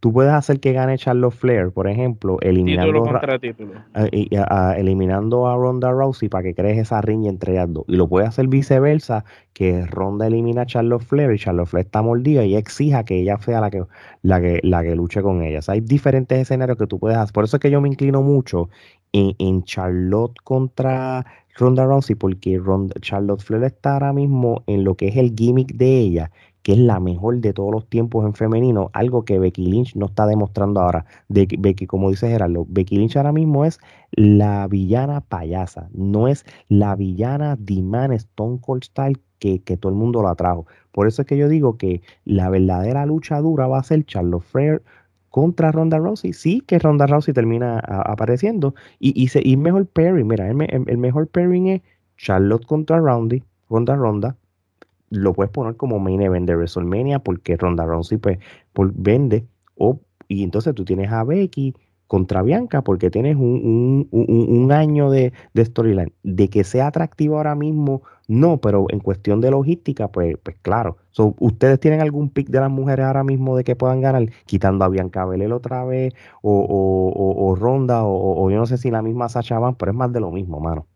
tú 0.00 0.12
puedes 0.12 0.32
hacer 0.32 0.60
que 0.60 0.72
gane 0.72 0.96
Charlotte 0.96 1.34
Flair, 1.34 1.70
por 1.70 1.86
ejemplo, 1.86 2.38
eliminando, 2.40 3.04
a, 4.48 4.74
eliminando 4.78 5.46
a 5.48 5.56
Ronda 5.56 5.90
Rousey 5.90 6.30
para 6.30 6.44
que 6.44 6.54
crees 6.54 6.78
esa 6.78 7.02
riña 7.02 7.28
entre 7.28 7.52
ellas 7.52 7.72
dos. 7.72 7.84
Y 7.88 7.96
lo 7.96 8.08
puedes 8.08 8.30
hacer 8.30 8.48
viceversa, 8.48 9.24
que 9.52 9.86
Ronda 9.86 10.26
elimina 10.26 10.62
a 10.62 10.66
Charlotte 10.66 11.02
Flair 11.02 11.32
y 11.32 11.38
Charlotte 11.38 11.68
Flair 11.68 11.84
está 11.84 12.00
mordida 12.00 12.44
y 12.44 12.56
exija 12.56 13.04
que 13.04 13.20
ella 13.20 13.38
sea 13.38 13.60
la 13.60 13.70
que, 13.70 13.82
la 14.22 14.40
que, 14.40 14.60
la 14.62 14.82
que 14.82 14.96
luche 14.96 15.20
con 15.20 15.42
ella. 15.42 15.60
hay 15.68 15.80
diferentes 15.80 16.38
escenarios 16.38 16.78
que 16.78 16.86
tú 16.86 16.98
puedes 16.98 17.18
hacer. 17.18 17.34
Por 17.34 17.44
eso 17.44 17.58
es 17.58 17.60
que 17.60 17.70
yo 17.70 17.82
me 17.82 17.88
inclino 17.88 18.22
mucho 18.22 18.70
en, 19.12 19.36
en 19.38 19.62
Charlotte 19.64 20.36
contra 20.42 21.24
Ronda 21.54 21.86
Rousey 21.86 22.16
porque 22.16 22.60
Charlotte 23.00 23.42
Flair 23.42 23.64
está 23.64 23.94
ahora 23.94 24.12
mismo 24.12 24.62
en 24.66 24.84
lo 24.84 24.96
que 24.96 25.08
es 25.08 25.16
el 25.16 25.34
gimmick 25.34 25.74
de 25.74 25.98
ella, 26.00 26.30
que 26.62 26.72
es 26.72 26.78
la 26.78 26.98
mejor 26.98 27.40
de 27.40 27.52
todos 27.52 27.70
los 27.70 27.86
tiempos 27.88 28.24
en 28.24 28.34
femenino, 28.34 28.90
algo 28.92 29.24
que 29.24 29.38
Becky 29.38 29.66
Lynch 29.66 29.94
no 29.94 30.06
está 30.06 30.26
demostrando 30.26 30.80
ahora. 30.80 31.04
De, 31.28 31.46
Becky, 31.58 31.86
como 31.86 32.10
dice 32.10 32.28
Gerardo, 32.28 32.66
Becky 32.68 32.96
Lynch 32.96 33.16
ahora 33.16 33.32
mismo 33.32 33.64
es 33.64 33.78
la 34.12 34.66
villana 34.66 35.20
payasa, 35.20 35.88
no 35.92 36.26
es 36.26 36.44
la 36.68 36.96
villana 36.96 37.56
Diman 37.60 38.12
Stone 38.12 38.58
Cold 38.60 38.84
Style 38.84 39.20
que, 39.38 39.62
que, 39.62 39.76
todo 39.76 39.90
el 39.92 39.98
mundo 39.98 40.22
la 40.22 40.34
trajo. 40.34 40.66
Por 40.90 41.06
eso 41.06 41.22
es 41.22 41.28
que 41.28 41.36
yo 41.36 41.48
digo 41.48 41.76
que 41.76 42.02
la 42.24 42.48
verdadera 42.48 43.04
lucha 43.06 43.40
dura 43.40 43.66
va 43.66 43.78
a 43.78 43.84
ser 43.84 44.04
Charlotte 44.06 44.42
Flair 44.42 44.82
contra 45.34 45.72
Ronda 45.72 45.98
Rousey. 45.98 46.32
Sí 46.32 46.60
que 46.60 46.78
Ronda 46.78 47.08
Rousey 47.08 47.34
termina 47.34 47.80
apareciendo 47.80 48.76
y, 49.00 49.20
y, 49.20 49.28
y 49.42 49.56
mejor 49.56 49.84
pairing. 49.84 50.28
Mira, 50.28 50.48
el, 50.48 50.96
mejor 50.96 51.26
pairing 51.26 51.66
es 51.66 51.82
Charlotte 52.16 52.64
contra 52.64 53.00
Ronda, 53.00 53.38
Ronda 53.68 53.96
Ronda. 53.96 54.36
Lo 55.10 55.32
puedes 55.32 55.50
poner 55.50 55.74
como 55.74 55.98
main 55.98 56.22
event 56.22 56.46
de 56.46 56.54
WrestleMania 56.54 57.18
porque 57.18 57.56
Ronda 57.56 57.84
Rousey 57.84 58.16
pues, 58.18 58.38
vende. 58.94 59.44
O, 59.74 59.98
y 60.28 60.44
entonces 60.44 60.72
tú 60.72 60.84
tienes 60.84 61.10
a 61.10 61.24
Becky 61.24 61.74
contra 62.06 62.42
Bianca 62.42 62.82
porque 62.82 63.10
tienes 63.10 63.36
un, 63.36 64.08
un, 64.10 64.72
año 64.72 65.10
de, 65.10 65.32
de 65.54 65.64
storyline. 65.64 66.12
De 66.22 66.48
que 66.48 66.64
sea 66.64 66.88
atractivo 66.88 67.36
ahora 67.36 67.54
mismo 67.54 68.02
no, 68.26 68.58
pero 68.60 68.86
en 68.88 69.00
cuestión 69.00 69.40
de 69.40 69.50
logística, 69.50 70.08
pues, 70.08 70.36
pues 70.42 70.56
claro. 70.62 70.96
¿Ustedes 71.38 71.78
tienen 71.80 72.00
algún 72.00 72.30
pick 72.30 72.48
de 72.48 72.60
las 72.60 72.70
mujeres 72.70 73.06
ahora 73.06 73.22
mismo 73.24 73.56
de 73.56 73.64
que 73.64 73.76
puedan 73.76 74.00
ganar? 74.00 74.30
Quitando 74.46 74.84
a 74.84 74.88
Bianca 74.88 75.24
Belel 75.26 75.52
otra 75.52 75.84
vez, 75.84 76.14
o, 76.42 76.52
o, 76.60 77.50
o, 77.50 77.54
Ronda, 77.54 78.04
o, 78.04 78.50
yo 78.50 78.56
no 78.56 78.66
sé 78.66 78.78
si 78.78 78.90
la 78.90 79.02
misma 79.02 79.28
Sacha 79.28 79.58
Van, 79.58 79.74
pero 79.74 79.92
es 79.92 79.96
más 79.96 80.12
de 80.12 80.20
lo 80.20 80.30
mismo, 80.30 80.60
mano. 80.60 80.86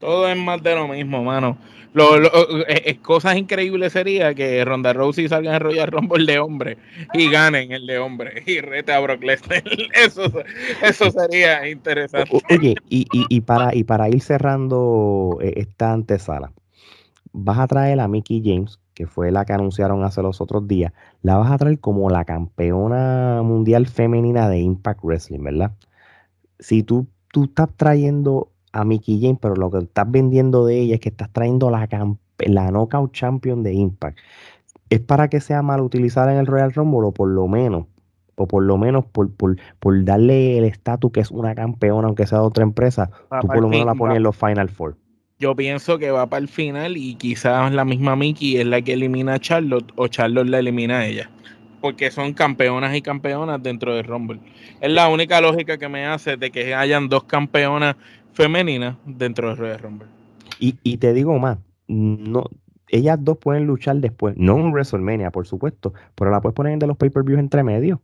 Todo 0.00 0.26
es 0.26 0.36
más 0.36 0.62
de 0.62 0.74
lo 0.74 0.88
mismo, 0.88 1.22
mano. 1.22 1.58
Lo, 1.92 2.16
eh, 2.16 2.64
eh, 2.68 2.98
cosas 3.02 3.36
increíbles 3.36 3.92
sería 3.92 4.32
que 4.32 4.64
Ronda 4.64 4.94
Rousey 4.94 5.28
salga 5.28 5.56
en 5.56 5.60
Royal 5.60 5.90
Rumble 5.90 6.24
de 6.24 6.38
hombre 6.38 6.78
y 7.12 7.30
ganen 7.30 7.72
el 7.72 7.86
de 7.86 7.98
hombre 7.98 8.42
y 8.46 8.60
rete 8.60 8.92
a 8.92 9.00
Brock 9.00 9.22
Lesnar. 9.22 9.62
Eso, 9.94 10.22
eso 10.82 11.10
sería 11.10 11.68
interesante. 11.68 12.30
Oye, 12.48 12.76
y, 12.88 13.06
y, 13.12 13.26
y, 13.28 13.40
para, 13.42 13.74
y 13.74 13.84
para 13.84 14.08
ir 14.08 14.22
cerrando 14.22 15.38
eh, 15.42 15.54
esta 15.56 15.92
antesala, 15.92 16.52
vas 17.32 17.58
a 17.58 17.66
traer 17.66 18.00
a 18.00 18.08
Mickey 18.08 18.40
James, 18.42 18.78
que 18.94 19.06
fue 19.06 19.30
la 19.30 19.44
que 19.44 19.52
anunciaron 19.52 20.02
hace 20.02 20.22
los 20.22 20.40
otros 20.40 20.66
días, 20.66 20.92
la 21.22 21.36
vas 21.36 21.50
a 21.50 21.58
traer 21.58 21.78
como 21.78 22.08
la 22.08 22.24
campeona 22.24 23.42
mundial 23.42 23.86
femenina 23.86 24.48
de 24.48 24.60
Impact 24.60 25.00
Wrestling, 25.02 25.42
¿verdad? 25.42 25.72
Si 26.58 26.82
tú, 26.84 27.06
tú 27.32 27.44
estás 27.44 27.68
trayendo 27.76 28.50
a 28.72 28.84
Mickey 28.84 29.20
James, 29.20 29.38
pero 29.40 29.54
lo 29.56 29.70
que 29.70 29.78
estás 29.78 30.10
vendiendo 30.10 30.64
de 30.66 30.80
ella 30.80 30.94
es 30.94 31.00
que 31.00 31.08
estás 31.08 31.30
trayendo 31.32 31.70
la, 31.70 31.88
la 32.38 32.70
Knockout 32.70 33.12
Champion 33.12 33.62
de 33.62 33.74
Impact. 33.74 34.18
¿Es 34.88 35.00
para 35.00 35.28
que 35.28 35.40
sea 35.40 35.62
mal 35.62 35.80
utilizada 35.80 36.32
en 36.32 36.38
el 36.38 36.46
Royal 36.46 36.72
Rumble 36.72 37.08
o 37.08 37.12
por 37.12 37.28
lo 37.28 37.46
menos? 37.48 37.86
O 38.36 38.46
por 38.46 38.62
lo 38.62 38.78
menos 38.78 39.04
por, 39.04 39.30
por, 39.32 39.56
por 39.78 40.04
darle 40.04 40.58
el 40.58 40.64
estatus 40.64 41.12
que 41.12 41.20
es 41.20 41.30
una 41.30 41.54
campeona, 41.54 42.08
aunque 42.08 42.26
sea 42.26 42.38
de 42.38 42.44
otra 42.44 42.64
empresa, 42.64 43.10
tú 43.40 43.46
por 43.46 43.60
lo 43.60 43.68
menos 43.68 43.86
la 43.86 43.94
pones 43.94 44.16
en 44.16 44.22
los 44.22 44.36
Final 44.36 44.68
Four 44.68 44.96
yo 45.40 45.56
pienso 45.56 45.98
que 45.98 46.10
va 46.10 46.28
para 46.28 46.42
el 46.42 46.48
final 46.48 46.98
y 46.98 47.14
quizás 47.14 47.72
la 47.72 47.86
misma 47.86 48.14
Mickey 48.14 48.58
es 48.58 48.66
la 48.66 48.82
que 48.82 48.92
elimina 48.92 49.34
a 49.34 49.38
Charlotte 49.38 49.90
o 49.96 50.06
Charlotte 50.06 50.46
la 50.46 50.58
elimina 50.58 50.98
a 50.98 51.06
ella. 51.06 51.30
Porque 51.80 52.10
son 52.10 52.34
campeonas 52.34 52.94
y 52.94 53.00
campeonas 53.00 53.62
dentro 53.62 53.94
de 53.94 54.02
Rumble. 54.02 54.38
Es 54.82 54.92
la 54.92 55.08
única 55.08 55.40
lógica 55.40 55.78
que 55.78 55.88
me 55.88 56.04
hace 56.04 56.36
de 56.36 56.50
que 56.50 56.74
hayan 56.74 57.08
dos 57.08 57.24
campeonas 57.24 57.96
femeninas 58.32 58.96
dentro 59.04 59.54
de 59.54 59.78
Rumble. 59.78 60.08
Y, 60.58 60.76
y 60.82 60.98
te 60.98 61.12
digo 61.12 61.38
más, 61.38 61.58
no, 61.88 62.44
ellas 62.88 63.18
dos 63.20 63.38
pueden 63.38 63.66
luchar 63.66 63.96
después, 63.96 64.36
no 64.36 64.58
en 64.58 64.72
WrestleMania, 64.72 65.30
por 65.30 65.46
supuesto, 65.46 65.94
pero 66.14 66.30
la 66.30 66.40
puedes 66.40 66.54
poner 66.54 66.72
en 66.72 66.78
de 66.78 66.86
los 66.86 66.96
pay-per-views 66.96 67.38
entre 67.38 67.62
medio. 67.62 68.02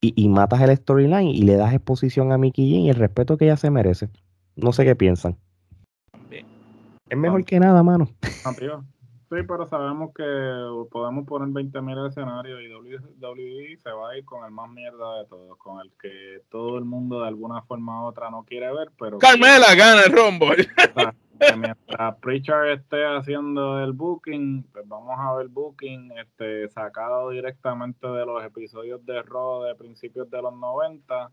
Y, 0.00 0.12
y, 0.16 0.28
matas 0.28 0.60
el 0.60 0.76
storyline 0.76 1.30
y 1.30 1.42
le 1.42 1.56
das 1.56 1.72
exposición 1.72 2.30
a 2.30 2.36
Mickey 2.36 2.68
Jean 2.68 2.82
y 2.82 2.90
el 2.90 2.96
respeto 2.96 3.38
que 3.38 3.46
ella 3.46 3.56
se 3.56 3.70
merece. 3.70 4.10
No 4.54 4.72
sé 4.72 4.84
qué 4.84 4.94
piensan. 4.94 5.36
Es 7.08 7.18
mejor 7.18 7.44
que 7.44 7.58
nada, 7.58 7.82
mano. 7.82 8.08
Sí, 9.34 9.42
pero 9.48 9.66
sabemos 9.66 10.12
que 10.14 10.22
podemos 10.92 11.26
poner 11.26 11.48
20.000 11.48 12.08
escenarios 12.08 12.60
y 12.62 12.72
WWE 12.72 13.76
se 13.82 13.90
va 13.90 14.10
a 14.10 14.18
ir 14.18 14.24
con 14.24 14.44
el 14.44 14.52
más 14.52 14.70
mierda 14.70 15.18
de 15.18 15.26
todos, 15.26 15.58
con 15.58 15.80
el 15.80 15.90
que 16.00 16.42
todo 16.50 16.78
el 16.78 16.84
mundo 16.84 17.20
de 17.20 17.28
alguna 17.28 17.62
forma 17.62 18.04
u 18.04 18.06
otra 18.06 18.30
no 18.30 18.44
quiere 18.44 18.72
ver, 18.72 18.92
pero... 18.96 19.18
Carmela 19.18 19.74
gana 19.74 20.02
el 20.06 20.12
Rumble. 20.12 20.68
mientras 21.58 22.16
Pritchard 22.20 22.70
esté 22.70 23.04
haciendo 23.04 23.82
el 23.82 23.92
booking, 23.92 24.68
pues 24.72 24.86
vamos 24.86 25.16
a 25.18 25.34
ver 25.34 25.48
booking 25.48 26.12
este, 26.12 26.68
sacado 26.68 27.30
directamente 27.30 28.06
de 28.06 28.24
los 28.24 28.44
episodios 28.44 29.04
de 29.04 29.20
Raw 29.22 29.64
de 29.64 29.74
principios 29.74 30.30
de 30.30 30.42
los 30.42 30.54
90 30.54 31.32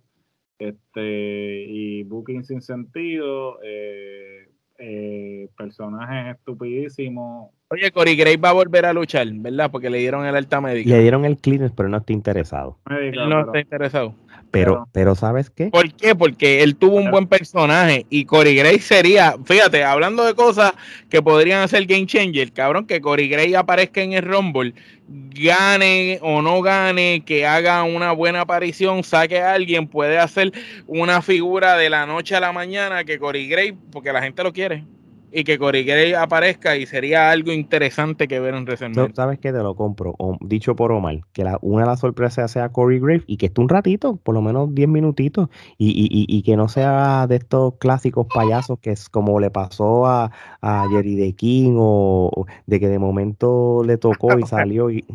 este, 0.57 1.65
y 1.67 2.01
booking 2.03 2.45
sin 2.45 2.61
sentido. 2.61 3.59
Eh, 3.63 4.50
eh, 4.81 5.47
personajes 5.57 6.35
estupidísimos. 6.35 7.51
Oye, 7.69 7.91
Cory 7.91 8.15
Gray 8.15 8.35
va 8.35 8.49
a 8.49 8.53
volver 8.53 8.85
a 8.85 8.93
luchar, 8.93 9.27
¿verdad? 9.31 9.69
Porque 9.71 9.89
le 9.89 9.99
dieron 9.99 10.25
el 10.25 10.35
alta 10.35 10.59
médica. 10.59 10.89
Le 10.89 10.99
dieron 11.01 11.23
el 11.23 11.37
clearance, 11.37 11.73
pero 11.75 11.87
no 11.87 11.97
está 11.97 12.11
interesado. 12.13 12.79
no 12.85 13.45
está 13.45 13.59
interesado. 13.59 14.15
Pero, 14.51 14.87
pero 14.91 15.15
¿sabes 15.15 15.49
qué? 15.49 15.67
¿Por 15.67 15.93
qué? 15.93 16.13
Porque 16.13 16.61
él 16.61 16.75
tuvo 16.75 16.97
un 16.97 17.09
buen 17.09 17.25
personaje 17.27 18.05
y 18.09 18.25
Corey 18.25 18.55
Gray 18.55 18.79
sería, 18.79 19.35
fíjate, 19.45 19.83
hablando 19.83 20.25
de 20.25 20.35
cosas 20.35 20.73
que 21.09 21.21
podrían 21.21 21.63
hacer 21.63 21.85
game 21.85 22.05
changer, 22.05 22.51
cabrón, 22.51 22.85
que 22.85 22.99
Corey 22.99 23.29
Gray 23.29 23.55
aparezca 23.55 24.01
en 24.01 24.11
el 24.11 24.23
Rumble, 24.23 24.73
gane 25.07 26.19
o 26.21 26.41
no 26.41 26.61
gane, 26.61 27.23
que 27.25 27.45
haga 27.45 27.83
una 27.83 28.11
buena 28.11 28.41
aparición, 28.41 29.03
saque 29.03 29.39
a 29.39 29.53
alguien, 29.53 29.87
puede 29.87 30.19
hacer 30.19 30.51
una 30.85 31.21
figura 31.21 31.77
de 31.77 31.89
la 31.89 32.05
noche 32.05 32.35
a 32.35 32.41
la 32.41 32.51
mañana 32.51 33.05
que 33.05 33.19
Corey 33.19 33.47
Gray, 33.47 33.73
porque 33.91 34.11
la 34.11 34.21
gente 34.21 34.43
lo 34.43 34.51
quiere 34.51 34.83
y 35.31 35.43
que 35.43 35.57
Corey 35.57 35.83
Gray 35.83 36.13
aparezca 36.13 36.75
y 36.75 36.85
sería 36.85 37.31
algo 37.31 37.51
interesante 37.51 38.27
que 38.27 38.39
ver 38.39 38.53
en 38.53 38.63
WrestleMania. 38.63 39.13
¿Sabes 39.15 39.39
qué? 39.39 39.51
Te 39.51 39.59
lo 39.59 39.75
compro. 39.75 40.15
dicho 40.41 40.75
por 40.75 40.91
Omar, 40.91 41.21
que 41.33 41.43
la, 41.43 41.57
una 41.61 41.83
de 41.83 41.89
las 41.89 41.99
sorpresas 41.99 42.51
sea 42.51 42.69
Corey 42.69 42.99
Grave 42.99 43.23
y 43.27 43.37
que 43.37 43.47
esté 43.47 43.61
un 43.61 43.69
ratito, 43.69 44.17
por 44.17 44.35
lo 44.35 44.41
menos 44.41 44.73
10 44.73 44.89
minutitos, 44.89 45.49
y, 45.77 45.89
y, 45.89 46.25
y, 46.27 46.41
que 46.43 46.55
no 46.55 46.67
sea 46.67 47.27
de 47.27 47.37
estos 47.37 47.75
clásicos 47.75 48.27
payasos 48.33 48.79
que 48.79 48.91
es 48.91 49.09
como 49.09 49.39
le 49.39 49.49
pasó 49.51 50.05
a, 50.05 50.31
a 50.61 50.85
Jerry 50.91 51.15
The 51.15 51.33
King 51.33 51.75
o, 51.77 52.45
de 52.65 52.79
que 52.79 52.87
de 52.87 52.99
momento 52.99 53.83
le 53.85 53.97
tocó 53.97 54.37
y 54.37 54.43
salió 54.47 54.89
y... 54.89 55.05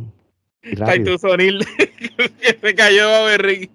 tu 1.05 1.19
sonil 1.19 1.65
que 1.77 2.59
se 2.61 2.75
cayó 2.75 3.09
a 3.09 3.25
Berry. 3.27 3.71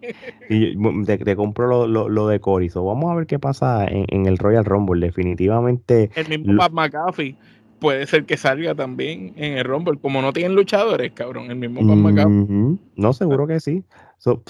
Y 0.50 0.76
te, 1.06 1.36
compro 1.36 1.88
lo, 1.88 2.10
lo, 2.10 2.28
de 2.28 2.40
Cory. 2.40 2.70
vamos 2.76 3.12
a 3.12 3.16
ver 3.16 3.28
qué 3.28 3.40
pasa 3.40 3.86
en, 3.88 4.26
el 4.26 4.38
Royal 4.38 4.66
Rumble. 4.66 5.06
Definitivamente. 5.06 6.10
El 6.16 6.28
mismo 6.30 6.58
Pat 6.58 6.72
McAfee 6.72 7.36
puede 7.80 8.06
ser 8.06 8.26
que 8.26 8.38
salga 8.38 8.76
también 8.76 9.34
en 9.38 9.58
el 9.58 9.64
Rumble. 9.64 9.98
Como 10.00 10.22
no 10.22 10.34
tienen 10.34 10.56
luchadores, 10.56 11.12
cabrón. 11.14 11.50
El 11.50 11.58
mismo 11.58 11.82
Pat 11.88 11.98
McAfee. 11.98 12.78
No, 12.96 13.14
seguro 13.14 13.48
que 13.48 13.60
sí. 13.60 13.84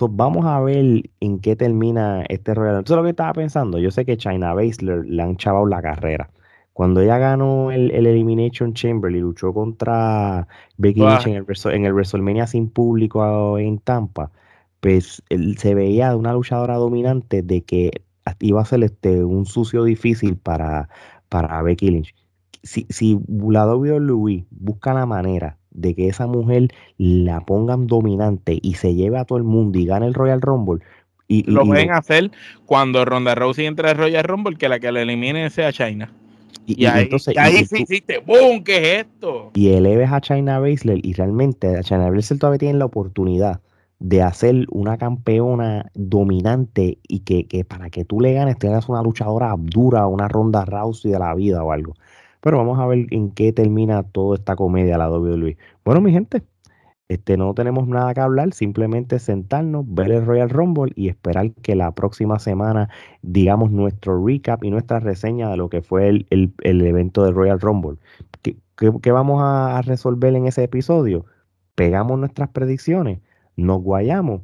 vamos 0.10 0.46
a 0.46 0.60
ver 0.62 1.10
en 1.20 1.40
qué 1.40 1.56
termina 1.56 2.24
este 2.30 2.54
Royal 2.54 2.76
Rumble. 2.76 2.86
Eso 2.86 2.94
es 2.94 2.98
lo 2.98 3.04
que 3.04 3.10
estaba 3.12 3.34
pensando. 3.34 3.80
Yo 3.80 3.92
sé 3.92 4.06
que 4.06 4.18
China 4.18 4.54
Baszler 4.54 5.06
le 5.06 5.22
han 5.22 5.38
chavado 5.38 5.66
la 5.66 5.82
carrera. 5.82 6.30
Cuando 6.82 7.00
ella 7.00 7.20
ganó 7.20 7.72
el, 7.72 7.92
Elimination 7.92 8.74
Chamber 8.74 9.12
y 9.12 9.20
luchó 9.20 9.54
contra 9.54 10.48
Becky 10.78 11.02
Lynch 11.02 11.28
en 11.28 11.36
el, 11.36 11.46
en 11.76 11.86
el 11.86 11.94
WrestleMania 11.94 12.48
sin 12.48 12.72
público 12.72 13.60
en 13.60 13.78
Tampa, 13.78 14.32
pues 14.80 15.22
él, 15.30 15.60
se 15.60 15.76
veía 15.76 16.10
de 16.10 16.16
una 16.16 16.34
luchadora 16.34 16.78
dominante 16.78 17.44
de 17.44 17.62
que 17.62 18.02
iba 18.40 18.64
a 18.64 18.66
ser 18.66 18.84
este, 18.84 19.24
un 19.24 19.46
sucio 19.46 19.84
difícil 19.84 20.38
para, 20.38 20.90
para 21.30 21.62
Becky 21.62 21.92
Lynch. 21.92 22.16
Si, 22.64 22.88
si 22.90 23.20
la 23.48 23.68
WWE 23.68 24.48
busca 24.50 24.96
la 24.96 25.06
manera 25.06 25.60
de 25.70 25.94
que 25.94 26.08
esa 26.08 26.26
mujer 26.26 26.70
la 26.98 27.42
pongan 27.42 27.86
dominante 27.86 28.58
y 28.60 28.74
se 28.74 28.96
lleve 28.96 29.20
a 29.20 29.26
todo 29.26 29.38
el 29.38 29.44
mundo 29.44 29.78
y 29.78 29.86
gane 29.86 30.08
el 30.08 30.16
Royal 30.16 30.42
Rumble, 30.42 30.84
y, 31.28 31.44
lo 31.44 31.64
pueden 31.64 31.92
hacer 31.92 32.32
cuando 32.66 33.06
Ronda 33.06 33.36
Rousey 33.36 33.68
entre 33.68 33.88
al 33.88 33.98
Royal 33.98 34.24
Rumble, 34.24 34.58
que 34.58 34.68
la 34.68 34.80
que 34.80 34.92
la 34.92 35.04
elimine 35.04 35.48
sea 35.52 35.72
China. 35.72 36.12
Y, 36.66 36.86
ahí, 36.86 37.04
entonces, 37.04 37.36
ahí 37.38 37.66
sí 37.66 37.84
hiciste, 37.84 38.20
¡boom! 38.20 38.64
¿Qué 38.64 38.78
es 38.78 39.06
esto? 39.06 39.52
Y 39.54 39.70
eleves 39.70 40.12
a 40.12 40.22
China 40.22 40.60
Baszler 40.60 41.00
y 41.04 41.14
realmente 41.14 41.76
a 41.78 41.84
China 41.84 42.10
Baszler 42.10 42.40
todavía 42.40 42.60
tiene 42.60 42.80
la 42.80 42.86
oportunidad 42.86 43.62
de 44.00 44.24
hacer 44.24 44.66
una 44.72 44.98
campeona 44.98 45.92
dominante 45.94 46.98
y 47.08 47.20
que, 47.20 47.46
que, 47.46 47.64
para 47.64 47.90
que 47.90 48.04
tú 48.04 48.20
le 48.20 48.34
ganes 48.34 48.58
tengas 48.58 48.90
una 48.90 49.04
luchadora 49.04 49.56
dura, 49.58 50.08
una 50.08 50.28
ronda 50.28 50.66
Rousey 50.66 51.12
de 51.12 51.20
la 51.20 51.36
vida 51.36 51.64
o 51.64 51.72
algo. 51.72 51.94
Pero 52.42 52.58
vamos 52.58 52.80
a 52.80 52.88
ver 52.88 53.06
en 53.12 53.32
qué 53.32 53.54
termina 53.54 54.02
toda 54.02 54.38
esta 54.38 54.56
comedia 54.56 54.98
la 54.98 55.10
WWE. 55.10 55.56
Bueno, 55.86 56.02
mi 56.02 56.12
gente, 56.12 56.42
este, 57.12 57.36
no 57.36 57.54
tenemos 57.54 57.90
nada 57.90 58.14
que 58.14 58.22
hablar, 58.22 58.54
simplemente 58.54 59.20
sentarnos, 59.20 59.84
ver 59.86 60.14
el 60.14 60.26
Royal 60.26 60.50
Rumble 60.50 60.94
y 60.96 61.10
esperar 61.10 61.52
que 61.62 61.76
la 61.76 61.92
próxima 61.92 62.40
semana 62.40 62.90
digamos 63.22 63.70
nuestro 63.70 64.26
recap 64.26 64.64
y 64.64 64.72
nuestra 64.72 65.02
reseña 65.02 65.50
de 65.50 65.58
lo 65.58 65.70
que 65.70 65.82
fue 65.82 66.08
el, 66.08 66.56
evento 66.64 67.26
del 67.26 67.34
Royal 67.36 67.60
Rumble. 67.60 67.98
¿Qué, 68.42 69.12
vamos 69.12 69.42
a 69.44 69.82
resolver 69.82 70.34
en 70.36 70.48
ese 70.48 70.64
episodio? 70.64 71.26
¿Pegamos 71.76 72.18
nuestras 72.18 72.48
predicciones? 72.50 73.20
¿Nos 73.58 73.82
guayamos? 73.82 74.44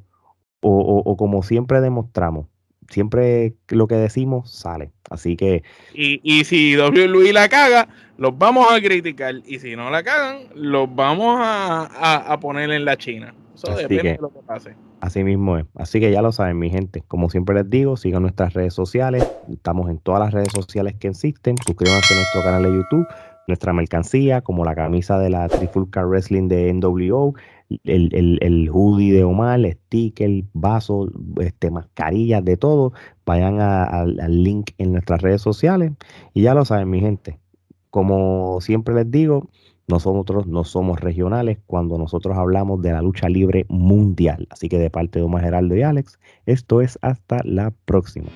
o 0.60 1.16
como 1.18 1.44
siempre 1.44 1.80
demostramos, 1.80 2.48
siempre 2.90 3.54
lo 3.70 3.88
que 3.88 3.96
decimos 3.96 4.52
sale. 4.52 4.92
Así 5.10 5.36
que. 5.36 5.64
Y, 5.94 6.20
y 6.24 6.44
si 6.44 6.74
W. 6.76 7.08
Luis 7.08 7.34
la 7.34 7.50
caga, 7.50 7.88
los 8.18 8.38
vamos 8.38 8.68
a 8.72 8.80
criticar. 8.82 9.36
Y 9.46 9.60
si 9.60 9.76
no 9.76 9.90
la 9.90 10.04
cagan, 10.04 10.48
los 10.56 10.94
vamos 10.94 11.40
a, 11.40 12.38
poner 12.42 12.72
en 12.72 12.86
la 12.86 12.98
China. 12.98 13.34
Eso 13.56 13.76
depende 13.76 14.14
de 14.14 14.18
lo 14.20 14.30
que 14.30 14.40
pase. 14.46 14.76
Así 15.02 15.24
mismo 15.24 15.58
es. 15.58 15.66
Así 15.76 16.00
que 16.00 16.12
ya 16.12 16.22
lo 16.22 16.32
saben, 16.32 16.58
mi 16.58 16.70
gente. 16.70 17.04
Como 17.08 17.30
siempre 17.30 17.56
les 17.56 17.70
digo, 17.70 17.98
sigan 17.98 18.24
nuestras 18.24 18.54
redes 18.54 18.74
sociales. 18.74 19.28
Estamos 19.52 19.90
en 19.90 20.00
todas 20.00 20.20
las 20.20 20.34
redes 20.34 20.52
sociales 20.54 20.96
que 21.00 21.10
existen. 21.10 21.56
Suscríbanse 21.66 22.14
a 22.14 22.18
nuestro 22.18 22.42
canal 22.44 22.64
de 22.64 22.74
YouTube. 22.74 23.08
Nuestra 23.48 23.72
mercancía, 23.74 24.42
como 24.42 24.66
la 24.66 24.76
camisa 24.76 25.20
de 25.20 25.30
la 25.30 25.48
Trifulca 25.48 26.04
Wrestling 26.06 26.50
de 26.50 26.74
NWO, 26.74 27.34
el, 27.84 28.10
el, 28.14 28.38
el, 28.42 28.70
hoodie 28.70 29.14
de 29.14 29.24
Omar, 29.24 29.60
sticker, 29.66 30.44
vaso, 30.54 31.10
este, 31.42 31.72
mascarillas, 31.72 32.44
de 32.44 32.58
todo. 32.58 32.94
Vayan 33.26 33.60
al 33.60 34.44
link 34.44 34.72
en 34.78 34.94
nuestras 34.94 35.22
redes 35.22 35.42
sociales. 35.42 35.92
Y 36.34 36.44
ya 36.44 36.54
lo 36.54 36.66
saben, 36.66 36.90
mi 36.90 37.00
gente. 37.00 37.40
Como 37.90 38.60
siempre 38.62 38.94
les 38.96 39.10
digo, 39.10 39.50
nosotros 39.88 40.48
no 40.48 40.64
somos 40.66 41.00
regionales 41.00 41.60
cuando 41.66 41.98
nosotros 41.98 42.38
hablamos 42.38 42.82
de 42.82 42.92
la 42.92 43.02
lucha 43.02 43.30
libre 43.30 43.66
mundial. 43.70 44.48
Así 44.50 44.68
que 44.68 44.80
de 44.80 44.90
parte 44.90 45.20
de 45.20 45.26
Omar 45.26 45.44
Geraldo 45.44 45.76
y 45.76 45.82
Alex, 45.82 46.20
esto 46.46 46.82
es 46.82 47.00
hasta 47.02 47.42
la 47.44 47.72
próxima. 47.86 48.28